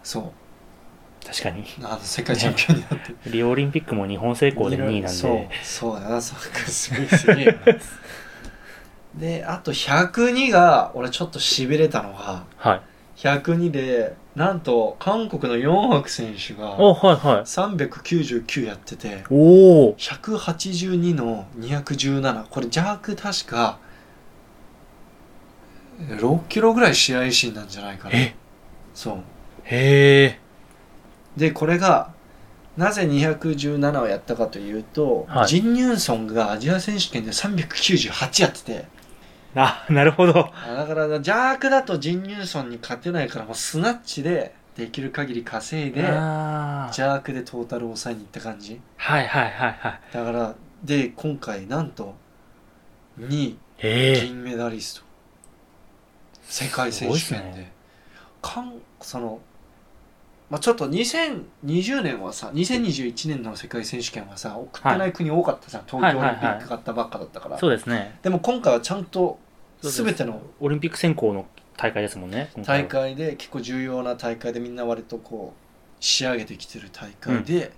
[0.03, 1.27] そう。
[1.27, 1.65] 確かに。
[1.83, 3.09] あの世界チャンピオンになって。
[3.09, 5.31] る リオオリンピックも日本成功で2位なんそう。
[5.33, 6.21] で、そうだな。
[6.21, 7.57] そうかすげえすげえな。
[9.17, 12.83] であと102が俺ちょっとしびれたのがはい。
[13.17, 17.41] 102でなんと韓国のヨンハク選手がお、はいはい。
[17.41, 23.79] 399やってておお182の217これジャーク確か
[25.99, 28.17] 6キロぐらい試合シーンなんじゃないかな。
[28.17, 28.37] え？
[28.95, 29.17] そう。
[29.65, 30.39] へえ。
[31.39, 32.13] でこれが
[32.77, 35.49] なぜ217をやったかというと、はい。
[35.49, 38.85] ジン・ニュンソンがアジア選手権で398やってて
[39.63, 40.53] あ、なるほど。
[40.55, 46.93] あだからジャークだとジン・ニュンソンに勝てないからもうスナッチでできる限り稼いであー。
[46.93, 48.81] ジャークでトータルを抑えに行った感じ。
[48.97, 50.01] はいはいはいはい。
[50.13, 50.55] だから
[50.85, 52.15] で今回なんと
[53.19, 53.59] 2位。
[53.79, 55.07] 銀メダリスト。
[56.45, 57.73] 世界選手権で。
[58.41, 59.41] かんその、
[60.49, 68.19] まあ、ちょっと2020年はさ2021年の世界選手権はさ送ってない国多かったじゃん、東京オリンピック勝ったばっかだったから、そうですね。
[68.23, 69.39] でも今回はちゃんと
[69.83, 71.47] 全てのオリンピック選考の
[71.77, 72.51] 大会ですもんね。
[72.65, 75.67] 大会で結構重要な大会でみんな割とこう
[76.01, 77.73] 仕上げてきてる大会で、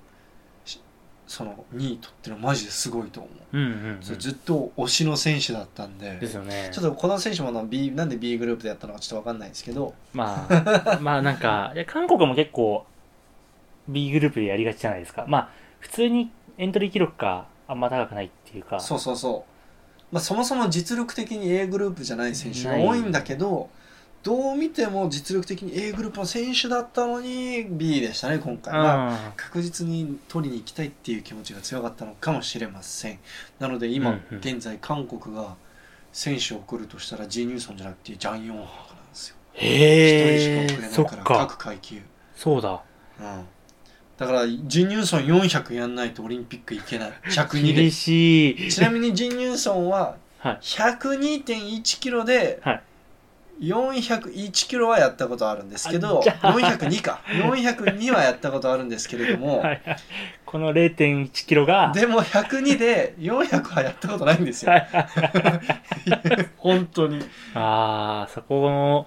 [0.64, 0.80] し
[1.26, 4.00] その2位取ってるのマジですごいと思う、うんうん、うん。
[4.00, 6.70] ずっと推しの選手だったんでですよね。
[6.72, 12.86] ちょっとこの選手もな B なんで B グループでやったのかちょっと分かんないですけどまあ、まあなんか、 いや韓国も結構
[13.88, 15.24] B グループでやりがちじゃないですか。
[15.26, 15.48] まあ、
[15.80, 18.78] 普通にエントリー記録があんま高くないっていうか。
[18.78, 19.47] そうそうそう、
[20.10, 23.68] まあ、そもそも実力的に A グループじゃない選手が多いんだけど
[24.22, 28.74] どう見ても実力的に A グループの選手だったのに B でしたね今回。
[28.74, 29.14] は。
[29.14, 33.18] あ確実に取りに行きたいっていう気持ちが強かったのかもしれません。
[33.60, 35.54] なので今、現在韓国が
[36.12, 39.36] 選手を送るとしたらジー・ニューソンじゃなくてジャン・ヨンハクなんですよ。
[39.54, 39.58] ー。
[39.60, 41.46] へ一人しか送れないからか。
[41.46, 42.02] 各階級、
[42.34, 42.82] そうだ。
[43.20, 43.44] うん、
[44.18, 47.12] だからジー・ニューソン400やんないとオリンピック行けない。
[47.24, 47.72] 102で。
[47.74, 48.70] 厳しい。
[48.70, 50.58] ちなみにジー・ニューソンははい。
[50.60, 52.82] 102.1キロではい。
[53.60, 56.52] 401キロはやったことあるんですけどあじゃあ。
[56.52, 57.20] 402か。
[57.26, 59.96] 402はやったことあるんですけれども、はいはい。
[60.44, 64.72] この0.1キロが、でも102で400はやったことないんですよ。
[66.56, 67.20] 本当に。
[67.54, 69.06] ああ、そこの、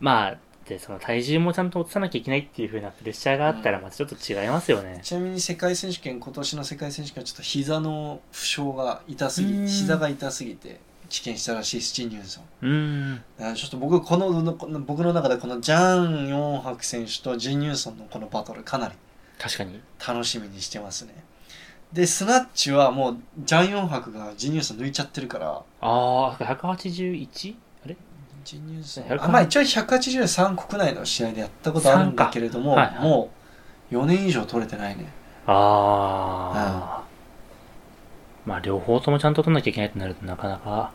[0.00, 0.36] まあ、
[0.72, 5.00] で、その体重もちゃんと落とさなきゃいけないっていう風なプレッシャーがあったら、またちょっと違いますよね。
[5.02, 13.54] ちなみに世界選手権今年の世界選手権はちょっと膝の負傷が痛すぎうん膝が痛すぎて棄権したらしいスチン・ニューソンうーん。
[13.54, 18.94] ちょっと僕このこの僕の中でこのジャン・ヨンハク選手とジン・ニューソンのこのバトルかなり
[19.38, 19.80] 確かに。
[20.06, 21.14] 楽しみにしてますね
[21.92, 27.54] でスナッチはもうジャン・ヨンハクがジン・ニューソン抜いちゃってるからああ、181?
[28.56, 33.08] ニューソン100あまあ一応183国内の試合でやったことあるんだけれども、はいはい。
[33.08, 33.30] も
[33.90, 35.06] う4年以上取れてないね。
[35.46, 37.02] ああ。
[38.44, 40.92] まあ、両方ともちゃんと取んなきゃいけないとなるとなかなか。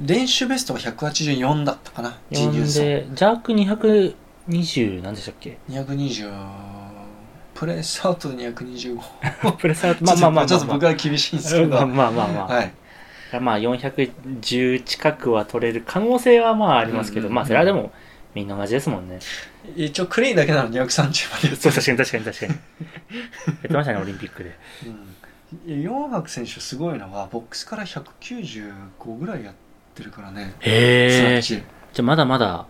[0.00, 6.32] 練習ベストが184だったかなジン・ニューソンで、ジャーク220何でしたっけ？220
[7.54, 12.46] プレスアウトで225 プレスアウト、まあまあまあまあ、ちょっと僕は厳しいんですけど、 まあまあまあまあ。
[12.46, 12.72] はい
[13.40, 17.92] まあ410近くは取れる可能性はまあありますけど、うんうんうんまあそれはでも
[18.34, 19.20] みんな同じですもんね。
[19.76, 22.52] 一応クリーンだけなの230までやってそう、る確かに確かに確かに。
[23.46, 24.58] やってましたね、オリンピックで。
[25.66, 29.54] うん、ヨンハク選手すごいのはボックスから195ぐらいやっ
[29.94, 31.42] てるからねへえ。
[31.42, 31.60] じゃ
[31.98, 32.66] あまだまだ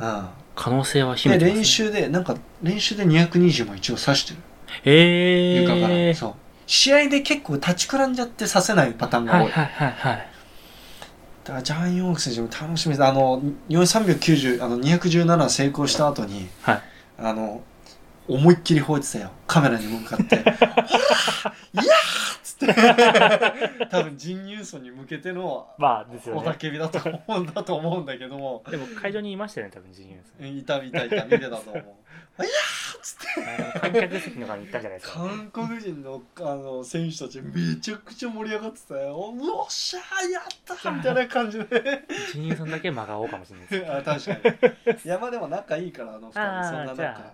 [0.00, 1.58] うん可能性は秘めでてます、ね。
[1.60, 4.40] 練習でなんか練習で220も一応刺してる
[4.84, 5.62] へえ。
[5.62, 6.34] 床から、そう
[6.66, 10.28] 試合で結構立ちくらんじゃって刺せないパターンが多い、はいはいはいはい。
[11.44, 16.82] だからジャン・ヨンハク選手も楽しみですあの390あの217成功した後にはい。
[17.18, 17.62] あの
[18.28, 21.84] 思いっきり吠えてたよカメラに向かって「ほらいやー!」
[22.36, 22.58] っつっ
[23.78, 26.56] て多分ジン・ニューソンに向けてのまあですよ雄たね。
[26.58, 30.56] けびだと思うんだと思うんだけどもでも会場にいましたよね、多分、ジニューさん。
[30.58, 32.46] いたいたいた見てたと思う「いやー!」
[32.98, 35.18] っつってあの観客席の側に行ったじゃないですか。
[35.20, 39.32] 韓国人のあの選手たちめちゃくちゃ盛り上がってたよ「お
[39.66, 40.42] っしゃーやっ
[40.82, 43.92] た!」みたいな感じでジニューさんだけ真顔かもしれないです。
[43.92, 47.32] あ確かにいやまあでも仲いいからあの二人あーそんななんじゃかあ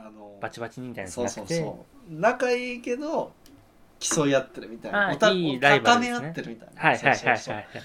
[0.00, 1.28] のバチバチにみたいなそう。
[1.28, 2.20] そうそう。
[2.20, 3.32] 仲いいけど
[4.00, 5.12] 競い合ってるみたいな。
[5.12, 6.80] おたい高め合ってるみたいな。
[6.80, 7.38] はいはいはいはい。
[7.38, 7.80] そうそうそ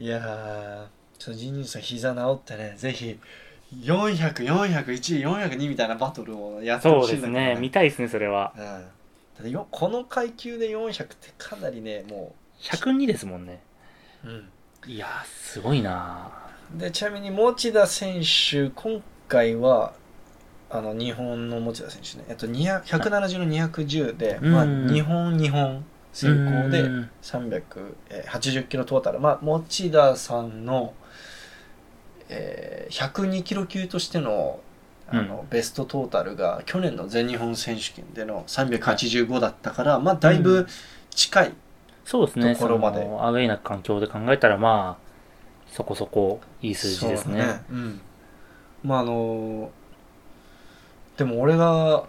[0.00, 0.02] う。
[0.02, 0.86] いやー
[1.18, 2.74] ちょっとジニーさん膝治ってね。
[2.76, 3.18] ぜひ
[3.82, 7.60] 400401位402みたいなバトルをやってそうほしいんだけどですね。
[7.60, 8.54] 見たいですね、それは。
[8.56, 9.52] うん。
[9.52, 13.60] だこの階級で400ってかなりねも102ですもんね。
[14.24, 16.30] う、いやー、すごいな
[16.74, 19.94] でちなみに持田選手今回は
[20.70, 24.92] あの日本の持田選手ね、えっと、200 170の210で、まあ、うん。
[24.92, 27.10] 日本日本成功でうん。
[27.22, 29.20] 380キロトータル。
[29.20, 30.94] まあ持田さんの、
[32.28, 34.60] えー102キロ級としての
[35.10, 40.66] あの、ベストトータルが去年の全日本選手権での385だったから、まあだいぶ
[41.10, 41.52] 近い、
[42.04, 42.54] そうですね。
[42.54, 43.02] ところまで。
[43.02, 45.08] そのアウェイな環境で考えたら、まあ、
[45.72, 47.62] そこそこいい数字ですね。
[47.68, 48.00] そうん、
[48.82, 49.70] まああの
[51.18, 52.04] でも俺が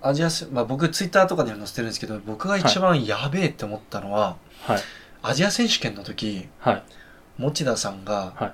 [0.00, 4.80] アジアせ、まあ、僕ツイッターとかにも載せてるんですけど僕が一番やべえって思ったのは、はい。
[5.22, 6.82] アジア選手権の時はい。
[7.36, 8.52] 持田さんが、はい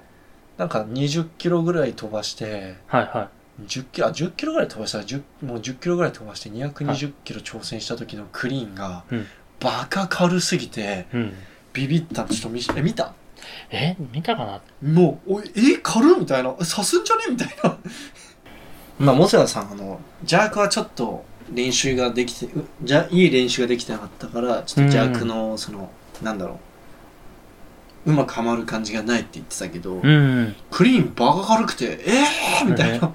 [0.58, 3.02] なんか20キロぐらい飛ばしてはい。
[3.04, 3.30] は
[3.64, 9.26] 10キロあ10キロぐらい飛ばしたら10もう10キロぐらい飛ばして220キロ挑戦した時のクリーンが、うん
[9.60, 11.16] バカ軽すぎてい。
[11.16, 11.32] うん。
[11.72, 13.12] ビビったのちょっと見せえ見た？
[13.70, 14.60] え、見たかな？
[14.92, 16.50] もう、おいえ、軽っみたいな？
[16.50, 17.22] え刺すんじゃね？
[17.30, 17.76] みたいな。
[18.99, 25.90] まあ、モセラさん、あの、ジャークはちょっと練習ができて、うじゃいい練習ができてなかったから、ちょっとジャークの、その、
[26.22, 26.59] なんだろ
[28.07, 28.11] う。
[28.11, 30.57] うまくはまる感じがないって言ってたけど、うんうん。
[30.70, 33.14] クリーンバカ軽くて、えーみたいな。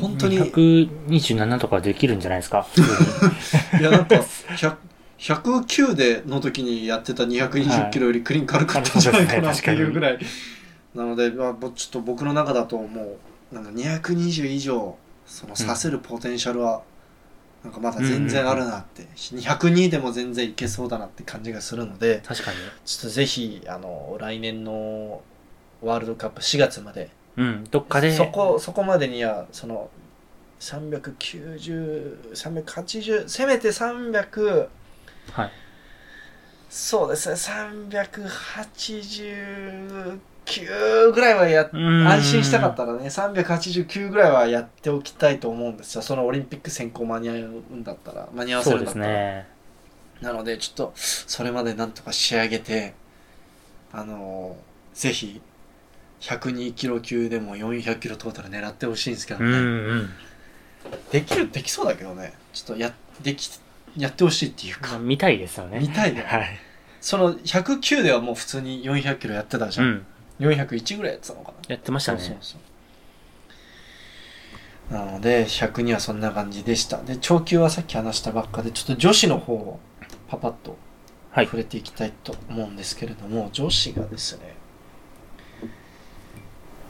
[0.00, 2.62] 本当に127とかできるんじゃないですか？
[2.62, 4.76] 普通にいや、なんか、100
[5.18, 10.18] 109での時にやってた220キロよりクリーン軽かったんじゃないかなっていうぐらい。
[10.94, 13.16] なので、まあ、ぼちょっと僕の中だともう、
[13.54, 16.82] なんか220以上、そのさせるポテンシャルは、
[17.62, 22.58] なんかまだ全然あるなって、202でも全然いけそうだなって感じがするので、確かに。
[22.84, 25.22] ちょっとぜひ、あの、来年の
[25.80, 27.64] ワールドカップ4月まで、うん。
[27.70, 28.14] どっかで。
[28.14, 29.88] そこ、そこまでには、その、
[30.58, 34.68] 390、380、せめて300、
[35.32, 35.50] はい。
[36.68, 37.36] そうですね、
[40.46, 46.02] 389ぐらいはや、うん安心したかったらね、389ぐらいはやっておきたいと思うんですよ。
[46.02, 49.06] そのオリンピック選考間に合うんだったら、間に合わせるんだったら。
[49.06, 49.48] ね。
[50.20, 52.94] なので、ちょっと、それまでなんとか仕上げて、
[53.92, 55.40] あのーぜひ、
[56.20, 59.46] 102キロ級でも400キロトータル狙ってほしいんですけどね。
[59.46, 60.10] うんうん。
[61.10, 62.32] できる、できそうだけどね。
[62.52, 63.50] ちょっとや、でき、
[63.96, 65.80] やってほしいっていうか、見たいですよね。
[65.80, 66.58] 見たいね はい。
[67.00, 69.82] その109ではもう普通に400キロやってたじゃ。
[69.82, 70.06] うんん。
[70.40, 71.56] 401ぐらいやってたのかな。
[71.68, 72.18] やってましたね。
[72.18, 72.58] そうそうそ
[74.90, 74.94] う。
[74.94, 77.02] なので、102はそんな感じでした。
[77.02, 79.80] で、長級はさっき話したばっかで、ちょっと女子の方を
[80.28, 80.76] パパッと
[81.30, 84.54] はい触れていきたいと思うんですけれども、女子がですね、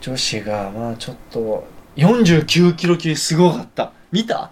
[0.00, 1.66] 女子が、まあちょっと、
[1.96, 3.92] 49キロ級すごかった。
[4.10, 4.50] 見た？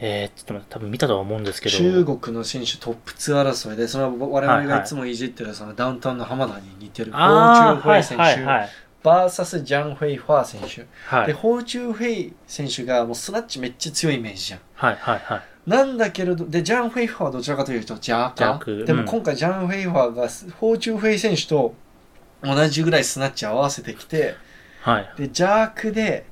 [0.00, 1.76] えー、ちょっと待って多分見たとは思うんですけど。
[1.76, 8.68] 中国の選手トップ2争いで、その我々はいはいがいつもいじってるそのダウンタウンの浜田に似てる、ホーチューフはいェイ選手、はいはい。
[9.04, 10.76] バーサスジャン・フェイ・ファー選手。
[10.76, 11.32] で、はい。
[11.32, 14.60] ホーチュー・フェイ選手がもうスナッチめっちゃ強いイメージじゃん。
[14.74, 15.42] はいはいはい。
[15.66, 18.36] なんだけれど、で、ジャン・フェイファーはどちらかというとジャーカー。
[18.36, 20.28] ジャークうんでも今回ジャン・フェイファーが
[20.58, 21.74] ホーチュー・フェイ選手と
[22.42, 24.36] 同じぐらいスナッチ合わせてきて、
[24.80, 25.12] はい。
[25.18, 26.26] で、ジャークで、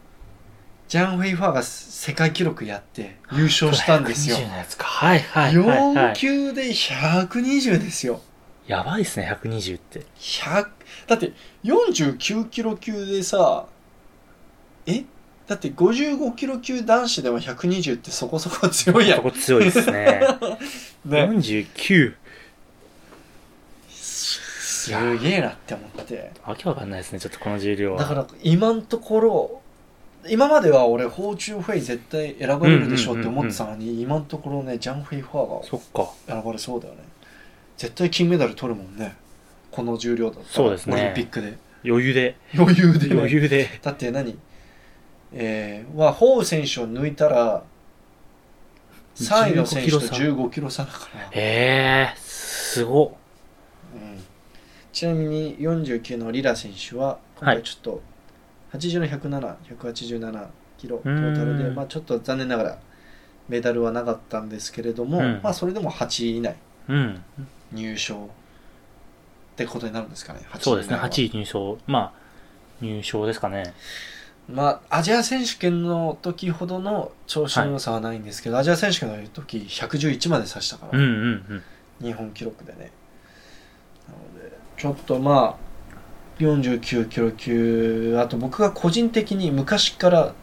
[0.93, 4.37] ジャン・フェイファーが世界記録やって優勝したんですよ。
[4.37, 4.85] 120のやつか。
[4.85, 6.17] はいはいはい、は4い。
[6.17, 8.21] 級で120ですよ。
[8.67, 10.03] やばいですね、120って。
[10.19, 10.69] 100
[11.07, 11.33] だって
[11.65, 13.65] 49キロ級でさ
[14.85, 15.05] え？
[15.47, 20.21] だって55キロ級男子でも120ってそこそこ強いやんそこ強いですね。
[21.07, 22.15] ね49。
[23.89, 24.91] す
[25.21, 27.99] げえなって思ってわけわかんないですね、ちょっとこの重量は。
[27.99, 29.62] だから今んところ
[30.29, 36.13] 今までは俺ホーチューフェイ絶対選ばれるでしょうって思ってたのに今んところねジャン・フェイファーそっか。
[36.29, 37.01] が選ばれそうだよね。
[37.77, 39.17] 絶対金メダル取るもんね。
[39.71, 40.47] この重量だったら。
[40.49, 40.95] そうですね。
[40.95, 41.59] オリンピックで。
[41.85, 42.37] 余裕で。
[42.55, 43.09] 余裕で。
[43.09, 43.81] ね余裕で。
[43.83, 44.39] だって何？
[45.35, 47.65] えー、はホウ選手を抜いたら
[49.17, 50.85] 3位の選手と15キロ差。
[50.85, 53.09] だから、ええー、すごっ。
[53.95, 54.23] うん、
[54.93, 58.03] ちなみに49のリラ選手は今回ちょっと
[58.73, 60.49] 80の107、187
[60.79, 62.79] キロトータルで、うんまあ、ちょっと残念ながら
[63.49, 66.57] メダルはなかったんですけれども、うんまあ、それでも8位以内
[66.89, 67.23] うん。
[67.73, 68.29] 入賞っ
[69.57, 71.79] てことになるんですかね8位そうですね、以内は8位入賞。
[71.87, 72.13] まあ、
[72.81, 73.75] 入賞ですかね。
[74.49, 81.63] まあ、アジア選手権の時ほどの調子の良さはないんですけど、アジア選手権の時111まで指したから、うんうんうん。
[82.03, 82.91] 日本記録でね
[84.09, 85.72] なのでちょっとまあ
[86.43, 90.35] 49キロ級あと僕が個人的に昔から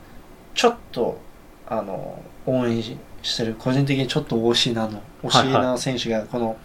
[0.54, 1.20] ちょっと
[1.68, 2.98] あの応援し
[3.38, 6.58] てる個人的にちょっと推しなの推しな選手がこの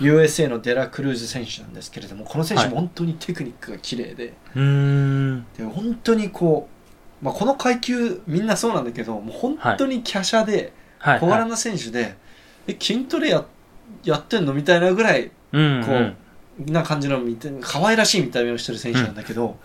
[0.00, 5.46] USA のデラクルーズ選手なんですけれどもこの選手も本当にテクニックが綺麗で,、うーん。
[5.56, 6.68] で本当にこ
[7.20, 11.20] う、まあ、この階級みんなそうなんだけどもう本当に華奢ではい、はい。
[11.20, 12.16] 小柄な選手で、
[12.66, 13.44] え筋トレや
[14.02, 16.14] やってんのみたいなぐらいうん、こう、
[16.66, 19.58] な感じの見て可愛らしい見た目をしてる選手なんだけど、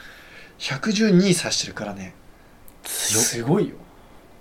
[0.59, 2.13] 112指してるからね。
[2.83, 3.75] すごいよ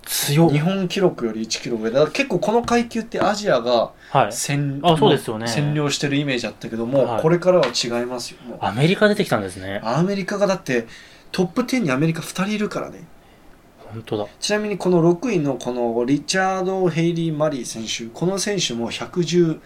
[0.03, 0.59] 強っ日。
[0.59, 4.27] 本記録より1キロ上だ結構この階級ってアジアがはい。
[4.27, 9.81] 占,、あそうですよね占領してるイメージあったけども、はいこれからは違いますよアメリカ出てきたんですね。
[9.83, 10.87] アメリカがだって
[11.31, 13.07] トップ10にアメリカ2人いるからね
[13.77, 14.27] 本当だ。
[14.39, 19.59] ちなみにこの6位のこのリチャード・ヘイリー・マリー選手この選手も112、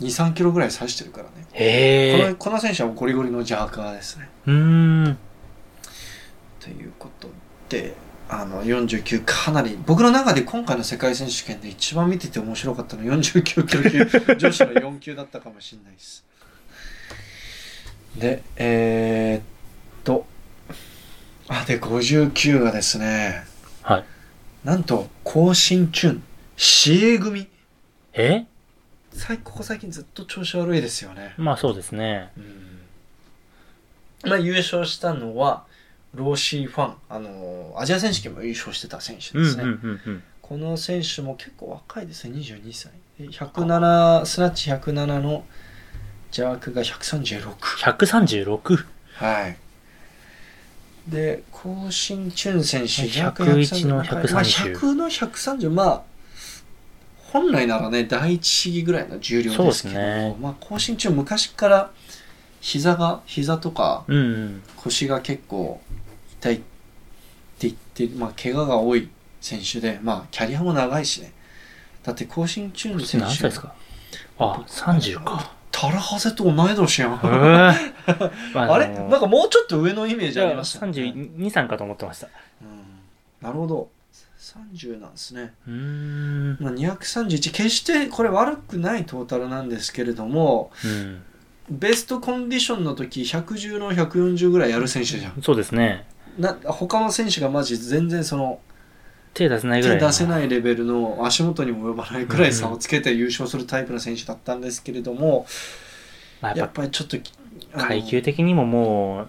[0.00, 2.36] 3キロぐらい指してるからねへえこの。
[2.36, 5.18] この選手はゴリゴリのジャーカーですねうーん。
[6.60, 7.28] ということ
[7.68, 7.94] で
[8.28, 13.78] あの49かなり僕の中で今回の世界選手権で一番見てて面白かったのは49キロ級
[14.36, 16.24] 女子の4級だったかもしれないです
[18.16, 19.42] でえー、っ
[20.04, 20.26] と
[21.48, 23.44] あで59がですね
[23.82, 24.04] はい。
[24.64, 26.20] なんと高新春
[26.56, 27.48] 市営組
[28.14, 28.44] え？
[29.14, 32.30] 最ここ最近ずっと調子悪いですよねまあそうですね。
[32.36, 32.72] うん
[34.24, 35.64] まあ、優勝したのは、
[36.14, 39.64] ローシー・ファン、あの、アジア選手権も優勝してた選手ですね。
[40.40, 42.92] この選手も結構若いですね、22歳。
[43.18, 45.44] で107、スナッチ107の
[46.30, 47.54] ジャークが136。
[47.56, 48.84] 136。
[49.14, 49.56] はい。
[51.08, 56.02] で、コウシンチュン選手、101の130まあ、100の130、まあ、
[57.32, 61.90] 本来ならね、第一試技ぐらいの重量ですけど、ねまあ、コウシンチュン昔から
[62.60, 64.04] 膝が、膝とか。
[64.76, 65.80] 腰が結構
[66.40, 66.62] 痛いって
[67.60, 69.08] 言って、まあ、怪我が多い
[69.40, 71.32] 選手で、まあ、キャリアも長いしね。
[72.02, 73.26] だって、コウシンチュン選手。
[73.26, 73.74] 何歳ですか？
[74.38, 75.52] あ、30か。
[75.70, 77.14] タラハゼと同い年やん。
[77.14, 77.20] へえ。
[78.52, 78.88] まあれ？
[78.88, 80.92] のなんかもうちょっと上のイメージあありました、ね。
[80.92, 82.28] 32、3かと思ってました。
[82.60, 82.84] うん、
[83.40, 83.88] なるほど。
[84.74, 85.54] 30なんですね。
[85.66, 86.56] うーん。
[86.60, 91.22] まあ、231、決してこれ悪くないトータルなんですけれども、うん。
[91.70, 95.40] ベストコンディションの時、110の140ぐらいやる選手じゃん。
[95.42, 96.06] そうですね。
[96.38, 98.60] な他の選手がマジ全然その
[99.34, 105.46] 手出せないぐらい出せないレベルの足元にも及ばないくらい差をつけて優勝するタイプの選手だったんですけれども、
[106.40, 107.16] まあ、やっぱぱりちょっと
[107.78, 109.28] 階級的にももう、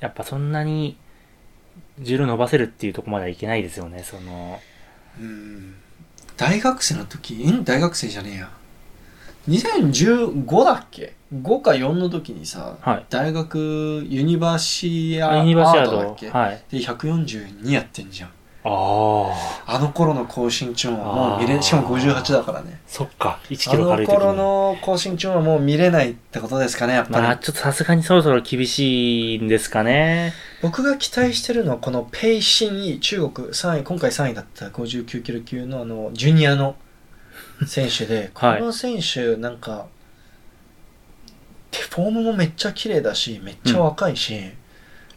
[0.00, 0.96] やっぱそんなに
[2.00, 4.60] 重量伸ばせるっていうところまではいけないですよね、その。
[5.20, 5.74] うん。
[6.36, 7.34] 大学生の時？
[7.34, 7.64] ん？
[7.64, 8.50] 大学生じゃねえや。
[9.48, 13.06] 2015だっけ？5か4の時にさ、はい。
[13.08, 15.96] 大学ユニバーシアード。
[15.96, 16.62] だっけ、はい。
[16.70, 18.30] で142やってんじゃん
[18.64, 19.74] ああ。
[19.76, 23.38] あの頃の高身長はもう見れしかも58だからねそっか。
[23.48, 24.38] 1あキロ軽い時の頃に。
[24.38, 30.32] の高身長はもう見れないってことですかねやっぱり、まあ、ちょっとさすがにそろそろ厳しいんですかね。
[30.62, 36.76] 僕が期待してるのはこのペイシンイ中国3位今回3位だった59キロ級のあのジュニアの
[37.66, 39.86] 選手でこ はいの選手なんか、
[41.72, 44.40] フォームもめっちゃ綺麗だしめっちゃ若いし、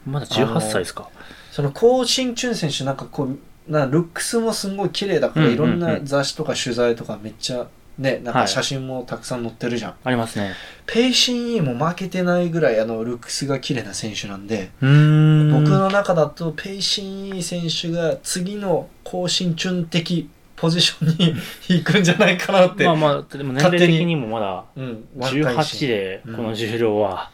[0.06, 1.10] まだ18歳ですか。
[1.52, 3.38] そのコウ・シンチュン選手なんかこう
[3.72, 5.70] なルックスもすごい綺麗だから、うんうんうん。
[5.70, 7.68] いろんな雑誌とか取材とかめっちゃ
[8.00, 8.44] ねなんはい。
[8.46, 10.54] か写真もたくさん載ってるじゃん、ありますね。
[10.88, 15.52] ペイシンイも負けてないぐらいあのルックスが綺麗な選手なんで、うーん。
[15.52, 21.36] 僕の中だとペイシンイ選手が次の高身チ的ポジションに
[21.70, 25.86] 行くんじゃないかなって、まあまあ、でも年齢的にもまだうん、若いし。
[25.86, 27.32] 18でこの重量は、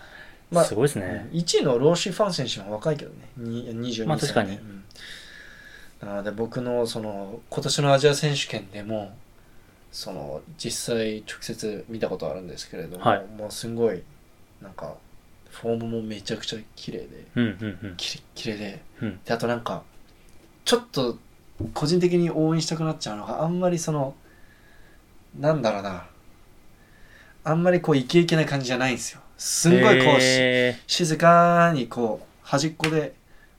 [0.51, 1.29] まあすごいですね。
[1.33, 3.29] 1位のローシー・ファン選手は若いけどね。
[3.37, 4.51] に22歳、ねまあ確かに。
[4.51, 4.83] うん。
[6.01, 9.15] なので僕のその今年のアジア選手権でも
[9.91, 13.25] その実際直接見たことあるんですけれども、はい。
[13.37, 14.01] もうすごい
[14.61, 14.95] なんか
[15.49, 17.93] フォームもめちゃくちゃ綺麗でうんうんうん。
[17.97, 19.19] きれ綺麗でうん。
[19.23, 19.83] であとなんか
[20.63, 21.17] ちょっと
[21.73, 24.15] 個人的に応援したくなっちゃうのがあんまりその
[25.37, 26.07] なんだろうな。
[27.43, 33.13] あんまりこうイケイケな感じじゃないんですよすんごいこう、しへ静かにこう端っこで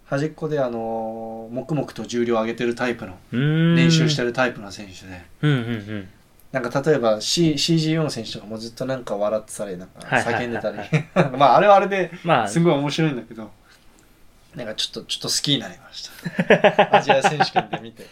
[0.06, 5.24] 端っこであのー黙々と重量を上げてるタイプの練習してるタイプの選手で。
[5.42, 6.08] うんうんうん。
[6.50, 10.78] なんか例えば、C、CG4 選手とかもずっとなんか笑ってたりなんか叫んでたり。
[11.36, 13.50] まああれはあれでまあ、すごい面白いんだけど
[14.54, 16.08] なんかちょっとちょっと好きになりまし
[16.88, 16.96] た。
[16.96, 18.06] アジア選手権で見て。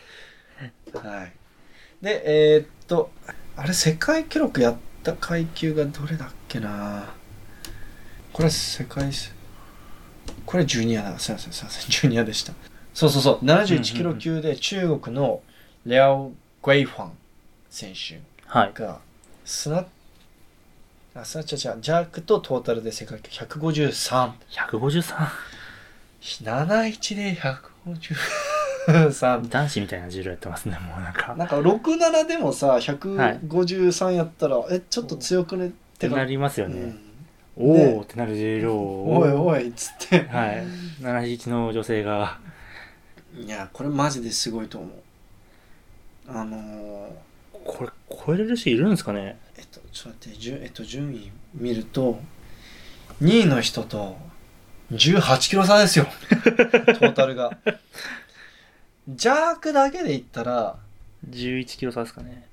[0.94, 1.32] はい。
[2.02, 3.10] でえーっと
[3.56, 7.15] あれ世界記録やった階級がどれだっけな？
[8.36, 9.30] これ世界せ
[10.44, 11.18] これジュニアだ。
[11.18, 11.90] すいませんすいません。
[11.90, 12.52] ジュニアでした。
[12.92, 13.44] そうそうそう。
[13.46, 15.40] 71キロ級で中国の
[15.86, 16.32] レアオ・
[16.62, 17.12] グェイファン
[17.70, 18.72] 選手はい。
[18.74, 18.98] が
[19.42, 19.86] スナ
[21.14, 25.28] あスナッチャージャークとトータルで世界記録153 153。
[26.20, 27.34] 71で
[27.86, 31.34] 153男子みたいな重量やってますね、もうなんか。
[31.36, 35.68] なんか67でもさ153やったら、えちょっと強くね？
[35.68, 36.78] っっててなか、りますよね。
[36.78, 37.05] うん
[37.56, 39.18] おねーってなる重量を。
[39.18, 40.64] おいおいっつってはい。
[41.00, 42.38] 71の女性が。
[43.38, 44.90] いやこれマジですごいと思う
[46.28, 47.10] あのー
[47.66, 47.90] これ、
[48.24, 49.38] 超えれる人いるんですかね？
[49.56, 52.20] えっとちょっと待って順,、えっと、順位見ると
[53.22, 54.16] 2位の人と
[54.92, 57.58] 18キロ差ですよ トータルが
[59.08, 60.78] ジャークだけで言ったら
[61.28, 62.46] ?11 キロ差ですかね。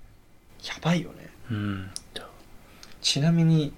[0.66, 1.91] やばいよねうん。
[3.01, 3.74] ちなみに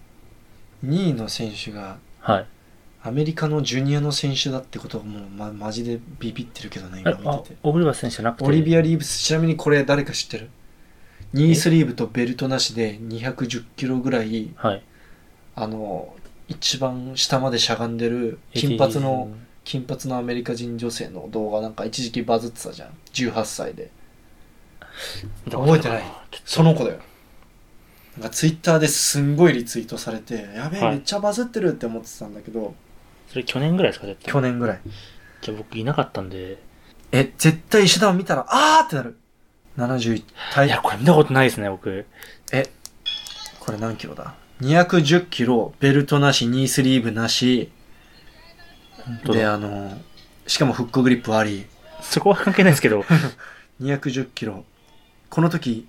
[0.83, 2.47] 2位の選手がはい。
[3.03, 7.57] アメリカのジュニアの選手だってことはもう、ま、マジでビビってるけどね今見てて。
[7.61, 8.45] オブリバス選手じゃなくて？
[8.45, 10.49] オリビア・リーブスちなみにこれ誰か知ってる？
[11.33, 14.83] ニースリーブとベルトなしで210キロぐらいはい。
[15.55, 16.15] あの
[16.47, 19.29] 一番下までしゃがんでる金髪の
[19.63, 22.89] 金髪のアメリカ人女性の動画なんか一時期バズってたじゃん。
[23.13, 23.91] 18歳で。
[25.51, 26.03] 覚えてない？
[26.43, 26.99] その子だよ
[28.17, 32.73] なんかツイッターですんごいリツイートされてやべえ、はいめっちゃバズってるって思ってたんだけど
[33.35, 34.31] それ去年ぐらいですか、だって。
[34.31, 34.79] 去年ぐらい。
[35.41, 36.57] じゃあ僕いなかったんで。
[37.11, 39.17] え、絶対石田を見たら、あーってなる。
[39.77, 42.05] 71、い体や、これ見たことないですね、僕。
[42.53, 42.69] え、
[43.59, 47.71] これ何キロだ ?210 キロ、ベルトなし、ニースリーブなし、
[48.97, 50.01] で、本当だあの、
[50.47, 51.65] しかもフックグリップあり、
[52.01, 53.03] そこは関係ないですけど。
[53.81, 54.63] 210キロ。
[55.29, 55.87] この時、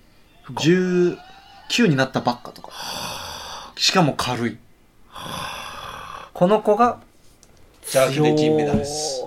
[1.69, 2.71] 19になったばっかとか。
[3.75, 4.57] しかも軽い。
[6.33, 6.99] この子が、
[7.89, 9.23] ジャークで銀メダルです。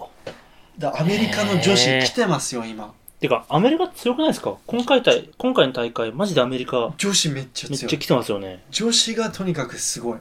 [0.78, 2.92] だアメリカの女子来てますよ、今。
[3.20, 4.56] てか、アメリカ強くないですか？
[4.66, 7.78] 今回大、今回の大会、マジでアメリカ、女子めっちゃ強い。
[7.82, 8.64] めっちゃ来てますよね。
[8.70, 10.18] 女子がとにかくすごい。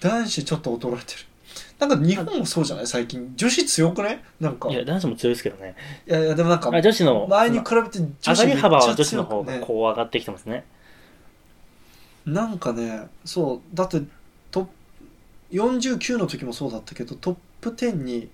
[0.00, 1.18] 男子ちょっと衰えてる。
[1.78, 2.86] なんか日本もそうじゃない？
[2.86, 3.34] 最近。
[3.36, 4.20] 女子強くない？
[4.40, 4.68] なんか。
[4.68, 5.76] いいや、男子も強いですけどね。
[6.06, 9.24] やいや、でもなんかあ、女子の、前に比べて女上がり幅は女子の。
[9.24, 10.64] 方がこう上がってきてますね。
[12.26, 14.02] なんかね、そう、だって
[14.50, 14.68] ト
[15.52, 18.28] 49の時もそうだったけど、トップ10に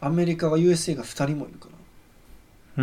[0.00, 1.78] アメリカが USA が2人もいるから。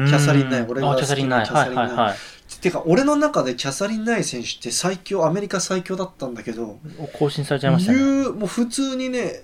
[0.07, 1.45] キャサリンナイ俺があ、キャサリンナイ。
[1.45, 2.15] キャサリンナイはいはい。
[2.61, 6.79] てか、俺の中でキャサリン・ナイ選手って最強、アメリカ最強だったんだけど、
[7.17, 8.29] 更新されちゃいましたね。
[8.29, 9.43] もう普通にね、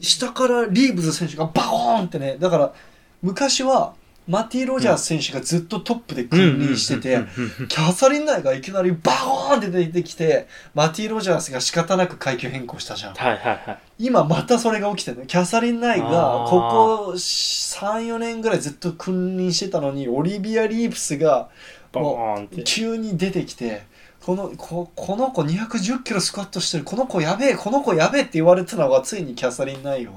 [0.00, 2.72] 下からリーブズ選手がバコーンってね、だから、
[3.20, 3.94] 昔は、
[4.28, 7.24] マティ・ロジャース選手がずっとトップで君臨してて、
[7.68, 13.14] キャサリン・ナイがいきなりバコーンって出てきて、マティ・ロジャースが仕方なく階級変更したじゃん。
[13.14, 13.78] はいはいはい。
[13.98, 15.26] 今またそれが起きてるの。
[15.26, 21.48] キャサリン・ナイがここ3、4年ぐらいずっと君臨してたのに、オリビア・リープスが
[21.90, 22.62] ボーンって。
[22.62, 23.82] 急に出てきて、
[24.24, 30.12] このここの子210キロスクワットしてる、この子やべえ、この子やべえって言われたのがついにキャサリン・ナイを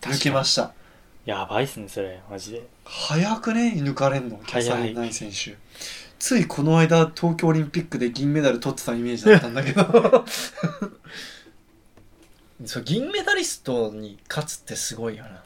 [0.00, 0.72] 抜けました。
[1.24, 2.20] やばいっすね、それ。
[2.28, 2.73] マジで。
[2.84, 5.56] 早くね、抜かれんの、キャサリン・ナ早イ選手。
[6.18, 9.84] ついこの間、東京オリンピックで銀メダル取ってたイメージだったんだけど。
[12.64, 15.42] そう銀メダリストに勝つってすごいよな。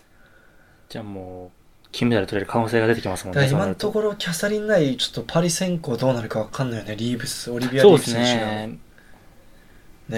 [0.88, 1.50] じゃあもう、
[1.90, 3.48] 金メダル取れる可能性が出てきますもんね。
[3.50, 6.96] 今のところキャサリン・ナイちょっとパリ選考どうなるかわかんないよね。
[6.96, 8.50] リーブス、オリビア・リーブスなるとそうです選手が。
[8.50, 8.78] ね。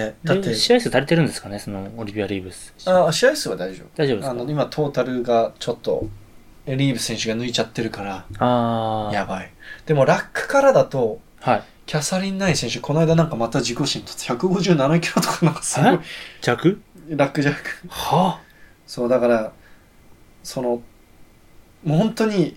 [0.09, 0.15] ね。
[0.25, 2.75] だってで、試合数足りてるんですかね、そのオリビア・リーブス。
[2.87, 3.87] あ試合数は大丈夫。
[3.97, 4.31] 大丈夫ですか？
[4.33, 6.07] あの今トータルがちょっと
[6.77, 9.15] リーブ選手が抜いちゃってるからあー。
[9.15, 9.53] やばい。
[9.87, 11.63] でもラックからだとはい。
[11.87, 15.95] キャサリン・ナイ選手この間なんかまた自己新とって157キロとかなんかすごい。
[15.95, 15.99] え？
[16.41, 16.81] 弱？
[17.09, 18.41] ラックジャックは
[18.87, 19.53] そうだから
[20.43, 20.83] その
[21.83, 22.57] もう本当に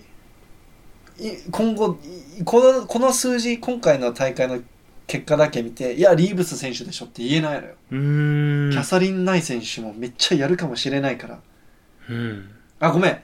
[1.18, 1.98] い今後
[2.38, 4.60] いこのこの数字今回の大会の
[5.06, 7.74] 結果だけ見ていやリーブス選手でしょって言えないのよ。
[7.90, 11.40] キャサリン・ナイ選手もめっちゃやるかもしれないから。
[12.08, 12.50] うん。
[12.80, 13.22] あ、ごめん。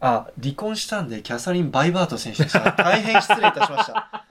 [0.00, 2.72] あ、離婚したんで、キャサリン・バイバート選手でした。
[2.72, 4.24] 大変失礼いたしました。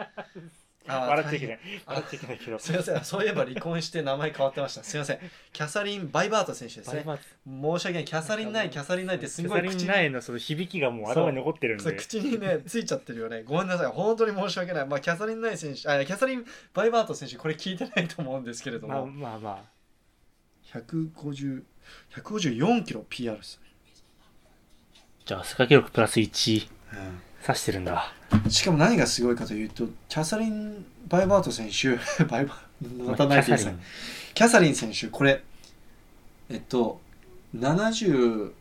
[0.88, 1.60] あ 笑っちゃいけ大ない。
[1.86, 2.60] 笑っちゃいけないけど。
[2.60, 3.04] すいません。
[3.04, 4.84] そういえば離婚して名前変わってました。
[4.84, 5.20] すいません。
[5.52, 7.04] キャサリン・バイバート選手ですね。
[7.04, 8.06] 申し訳ない。
[8.06, 11.98] キャサリン・ナイ、キャサリン・ナイってすごい口にキャサリンナイのその響きがもう頭に残ってるんそうで。
[11.98, 13.44] 口にね、ついちゃってるよね。
[13.44, 13.88] ごめんなさい。
[13.88, 14.86] 本当に申し訳ない。
[14.86, 19.66] まあ、キャサリン・ナイ選手、あ、キャサリン・バイバート選手、これ聞いてないと思うんですけれどまあも、まあま
[20.72, 21.64] 150、
[22.16, 23.60] 154キロ PR です。
[23.64, 23.67] あ。
[25.28, 28.14] じゃあ、世界記録プラス1うん指してるんだ。
[28.50, 33.78] しかも何がすごいかというと、キャサリン・バイバート選手、 バイバー、またないですね。
[34.34, 35.44] キャサリン選手、これ、
[36.50, 37.02] えっと、
[37.58, 38.52] 76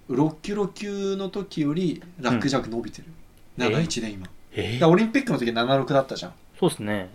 [0.42, 3.04] キロ級の時よりラックジャック伸びてる。
[3.08, 3.16] うん
[3.56, 4.26] 71で今。
[4.52, 4.72] え？
[4.74, 6.34] だからオリンピックの時76だったじゃん。
[6.58, 7.08] そうですね。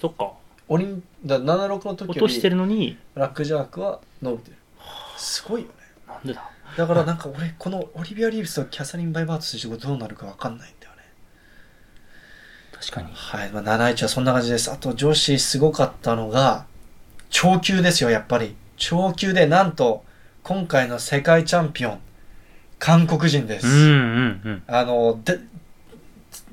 [0.00, 0.32] そっか。
[0.68, 4.56] オリンだから76の時よ落としてりるのに、ラックジャックは伸びてる。
[5.16, 5.74] すごいよね。
[6.08, 6.50] なんでだ？
[6.76, 11.02] だからなんか俺、このオリビア・リーブスとキャサリン・バイバート選手がどうなるか分かんないんだよね。
[12.72, 13.08] 確かに。
[13.12, 14.70] はい、まあ、71はそんな感じです。
[14.70, 16.66] あと女子すごかったのが、
[17.30, 18.54] 超級ですよ、やっぱり。
[18.76, 20.04] 超級でなんと、
[20.42, 22.00] 今回の世界チャンピオン、
[22.78, 23.66] 韓国人です。
[23.66, 24.62] うんうんうん。
[24.66, 25.40] あの、で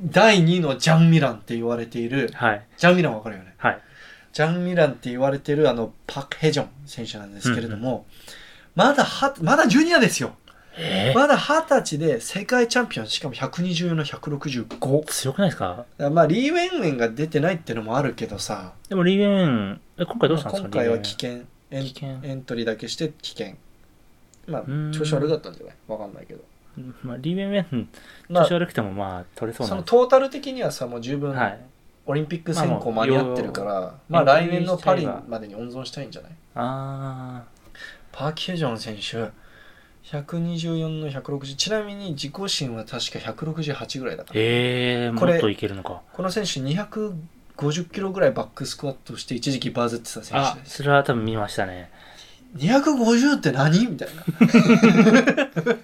[0.02, 2.66] 第2のジャン・ミランって言われている、はい。
[2.78, 3.54] ジャン・ミランわかるよね。
[3.58, 3.80] はい。
[4.32, 8.06] ジャン・ミランって言われてるあの、パク・ヘジョン選手なんですけれども、
[8.76, 10.36] まだは、まだジュニアですよ。
[10.78, 11.20] えー。
[11.20, 15.06] まだ二十歳で世界チャンピオン、しかも120の165。
[15.06, 15.86] 強くないですか？
[16.12, 20.70] まあ、リー・ウェンウェンが出てないっていうのもあるけどさ、でもリーベン、え今回どうしたんですか？
[20.70, 21.30] 今回は危険。
[21.70, 22.20] エン危険。
[22.24, 23.56] エントリーだけして危険。
[24.48, 25.76] まあ調子悪かったんじゃない？
[25.88, 26.42] わかんないけど、
[27.04, 27.90] まあ、リーベンウェン、
[28.30, 31.60] まあ調子悪くてもまあ、取れそうそのなんでトータル的にはさもう十分はい。
[32.06, 36.32] オリンピック選考間に合ってるから、ままああ、来年のパリまでに温存したいんじゃない？
[36.56, 37.44] あ
[38.14, 39.32] パーキヘジョン選手
[40.16, 46.02] 124の160ちなみに自己新は確か168ぐらいだかー、らえー、これもっといけるのか。
[46.14, 47.16] この選手250
[47.92, 51.90] キロぐらいバックスクワットして一時期バズってた選あ手、ですそれは多分見ましたね。
[52.58, 53.88] 250って何？
[53.88, 54.24] みたいな。
[55.74, 55.76] い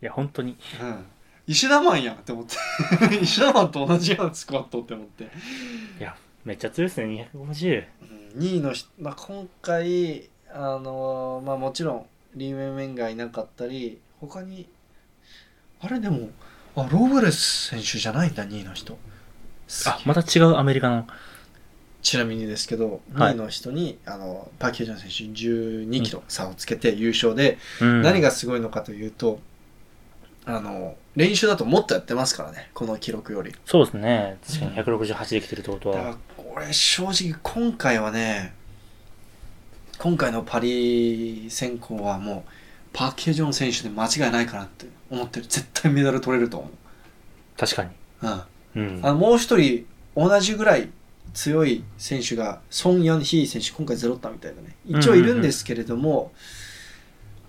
[0.00, 0.56] や、本当に。
[0.82, 1.04] うん。
[1.46, 2.56] 石田マンやんって思って。
[3.22, 5.24] 石田マンと同じやん、スクワットって思って。
[5.24, 7.84] いや、めっちゃ強いですね、250。
[8.02, 14.66] うん2位の人、まあ、今回、あのーまあもちろん、リーメンメンがいなかったり、他に、
[15.80, 16.30] あれでも、
[16.74, 18.98] あ、ローブレス選手じゃないんだ、2位の人。
[19.86, 21.06] あ、また違うアメリカの。
[22.00, 29.40] ちなみにですけど、はい2位の人に、あの、パーキージョン選手12キロ差をつけて優勝で、うん、何がすごいのかというと、
[30.46, 33.54] あの、練習だともっとやってますからね、この記録より。
[33.66, 34.38] そうですね。
[34.46, 36.16] 確かに168できてるってことだからは。
[36.54, 38.54] 俺正直今回はね
[39.98, 42.50] 今回のパリ選考はもう
[42.92, 45.46] パーキージョン選手で間違いないかなって思ってる。
[45.46, 46.70] 絶対メダル取れると思
[47.56, 47.90] 確かに。
[48.22, 48.26] う、
[48.76, 49.06] うん、うん。
[49.06, 49.86] あのもう一人
[50.16, 50.88] 同じぐらい
[51.34, 54.76] 強い選手がソン・ヤンヒー選手今回ゼロったみたいだね。
[54.86, 56.32] 一応いるんですけれども、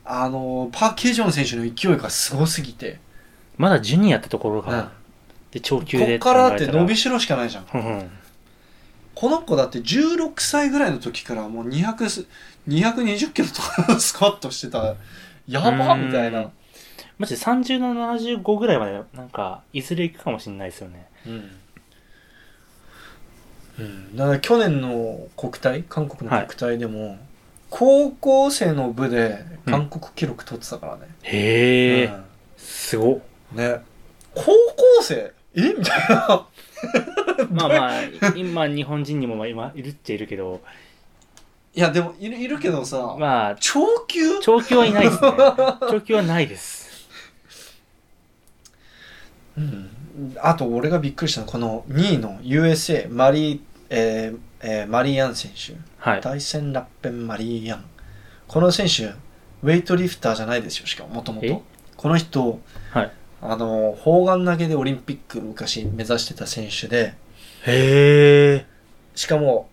[0.04, 3.00] あのパーキージョン選手の勢いがすごすぎて、
[3.58, 4.66] まだジュニアってところうん。
[4.66, 4.92] が、
[5.52, 7.66] で、長こ級でっからって伸びしろしかないじゃん。
[7.74, 8.12] うんうん。
[9.20, 12.28] この子だって16歳ぐらいの時からもう200す
[12.68, 14.96] 220キロとかスクワットしてた。
[15.48, 16.06] やばうん。
[16.06, 16.52] みたいな、
[17.18, 21.08] マジで30の75ぐらいまで、なんか、いずれ行くかもしれないですよね。
[21.26, 21.52] うん。
[23.80, 27.18] うん、だから去年の国体韓国の国体でも、
[27.72, 32.24] 高校生の部で韓国記録取ってたからね、へえ、うん。
[32.56, 33.20] すごっ。
[33.54, 33.82] ね。
[34.36, 34.54] 高校
[35.02, 35.34] 生？
[35.56, 35.74] え？
[35.76, 36.48] みたいな
[37.52, 38.02] まあまあ、
[38.36, 40.62] 今、日本人にもまあ今、いるっちゃいるけど、
[41.76, 45.32] いやでもいるいるけどさ、まあ、長級長級はいないですね。
[45.92, 47.08] 長級はないです。
[49.58, 49.90] うん、
[50.42, 53.60] あと俺がびっくりしたのはこの2位の USA マリー、
[53.90, 56.22] えーえーマリー・アン選手はい。
[56.22, 57.86] 対戦ラッペンマリー・アン
[58.48, 61.52] この選手ウェイトリフターじゃないですよしかももともえ？
[61.52, 61.64] と
[61.96, 62.60] この人
[62.92, 63.12] はい。
[63.40, 67.14] あの砲丸投げでオリンピック昔目指してた選手で
[67.68, 68.66] へえ。
[69.16, 69.70] しかも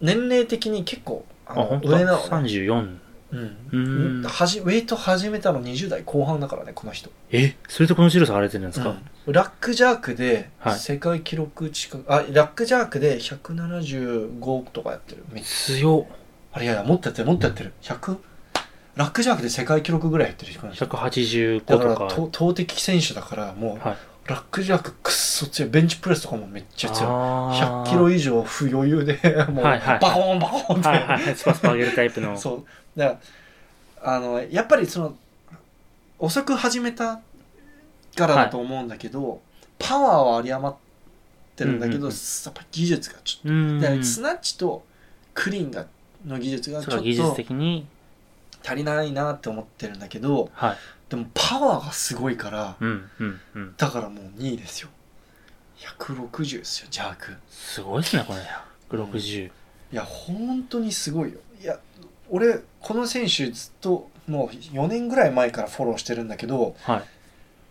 [0.00, 1.80] 年齢的に結構ああ、の。
[1.84, 2.98] 上なのね、34。
[3.32, 3.36] う
[3.72, 7.10] うんん、はじウェイト始めたの20代後半だからねこの人。
[7.32, 9.32] え、それでこの白さがれてるんですか、うん。
[9.32, 10.78] ラックジャークではい。
[10.78, 15.24] 世界記録近く、あラックジャークで175とかやってる。
[15.32, 16.16] め強っ。
[16.52, 17.72] あれいやいやもっとやってるもっとやってる。
[17.82, 18.16] 100
[18.94, 22.14] ラックジャークで世界記録ぐらいやってる人185だからとか。
[22.14, 23.96] と投擲選手だからもう、はい。
[24.26, 29.18] ラックジャークくっそ強いベンチプレスとかもめっちゃ強いあ100キロ以上不余裕で
[29.50, 31.36] もうはいはいバコーンバコーンって、はいはい。
[31.36, 32.36] スパスパ上げるタイプの。
[32.38, 32.64] そ
[32.96, 33.18] うだか
[34.02, 35.16] らあのやっぱりその
[36.18, 37.20] 遅く始めた
[38.16, 39.40] からだと思うんだけど、
[39.78, 40.76] パワーは有り余っ
[41.56, 43.80] てるんだけど、うんうんうんやっぱ技術がちょっうーん。
[43.80, 44.84] と、だからスナッチと
[45.34, 45.86] クリーンが
[46.24, 47.86] の技術がちょっそれは技術と的に、
[48.64, 50.76] 足りないなって思ってるんだけどはい。
[51.14, 53.74] でもパワーがすごいからうん、うん、うん。
[53.76, 54.88] だからもう2位ですよ
[55.78, 58.98] 160ですよジャークすごいですね、これ。
[58.98, 59.46] 160。
[59.46, 59.50] い
[59.92, 61.78] や本当にすごいよいや
[62.30, 67.04] 俺この選手ずっともう4年ぐらい前からフォローしてるんだけどはい。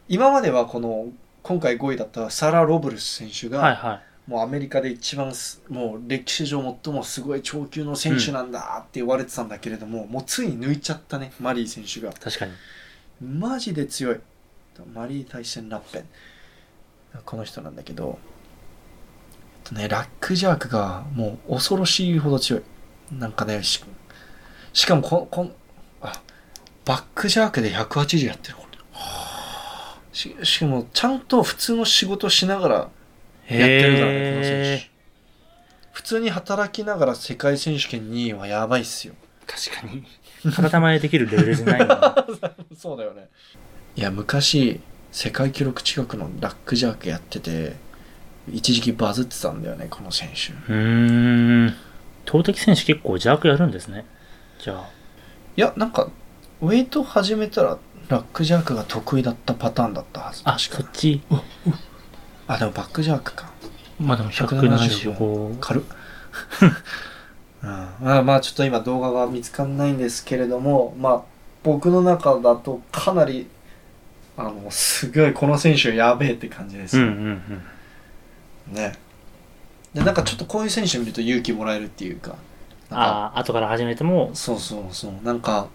[0.09, 1.07] 今まではこの
[1.41, 4.01] 今回5位だったサラ・ロブルス選手が、はい、はい。
[4.29, 12.53] もうアメリカで一番すもう歴史上最もすごい長級の選手なんだって言われてたんだけれども、もうついに抜いちゃったねマリー選手が確かに。
[13.23, 14.19] マジで強い。
[14.93, 16.05] マリー対戦ラッペン。
[17.25, 18.17] この人なんだけど
[19.63, 22.63] えっとねラックジャークがもう恐ろしいほど強い。
[23.11, 23.83] なんかねし
[24.73, 25.53] しかもここん
[26.01, 26.21] あ
[26.85, 28.55] バックジャークで180やってる。
[28.57, 28.79] これ
[30.11, 32.89] ししかもちゃんと普通の仕事しながらやっ
[33.47, 34.93] てるからねこの選へ手
[35.91, 39.13] 普通に働きながら世界選手権2位はやばいっすよ。
[39.45, 40.03] ー確かに。
[40.51, 42.15] 体前できるレベルじゃないな。
[42.77, 43.29] そうだよね
[43.95, 44.79] いや昔
[45.11, 47.75] 世界記録近くのラックジャークやってて
[48.51, 51.75] 一時期バズってたんだよねこの選手うーん。
[52.25, 54.05] 投擲選手結構邪悪やるんですね。
[54.59, 54.89] じゃあ。
[55.55, 56.09] いやなんか
[56.61, 57.77] ウェイト始めたら
[58.09, 61.21] ラックジャークが得意だったパターンだったはずあ、そっち？
[62.47, 63.51] あでもバックジャークか
[63.99, 65.59] まあでも175。
[65.59, 65.83] 軽っ
[67.63, 71.21] うあまあちょっと今動画が見つかんないんですけれどもまあ
[71.63, 73.47] 僕の中だとかなり
[74.35, 77.41] あのすごいこの選手やべえって感じですよ、うんうん
[78.69, 78.73] うん。
[78.73, 78.93] ね。
[79.93, 82.35] でなんかちょっとこういう選手見ると勇気もらえるっていうか
[82.89, 85.11] ああ、後から始めても、そうそうそう。
[85.23, 85.67] なんか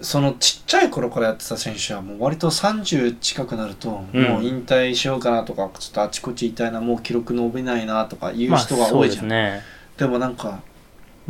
[0.00, 4.22] そのちっちゃい頃からやってた選手はもう割と30近くなると、うん。
[4.22, 9.62] もう引退しようかなとかちょっとあちこち痛いなもう記録伸びないなとか言うまあ人が多いじゃん、ですね。
[9.96, 10.62] でもなんか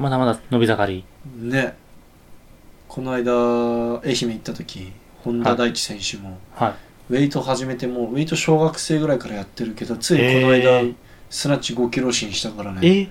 [0.01, 1.05] まだまだ伸び盛り。
[1.51, 1.77] ね。
[2.89, 4.90] この間愛媛行った時
[5.22, 6.70] 本田大地選手も、は
[7.10, 7.12] い。
[7.12, 10.94] ウェイト始めてもうウェイト小学生ぐらいからやってるけどついこの間、へー。
[11.28, 13.09] スナッチ5キロ進したからね、え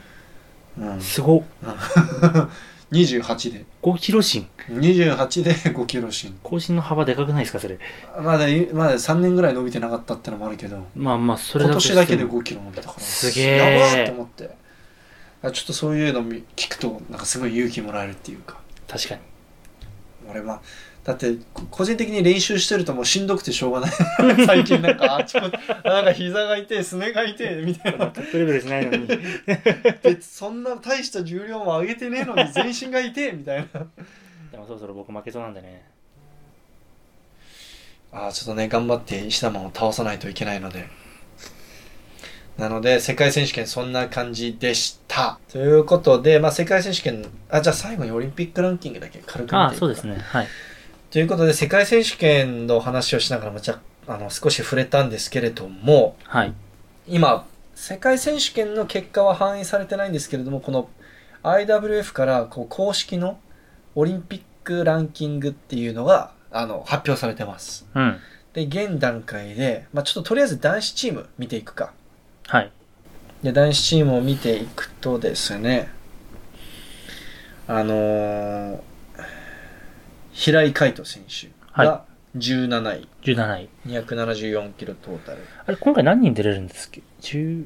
[0.79, 1.43] うん、すごっ。
[2.91, 3.65] 28で。
[3.83, 4.47] 5キロ進。
[4.67, 7.77] 28で 5キロ進更新の幅でかくないですか、それ。
[8.19, 12.99] まだまだ3年ぐらい伸びてなかったってのもあるけどまあまあ、それ今年だけで5キロ伸びたから。
[12.99, 14.45] すげえやばーって思って。
[14.45, 14.58] あ
[15.41, 18.57] ちょっとそういうの見聞くとなんかすごい勇気もらえるっていうか
[18.87, 19.21] 確かに。
[20.29, 20.61] 俺まあ
[21.03, 23.91] だってこ個人的に練習してるともうしんどくてしょうがない
[24.45, 25.53] 最近なんかあちこち
[25.83, 29.07] なんか膝が痛いすねが痛いみたいなトップレベルじゃないのに。
[30.03, 33.87] 別そんな大した重量も上げてねえのに全身が痛いみたいな
[34.51, 35.83] でもそろそろ僕負けそうなんでね。
[38.11, 40.87] ああちょっとね頑張って石田マンを倒さないといけないので
[42.59, 50.17] なので世界選手権そんな感じでしたということで、まあ、世界選手権あじゃあ最後にオリンピックランキングだけ軽く見てあ、そうですね。
[50.17, 50.47] はい。
[51.09, 56.53] ということで世界選手権の話をしながらもじゃあの少し触れたんですけれどもはい。
[57.07, 60.89] 今世界選手権の結果は反映されてないんですけれどもこの
[61.43, 63.39] IWF からこう公式の
[63.95, 68.17] オリンピックランキングっていうのがあの発表されてますうん。
[68.51, 71.93] で現段階で、まあ、ちょっととりあえず男子チーム見ていくか
[72.49, 72.71] はい。
[73.43, 75.89] で男子チームを見ていくとですね
[77.67, 78.79] あのー
[80.31, 82.05] 平井海斗選手が
[82.37, 83.69] 17位、17位。
[83.87, 87.65] 274キロトータルあれ、今回何人出れるんですっけ ?18?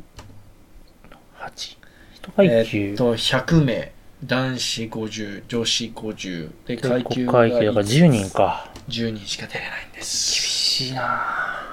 [2.16, 2.80] 一階級。
[2.90, 3.92] えっと100名
[4.26, 8.72] 男子50女子50で階級が階級だから10人か。
[8.90, 11.73] 10人しか出れないんで厳すしいな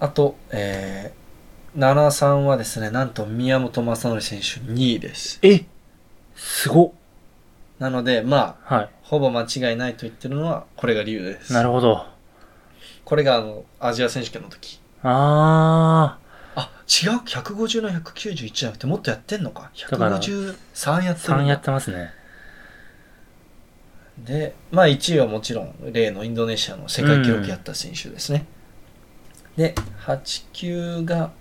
[0.00, 5.64] あと、えー、73はですねなんと宮本正則選手2位ですえ
[6.34, 6.92] すごっ。
[7.78, 8.90] なのでまあはい。
[9.02, 12.06] ほぼ間違いないと言ってるのはこれが理由ですなるほど。
[13.04, 16.18] これがあのアジア選手権の時あ
[16.54, 22.12] あ違う？150の191じゃなくてもっとやってんのかだから153やっー、てるんだ3やってますね。
[24.18, 28.46] でまあ1位はもちろん例のインドネシアの世界記録やった選手ですね、
[29.58, 29.74] で
[30.06, 31.32] 8級が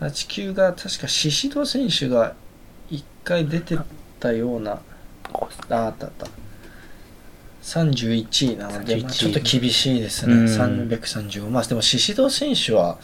[0.00, 2.34] 8級が確か宍戸選手が
[2.90, 3.78] 1回出て
[4.20, 4.78] たようなあ
[5.70, 6.26] あったあった。
[7.62, 10.44] 31位なので、31まあちょっと厳しいですね、うん。
[10.44, 12.98] 335まあでも宍戸選手は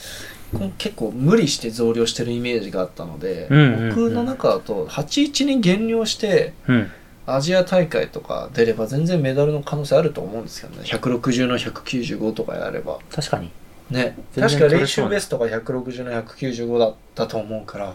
[0.78, 3.88] 結構無理して増量してるイメージがあったので、うんうんうん。
[3.88, 6.90] 僕の中だと81に減量してうん。
[7.28, 10.86] アジア大会とか出れば全然メダルの可能性あると思うんですけどね。
[10.86, 12.98] 160の195とかやれば。
[13.10, 13.50] 確かに。
[13.90, 14.16] ね。
[14.34, 17.94] 確か練習ベストが160の195だったと思うから。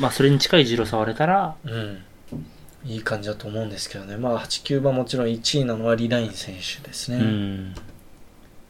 [0.00, 2.04] まあ、それに近い重量差割れたら、うん。
[2.84, 4.16] いい感じだと思うんですけどね。
[4.16, 7.74] まあ8級はもちろん1位なのはリライン選手ですね、うん。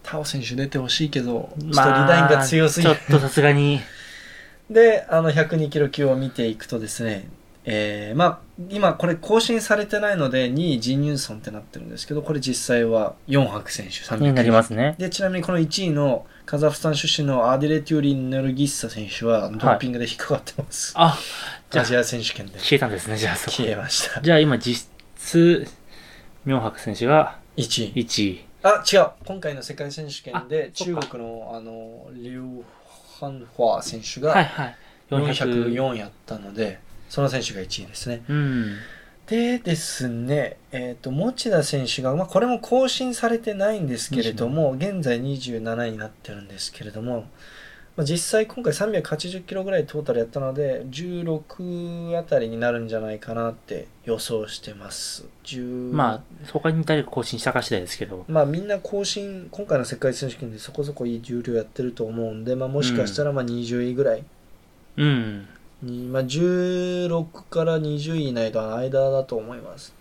[0.02, 2.88] タオ選手出てほしいけど、ちょっとリまあ、ラインが強すぎ。
[2.88, 3.80] るちょっとさすがに。
[4.70, 7.28] であの102キロ級を見ていくとですね
[7.66, 8.38] えーまあ
[8.70, 14.94] 今これ更新されてないので2位ジン・ニュンソンってなってるんですけどこれ実際は4泊選手300になりますね。
[14.98, 21.18] でちなみにこの1位のカザフスタン出身のアディレテューリン・ネルギッサ選手はドーピングで引っかかってます、あ、
[21.70, 23.36] じゃあアジア選手権で消えたんですね、じゃあ。
[23.36, 25.66] 消えましたじゃあ今実質、
[26.44, 28.44] 明白選手が1位1位。
[28.62, 32.64] あ違う今回の世界選手権で中国のあのリュウ・
[33.20, 34.76] ハンファー選手がはいはい。
[35.10, 35.74] 400。
[35.74, 36.80] 404やったので
[37.10, 38.76] その選手が1位ですねうん。
[39.26, 47.24] でですね、えっ、と、持田選手が、まあ、これも更新されてないんですけれども、現在27位になってるんですけれども、
[47.96, 55.24] まあ、実際今回380キロぐらいトータルやったので、16あたりになるんじゃないかなって予想してます。
[55.44, 56.22] 10まあ、
[56.52, 58.24] 他に誰か更新したか次第ですけど。
[58.28, 64.24] まあみんな更新、今回の世界選手権でそこそこいい重量やってると思うんで、まあもしかしたらまあ20位ぐらい
[64.96, 65.48] うん。
[65.84, 69.94] に、まあ16から20位以内の間だと思います。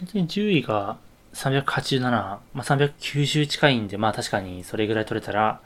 [0.00, 0.96] 別に10位が
[1.34, 5.60] 387、まあ390近いんで、まあ確かにそれぐらい取れたら、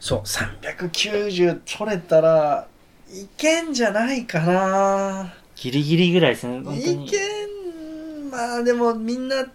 [0.00, 2.66] そう、390取れたら
[3.12, 5.34] いけんじゃないかな。
[5.54, 7.08] ギリギリぐらいですね、本当いに。
[7.08, 9.46] けん、まあでもみんな、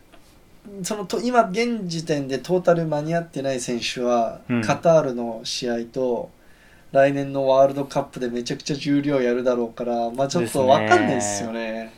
[0.84, 6.30] そのと今現時点でトータル間に合ってない選手は、うんカタールの試合と
[6.92, 11.94] 来年のワールドカップでめちゃくちゃ重量やるだろうから、まあちょっとわかんないですよね。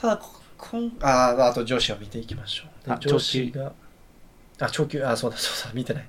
[0.00, 2.98] ただここんあ、あと女子を見ていきましょう。
[2.98, 3.72] 女子が、
[4.58, 6.08] あ、長級、あ、そうだそうだ、見てない。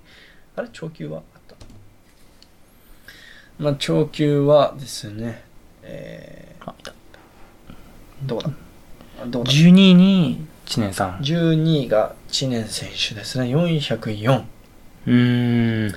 [0.55, 0.69] あれ？
[0.73, 1.55] 長級はあった。
[3.59, 5.43] まあ長級はですね、
[5.83, 6.93] えーあ、いた。
[8.23, 8.49] どうだ？
[9.27, 11.19] どうだ？12位に知念さん。
[11.19, 13.45] 12位が知念選手ですね。
[13.55, 14.43] 404。
[15.05, 15.95] うーん。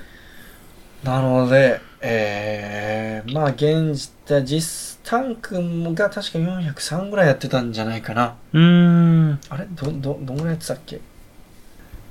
[1.03, 5.55] なので、えー、まあ、現時点、実、タンク
[5.95, 8.35] が確か403ぐらいやってたんじゃないかな。
[8.53, 9.39] うーん。
[9.49, 9.65] あれ？
[9.71, 11.01] ど、ど、どんぐらいやってたっけ？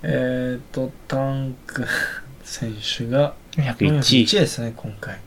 [0.03, 1.87] えーと、タンク
[2.43, 5.19] 選手が401 401ですね、今回。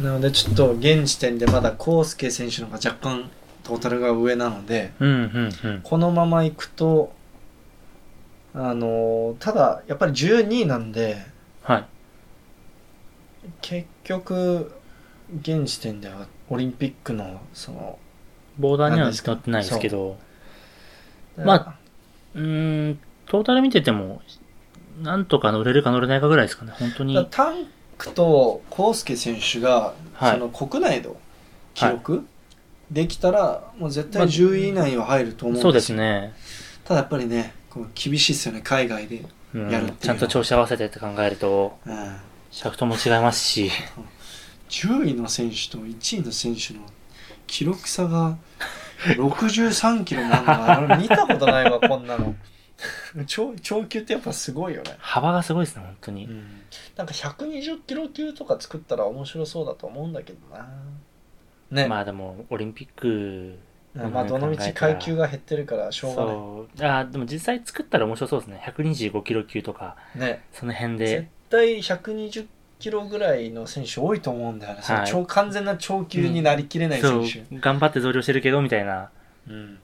[0.00, 3.30] なので、ちょっと現時点でまだコウスケ選手の方が若干
[3.64, 5.12] トータルが上なので、うん、う
[5.66, 5.80] ん、うん。
[5.82, 7.12] このままいくと、
[8.60, 11.16] あのただ、やっぱり12位なんで、
[11.62, 11.84] はい。
[13.60, 14.72] 結局、
[15.40, 17.98] 現時点ではオリンピックの、その、
[18.58, 20.18] ボーダーにはなんですか載ってないですけど、
[21.36, 21.78] まあ
[22.34, 24.22] うーん、トータル見てても、
[25.02, 27.14] なんとか乗れるか乗れないかぐらいですかね、本当に。
[27.14, 27.66] だタン
[27.96, 31.16] クとコウスケ選手が、はいその国内の
[31.74, 32.26] 記録、
[32.90, 35.62] できたら、もう絶対10位以内には入ると思うんですよ。
[35.62, 36.32] そうですね。
[36.82, 37.54] ただやっぱりね、
[37.94, 39.16] 厳しいですよね、海外で。
[39.18, 39.96] うんやるっていうのは。
[40.00, 42.16] ちゃんと調子合わせてって考えると、うん。
[42.50, 43.70] シャフトも違いますし、
[44.68, 46.80] 10位の選手と1位の選手の
[47.46, 48.36] 記録差が
[49.16, 52.34] 63キロもあるのは俺見たことないわこんなの。
[53.26, 56.26] 超超級ってやっぱすごいよね、幅がすごいですね、本当に。
[56.26, 56.62] うん、
[56.96, 60.68] なんか120キロ級とか作ったら面白そうだと思うんだけどな。
[61.70, 61.88] ね。
[61.88, 63.58] まあでも、オリンピック、
[64.06, 66.34] まあどのみち階級が減ってるからしょうがない。
[66.34, 66.86] そう。
[66.86, 68.62] あーでも実際作ったら面白そうですね。
[68.66, 70.44] 125キロ級とか、ね。
[70.52, 71.28] その辺絶で。
[71.50, 72.46] 対120
[72.78, 75.06] キロぐらいの選手多いと思うんだよね、はい。
[75.06, 79.10] 超完全な超級になりきれない選手、、頑張って増量してるけど、みたいな。
[79.48, 79.78] うん。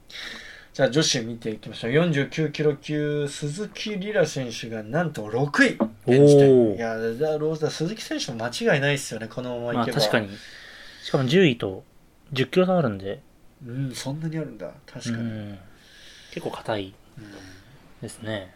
[0.72, 1.92] じゃあ女子見ていきましょう。
[1.92, 5.78] 49キロ級鈴木里良選手がなんと6位。
[6.06, 6.74] 現時点。
[6.74, 9.28] いやだローズだ鈴木選手も間違いないですよね。
[9.28, 10.28] このまままいけば、あ確かに。
[11.02, 11.84] しかも10位と
[12.32, 13.20] 10キロ差あるんで、
[13.66, 14.70] うんそんなにあるんだ。
[14.86, 15.58] 確かに、うん。
[16.32, 16.94] 結構硬い。
[17.18, 18.54] うですね。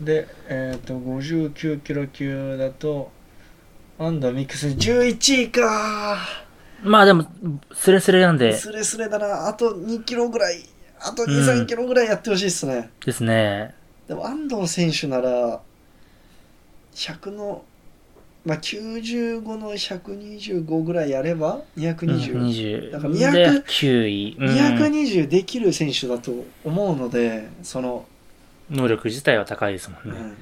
[0.00, 3.10] んでえっ、と59キロ級だと
[3.98, 6.18] 安藤ミックス11位か。
[6.82, 7.26] まあでも、
[7.72, 9.48] スレスレなんで、スレスレだな。
[9.48, 10.64] あと2キロぐらい。
[11.00, 13.74] あとうん23キロぐらいやってほしいっすね、ですね。
[14.06, 15.60] でも安藤選手なら
[16.94, 17.64] 100の
[18.48, 22.90] まあ95の125ぐらいやれば220、220。
[22.92, 24.36] だからで200 9位。
[24.38, 26.32] うん220できる選手だと
[26.64, 28.06] 思うのでその、
[28.70, 30.18] 能力自体は高いですもんね。
[30.18, 30.36] うん、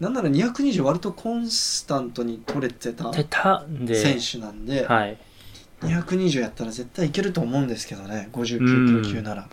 [0.00, 5.16] なんなら220割とコンスタントに取れてた選手なんで、はい。
[5.80, 9.48] 220やったら絶対いけると思うんですけどね59キロ級なら、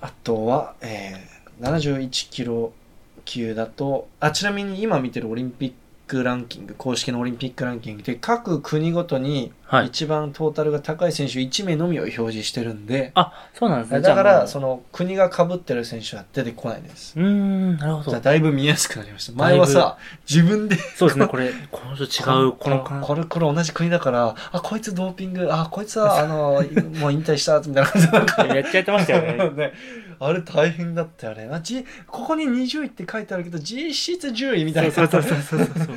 [0.00, 2.72] あとは、えー、71キロ
[3.24, 5.72] 級だとあちなみに今見てるオリンピッ
[6.06, 9.86] クランキング公式のオリンピックランキングで各国ごとにはい。
[9.86, 14.00] 一番トータルが高い選手1名のみを表示してるんで、あ、そうなんですね。
[14.00, 14.24] だかじゃあもう。
[14.42, 17.18] らその国が被ってる選手は出てこないです。
[17.18, 18.10] うーん、なるほど。
[18.10, 18.20] じゃあ。
[18.20, 19.32] だいぶ見やすくなりました。
[19.32, 20.76] 前はさ自分で。
[20.76, 26.62] そうですね、これ、この人違う、このここれこれ同じ国だからあこいつドーピングあこいつはあの
[27.00, 29.50] もう引退したみたいな感じなんかやっちゃやってましたよね。
[29.50, 29.72] ね。
[30.20, 31.48] あれ大変だったよね。
[31.50, 34.92] あじここに20位って書いてあるけど実質10位みたいな。
[34.92, 35.96] そうそうそうそうそうそう。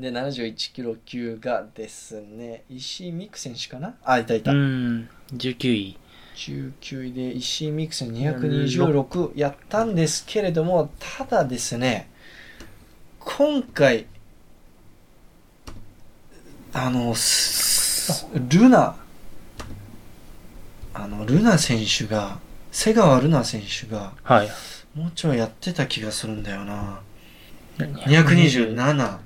[0.00, 2.64] で71キロ級がですね。
[2.68, 3.94] 石井美空選手かな？
[4.04, 5.96] あいたいた、うん、19位。
[6.36, 12.10] 19位で石井美空選手226やったんですけれどもただですね
[13.20, 14.06] 今回
[16.72, 18.96] あのすルナ
[20.92, 22.38] あのルナ選手が
[22.72, 24.50] 瀬川ルナ選手がはい。
[24.94, 27.00] もうちょいやってた気がするんだよな。
[27.78, 29.18] 227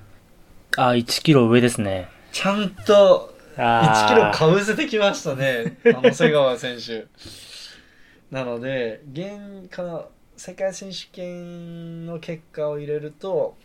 [0.77, 2.09] あ、1キロ上ですね。
[2.33, 7.07] ちゃんと1キロあかぶせてきましたね、あの瀬川選手。
[8.31, 13.57] なので、現この世界選手権の結果を入れると、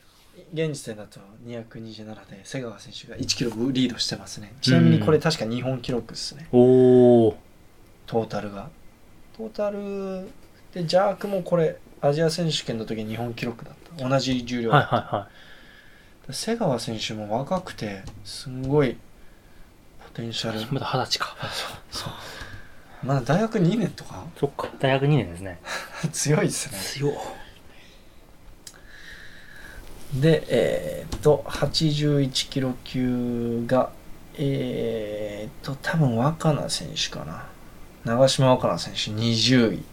[0.53, 4.53] 現時点だと227で瀬川選手が1キロリードしてますね。
[4.61, 7.35] ちなみにこれ確か日本記録ですね、ーおー。
[8.07, 8.69] トータルが。
[9.38, 10.27] トータル
[10.73, 14.09] で、ジャークもこれ、アジア選手権の時日本記録だった。
[14.09, 15.30] 同じ重量だはいはいは
[16.31, 18.97] 瀬川選手も若くて、すんごい
[20.05, 20.67] ポテンシャルい。。
[20.71, 21.35] まだ二十歳か。
[21.91, 22.11] そう
[23.05, 24.23] まだ大学2年とか？
[24.39, 24.69] そっか。
[24.79, 25.59] 大学2年ですね。
[26.13, 26.79] 強いですね。
[26.79, 27.13] 強っ。
[30.13, 33.89] で、えーっと、81キロ級が、
[34.35, 37.45] えーっと、多分若菜選手かな。
[38.05, 39.83] 長島若菜選手20位。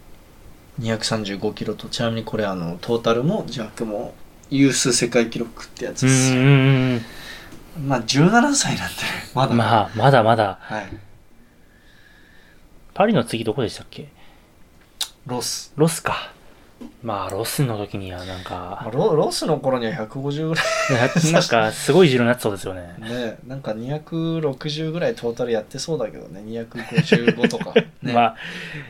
[0.79, 4.13] 235キロと、ちなみにこれあの、トータルもジャックも
[4.51, 7.05] ユース世界記録ってやつうんです。
[7.87, 8.95] まあ17歳なんで、
[9.33, 9.55] まだ。
[9.55, 10.59] まあ、まだまだ。
[10.61, 10.89] はい。
[12.93, 14.09] パリの次どこでしたっけ？
[15.25, 15.71] ロス。
[15.77, 16.33] ロスか。
[17.03, 21.33] まあ、ロスの時にはなんまあか、ロロスの頃には150ぐらい。
[21.33, 22.95] なんか、すごい汁になってそうですよね。
[22.99, 27.73] ね、なんか260ぐらいトータルやってそうだけどね、255とか。
[28.03, 28.35] ね、まあ、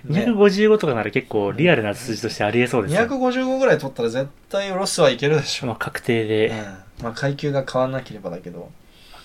[0.06, 3.02] ね255とかなら結構リアルな数字としてありえそうですよ。
[3.02, 5.68] 255ぐらい取ったら絶対ロスはいけるでしょ。
[5.68, 6.54] まあ、確定うんで
[7.02, 8.70] まあ階級が変わんなければだけど。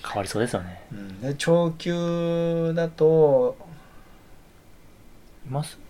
[0.06, 0.82] 変わりそうですよね。
[0.92, 3.56] うん、で超級だと、
[5.46, 5.85] います？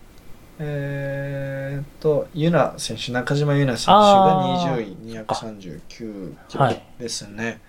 [0.59, 7.61] えーっと、ユナ選手、中島ユナ選手あがー20位、239キロはいですね。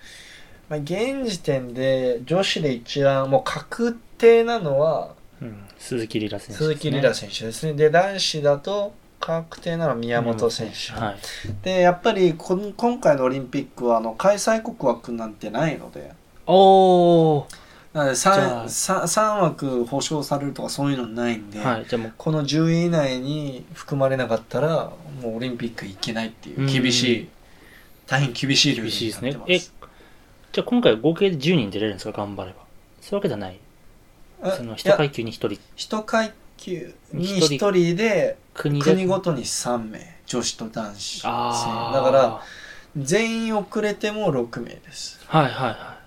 [0.69, 5.65] まあ、現時点で女子で一覧、もう確定なのはうん。
[5.77, 7.73] 鈴木リラ選手、鈴木リラ選手ですね。
[7.73, 10.93] で、男子だと確定なのは宮本選手。
[10.93, 11.15] はい。
[11.63, 16.11] で、やっぱりこん今回のオリンピックはあの開催国枠なんてないので、
[16.45, 17.45] おー
[17.93, 21.85] なのでじゃ 3, あ 3, 3枠保証されるとかそういうのないんで、はい。
[21.89, 24.91] じゃあもう、この10位以内に含まれなかったら
[25.21, 27.29] もうオリンピック行けないっていううん厳しい
[28.05, 29.53] 大変厳しいルールになって。
[29.53, 29.87] ますえ、
[30.51, 32.11] じゃあ今回合計で10人出れるんですか？
[32.11, 32.57] 頑張れば。
[33.01, 33.59] そういうわけじゃない。
[34.41, 35.59] あその一いや階級に1人。
[35.75, 41.23] 一階級に一人1人で国ごとに3名女子と男子。
[41.23, 42.41] だから、
[42.97, 45.98] 全員遅れても6名ですはいはいはい。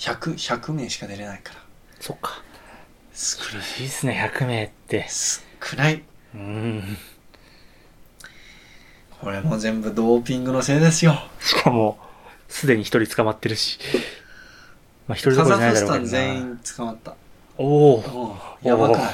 [0.00, 1.60] 100, 100名しか出れないから
[2.00, 2.42] そっか。
[3.12, 5.06] 少厳しいですね、100名って。
[5.08, 6.02] 少ない
[6.34, 6.96] うん。
[9.20, 11.98] これも全部ドーピングのせいですよしかも、
[12.48, 13.78] すでに1人捕まってるし。
[15.06, 16.04] まあ1人どカころじゃないだザフスタン。
[16.06, 17.14] 全員捕まった
[17.58, 18.36] おお。
[18.62, 19.12] やばくない？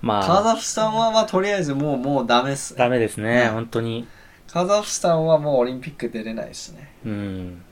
[0.00, 4.06] まあ、カザフスタンはまあとりあえずもうもうダメっすダメですね、うん本当に。
[4.46, 7.64] カザフスタンはもうオリンピック出れないですねうん。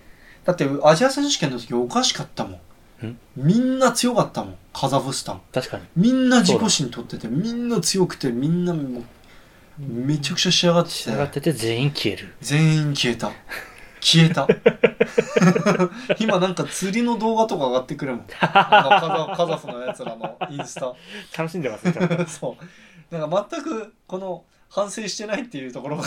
[0.45, 2.61] だってアジア選手権の時おかしかったも
[3.03, 3.07] ん。
[3.07, 3.19] ん？
[3.37, 5.41] みんな強かったもんカザフスタン。
[5.53, 5.85] 確かに。
[5.97, 9.05] みんな自己新取っててみんな強くてみんなもう
[9.79, 12.35] めちゃくちゃ仕上がって仕上がってて全員消える。
[12.41, 13.33] 全員消えた。
[14.01, 14.49] 消えた。
[16.19, 18.27] 今なんか釣りの動画とか上がってくるもん。
[18.41, 20.95] あのカザカザフのやつらのインスタ。
[21.39, 21.95] 楽しんでますね、
[22.27, 22.57] そ
[23.11, 23.15] う。
[23.15, 26.05] なんか全くこの反省してないっていうところが。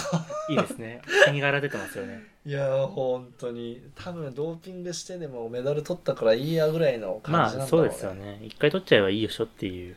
[0.50, 1.02] いいですね。
[1.26, 2.35] 国柄出てますよね。
[2.46, 3.82] いやー本当に。
[3.96, 8.40] 多分ドーピングしてでもメダル取ったからいいやぐらいの感まあ、じなんだろう、ね、そうですよね。
[8.44, 9.96] 一回取っちゃえばいいよしょっていう。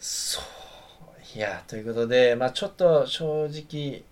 [0.00, 1.38] そう。
[1.38, 4.02] いやということでまあちょっと正直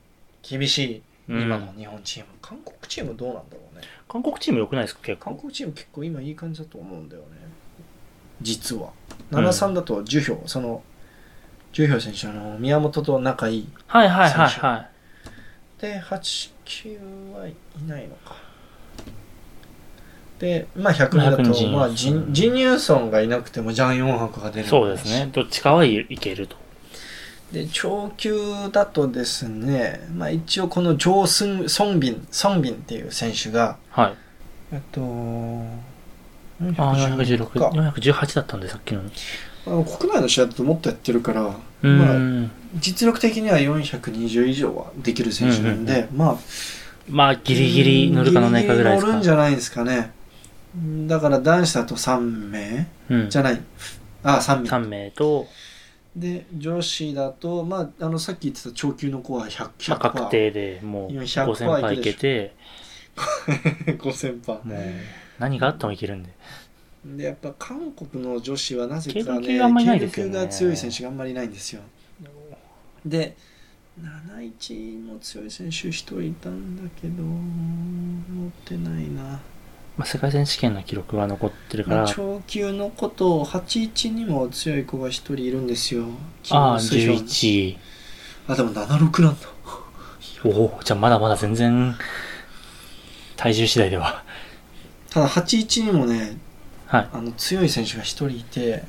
[0.43, 1.03] 厳しい。
[1.29, 1.43] うん。
[1.43, 3.83] 今の日本チーム、韓国チームどうなんだろうね。
[4.09, 5.31] 韓国チーム良くないですか結構。
[5.31, 7.27] 韓国チーム結構今いい感じだと思うんだよね。
[8.41, 8.91] 実は。
[9.33, 10.83] 73だと樹氷、その
[11.73, 14.89] 樹氷選手あの宮本と仲いいはいはいはいは
[15.83, 17.55] で89はい
[17.89, 18.37] ないのか
[20.39, 24.63] でまあ100だ100と人まあジンジンニューソンがいなくてもジャン・ヨンハクが出い。
[24.63, 25.29] るそうですね。
[25.33, 26.57] どっちかはいいけると。
[27.53, 28.35] で長級
[28.71, 34.15] だとですねまあ一応このジョー・スンソンビンソンビンっていう選手がはい。
[34.73, 35.01] えっと
[36.79, 37.47] ああ、416。
[37.49, 39.03] 416か418だったんで、さっきの。
[39.65, 41.53] 国内の試合だともっとやってるから、う
[41.83, 42.63] まあ。
[42.77, 46.37] 実力的には420以上はできる選手なんで、まあ
[47.09, 49.07] まあ、ギリギリ乗るか乗らないかぐらいですか。
[49.07, 50.13] ギリギリ乗るんじゃないですかね。
[51.07, 53.31] だから男子だと3名うん。
[53.31, 53.61] じゃない。
[54.23, 54.71] あ3名。
[54.71, 55.47] 3名と、
[56.17, 62.55] で女子だとまああのさっき言ってた長級の子は100%まあ、確定でもう今100% 5000杯いけて、
[63.17, 64.79] 5000% パもう。
[65.39, 66.31] 何があってもいけるんで。
[67.05, 71.83] でやっぱ韓国の女子はなぜかね軽量級が強い選手があんまりいないんですよ。
[73.05, 73.37] で
[74.01, 79.41] 71も強い選手1人いたんだけど持ってないな。
[79.95, 86.07] まあ、世界選手権の記録は残ってるから、まあ長級の子と81にも強い子が1人いるんですよ。
[86.51, 87.79] ああ、キム・スヒョン11。
[88.49, 89.49] あでも76なんだ。
[90.45, 91.95] おお、じゃあまだまだ全然、
[93.37, 94.25] 体重次第では。
[95.11, 96.39] ただ81にもね
[96.93, 97.09] はい。
[97.13, 98.83] あの強い選手が1人いて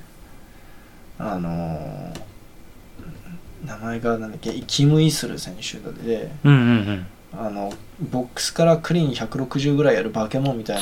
[1.18, 2.34] あのー
[3.66, 7.06] 名前がなんだっけキム・イスル選手でうんうんうん。
[7.40, 7.74] あの
[8.12, 10.82] ボックスからクリーン160ぐらいやるバケモンみたいな。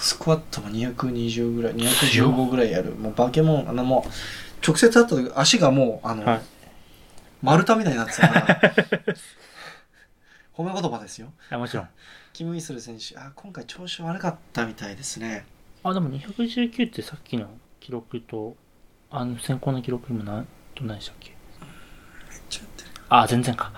[0.00, 4.10] スクワットも220ぐらい強っ215ぐらいやるもうバケモンあのもう
[4.64, 6.40] 直接会った時足がもうあの、はい
[7.40, 8.60] 丸太みたいになってたから
[10.56, 11.88] 褒め言葉ですよあ、もちろん。
[12.32, 15.44] キム・イスル選手あ今回調子悪かったみたいですね
[15.82, 17.46] あ、でも219ってさっきの
[17.80, 18.56] 記録と、
[19.10, 20.44] あの、先行の記録にもな、
[20.74, 21.34] どんなでしたっけ？
[22.50, 23.72] ちょっとあ、全然か。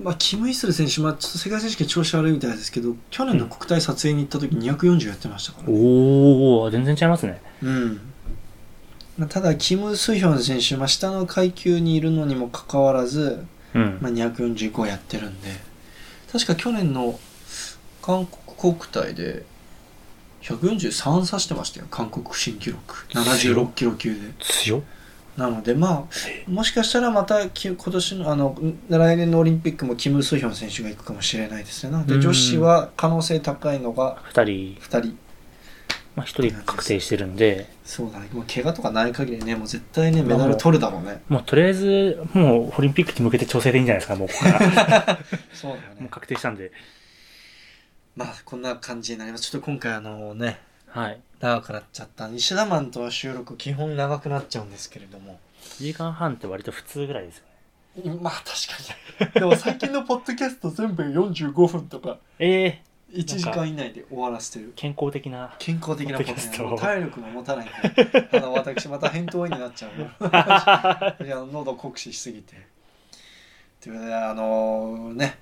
[0.00, 5.74] まあ、キム・イスル選手、まあ、ちょっと世界選手権調子悪いみたいですけど、去年の国体撮影に行った時240やってましたからね。
[5.76, 7.40] おお全然違いますね。
[7.62, 8.00] うん。
[9.18, 13.44] まあ、ただ、キム・スヒョン選手、まあ、下の階級にいるのにもかかわらず、
[13.74, 13.98] うん。
[14.00, 15.48] まあ、245やってるんで、
[16.32, 17.18] 確か去年の
[18.00, 19.44] 韓国国体で、
[20.42, 23.06] 143指してましたよ、韓国新記録。
[23.08, 24.20] 76キロ級で。
[24.40, 24.80] 強っ
[25.36, 26.06] なので、ま
[26.46, 28.58] あ、もしかしたらまたき今年の、あの、
[28.88, 31.92] 来年のオリンピックもキム・スヒョン選手が行くかもしれないですね。
[31.92, 35.18] なので、うん女子は可能性高いのが二人、2人。
[36.16, 38.28] まあ一人確定してるんで、そうだね。
[38.32, 41.22] もう怪我とかない限りね、もう絶対ね、メダル取るだろうね。
[41.28, 45.18] もうとりあえず、もうオリンピックに向けて調整でいいんじゃないですか、もうここから。
[45.54, 46.72] そうだよもう確定したんで。
[48.16, 49.50] まあ、こんな感じになります。
[49.50, 51.20] ちょっと今回あのね、はい。
[51.38, 52.28] 長くなっちゃった。
[52.28, 55.38] 西田マンとは収録基本長くなっちゃうんですけれども。
[55.78, 57.44] 1時間半って割と普通ぐらいですよ
[58.04, 58.18] ね。
[58.20, 59.32] まあ確かに。
[59.32, 62.82] でも最近のポッドキャスト全部45分とかええ
[63.12, 64.72] 1時間以内で終わらせてる。
[64.76, 65.54] 健康的な。
[65.58, 66.76] 健康的なポッドキャスト。
[66.76, 68.28] 体力が持たないんで。
[68.38, 71.16] あの、私また扁桃炎になっちゃうな。
[71.26, 72.54] いや、喉酷使しすぎて。
[73.80, 75.38] ということで、あのね、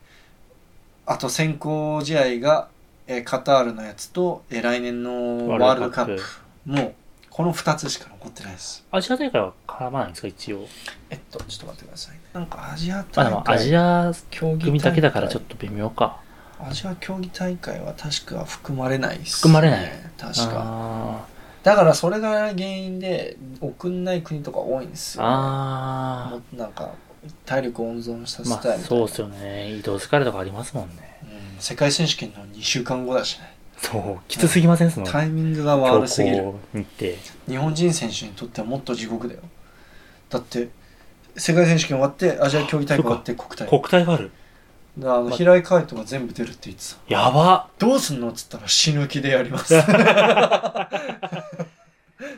[1.11, 2.69] あと先行試合が、
[3.07, 6.23] えーカタールのやつと、えー来年のワールドカップ。
[6.67, 6.95] もう、
[7.31, 8.85] この2つしか残ってないです。
[8.91, 10.67] アジア大会は絡まないんですか、一応？
[11.09, 12.21] えっと、ちょっと待ってくださいね。
[12.35, 13.25] なんかアジアあ、大会。
[13.25, 16.21] でもアジア競技組だけだからちょっっと微妙か。
[16.59, 16.67] と。
[16.67, 20.63] アジア競技大会は確か含まれないです、含まれない確か。
[20.65, 21.27] あ
[21.63, 25.35] だからそれが原因で送んない国とか多いんですーよ、ね。
[25.35, 26.91] あもうなんか
[27.45, 29.73] 体力温存させたいみたいな、そうっすよね。
[29.73, 31.19] 移動疲れとかありますもんね。
[31.23, 31.61] うん。
[31.61, 33.55] 世界選手権の2週間後だしね。
[33.79, 34.29] そう。
[34.29, 35.07] きつすぎません、その。
[35.07, 36.53] タイミングが悪すぎる。
[37.47, 39.41] 日本人選手にとってはもっと地獄だよ。
[40.31, 40.69] だって
[41.37, 43.69] 世界選手権終わってアジア競技大会終わって国体。
[43.69, 44.31] 国体がある。
[45.01, 47.69] あのま平井海斗が全部出るって言ってたやば。
[47.79, 49.75] どうすんのっつったら死ぬ気でやります。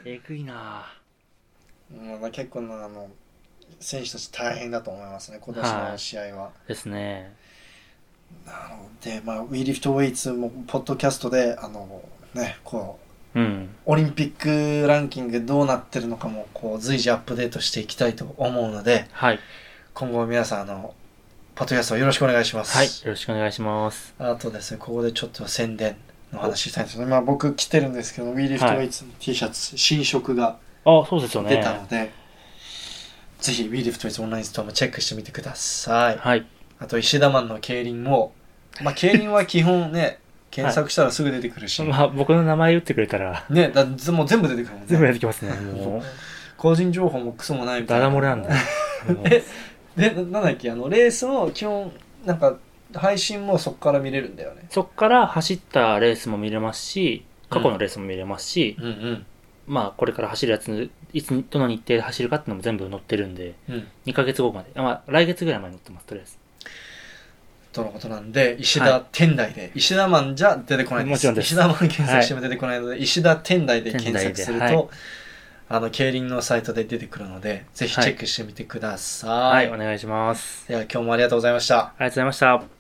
[0.05, 0.85] えぐいな。
[1.91, 3.09] うんまあ結構なあの
[3.81, 7.35] 選手たち大変だと思いますね今年の試合は、ですね。
[8.47, 12.03] なので、まあ、We Lift Weights もポッドキャストで、あの、
[12.35, 12.99] ね、こ
[13.35, 13.71] う、うん。
[13.87, 19.41] オリンピックランキングどうなってるのかも、こう、随時アップデートしていきたいと思うので、はい。
[19.95, 20.95] 今後皆さん、あの、
[21.55, 22.77] ポッドキャストをよろしくお願いします。
[22.77, 22.87] はい。
[22.87, 24.15] よろしくお願いします。
[24.19, 25.97] あとですね、ここでちょっと宣伝
[26.33, 31.57] の話したいんですけど、まあ僕着てるんですけど、We Lift はい Weights の T シャツ、新色があ、そうですよね。
[31.57, 32.13] 出たので、
[33.41, 36.19] ぜひ We Lift Weights オンラインストアもチェックしてみてください。
[36.19, 36.47] はい。
[36.79, 38.33] あと石田マンの競輪も、
[38.83, 40.19] まあ競輪は基本ね、
[40.51, 44.87] 検索したらすぐ出てくるし、まあ、僕の名前打ってくれたら、ね、だずもう全部出てくるもんね。
[44.89, 45.53] 全部やってきますね。
[45.73, 46.03] も
[46.57, 48.07] 個人情報もクソもないみう、たいな。
[48.07, 48.51] ダダ漏れなんだ。
[49.31, 49.43] え
[49.97, 51.93] で、ななんだっけ、あの、レースも基本、
[52.25, 52.57] なんか、
[52.95, 54.65] 配信もそこから見れるんだよね。
[54.71, 59.27] そっから走ったレースも見れますし、過去のレースも見れますし、うんうん。
[59.67, 63.89] まあ、これから走るやつ、いつ、どの日程で走るかっていうのも全部載ってるんで、うん。
[64.07, 64.71] 2ヶ月後まで。
[64.75, 66.39] あまあ、来月ぐらいまで載ってます、とりあえず。
[67.73, 71.13] とのことなんで、石田はい天台で、石田マンじゃ出てこないです。
[71.13, 74.89] もちろんです石田マン検索しても出てこないので、石田天台で検索すると、はい
[75.73, 79.31] あの、競輪のサイトで出てくるので、ぜひチェックしてみてください。
[79.31, 80.67] はい、お願いします。
[80.67, 81.79] では今日もありがとうございました。
[81.79, 82.71] ありがとうございました。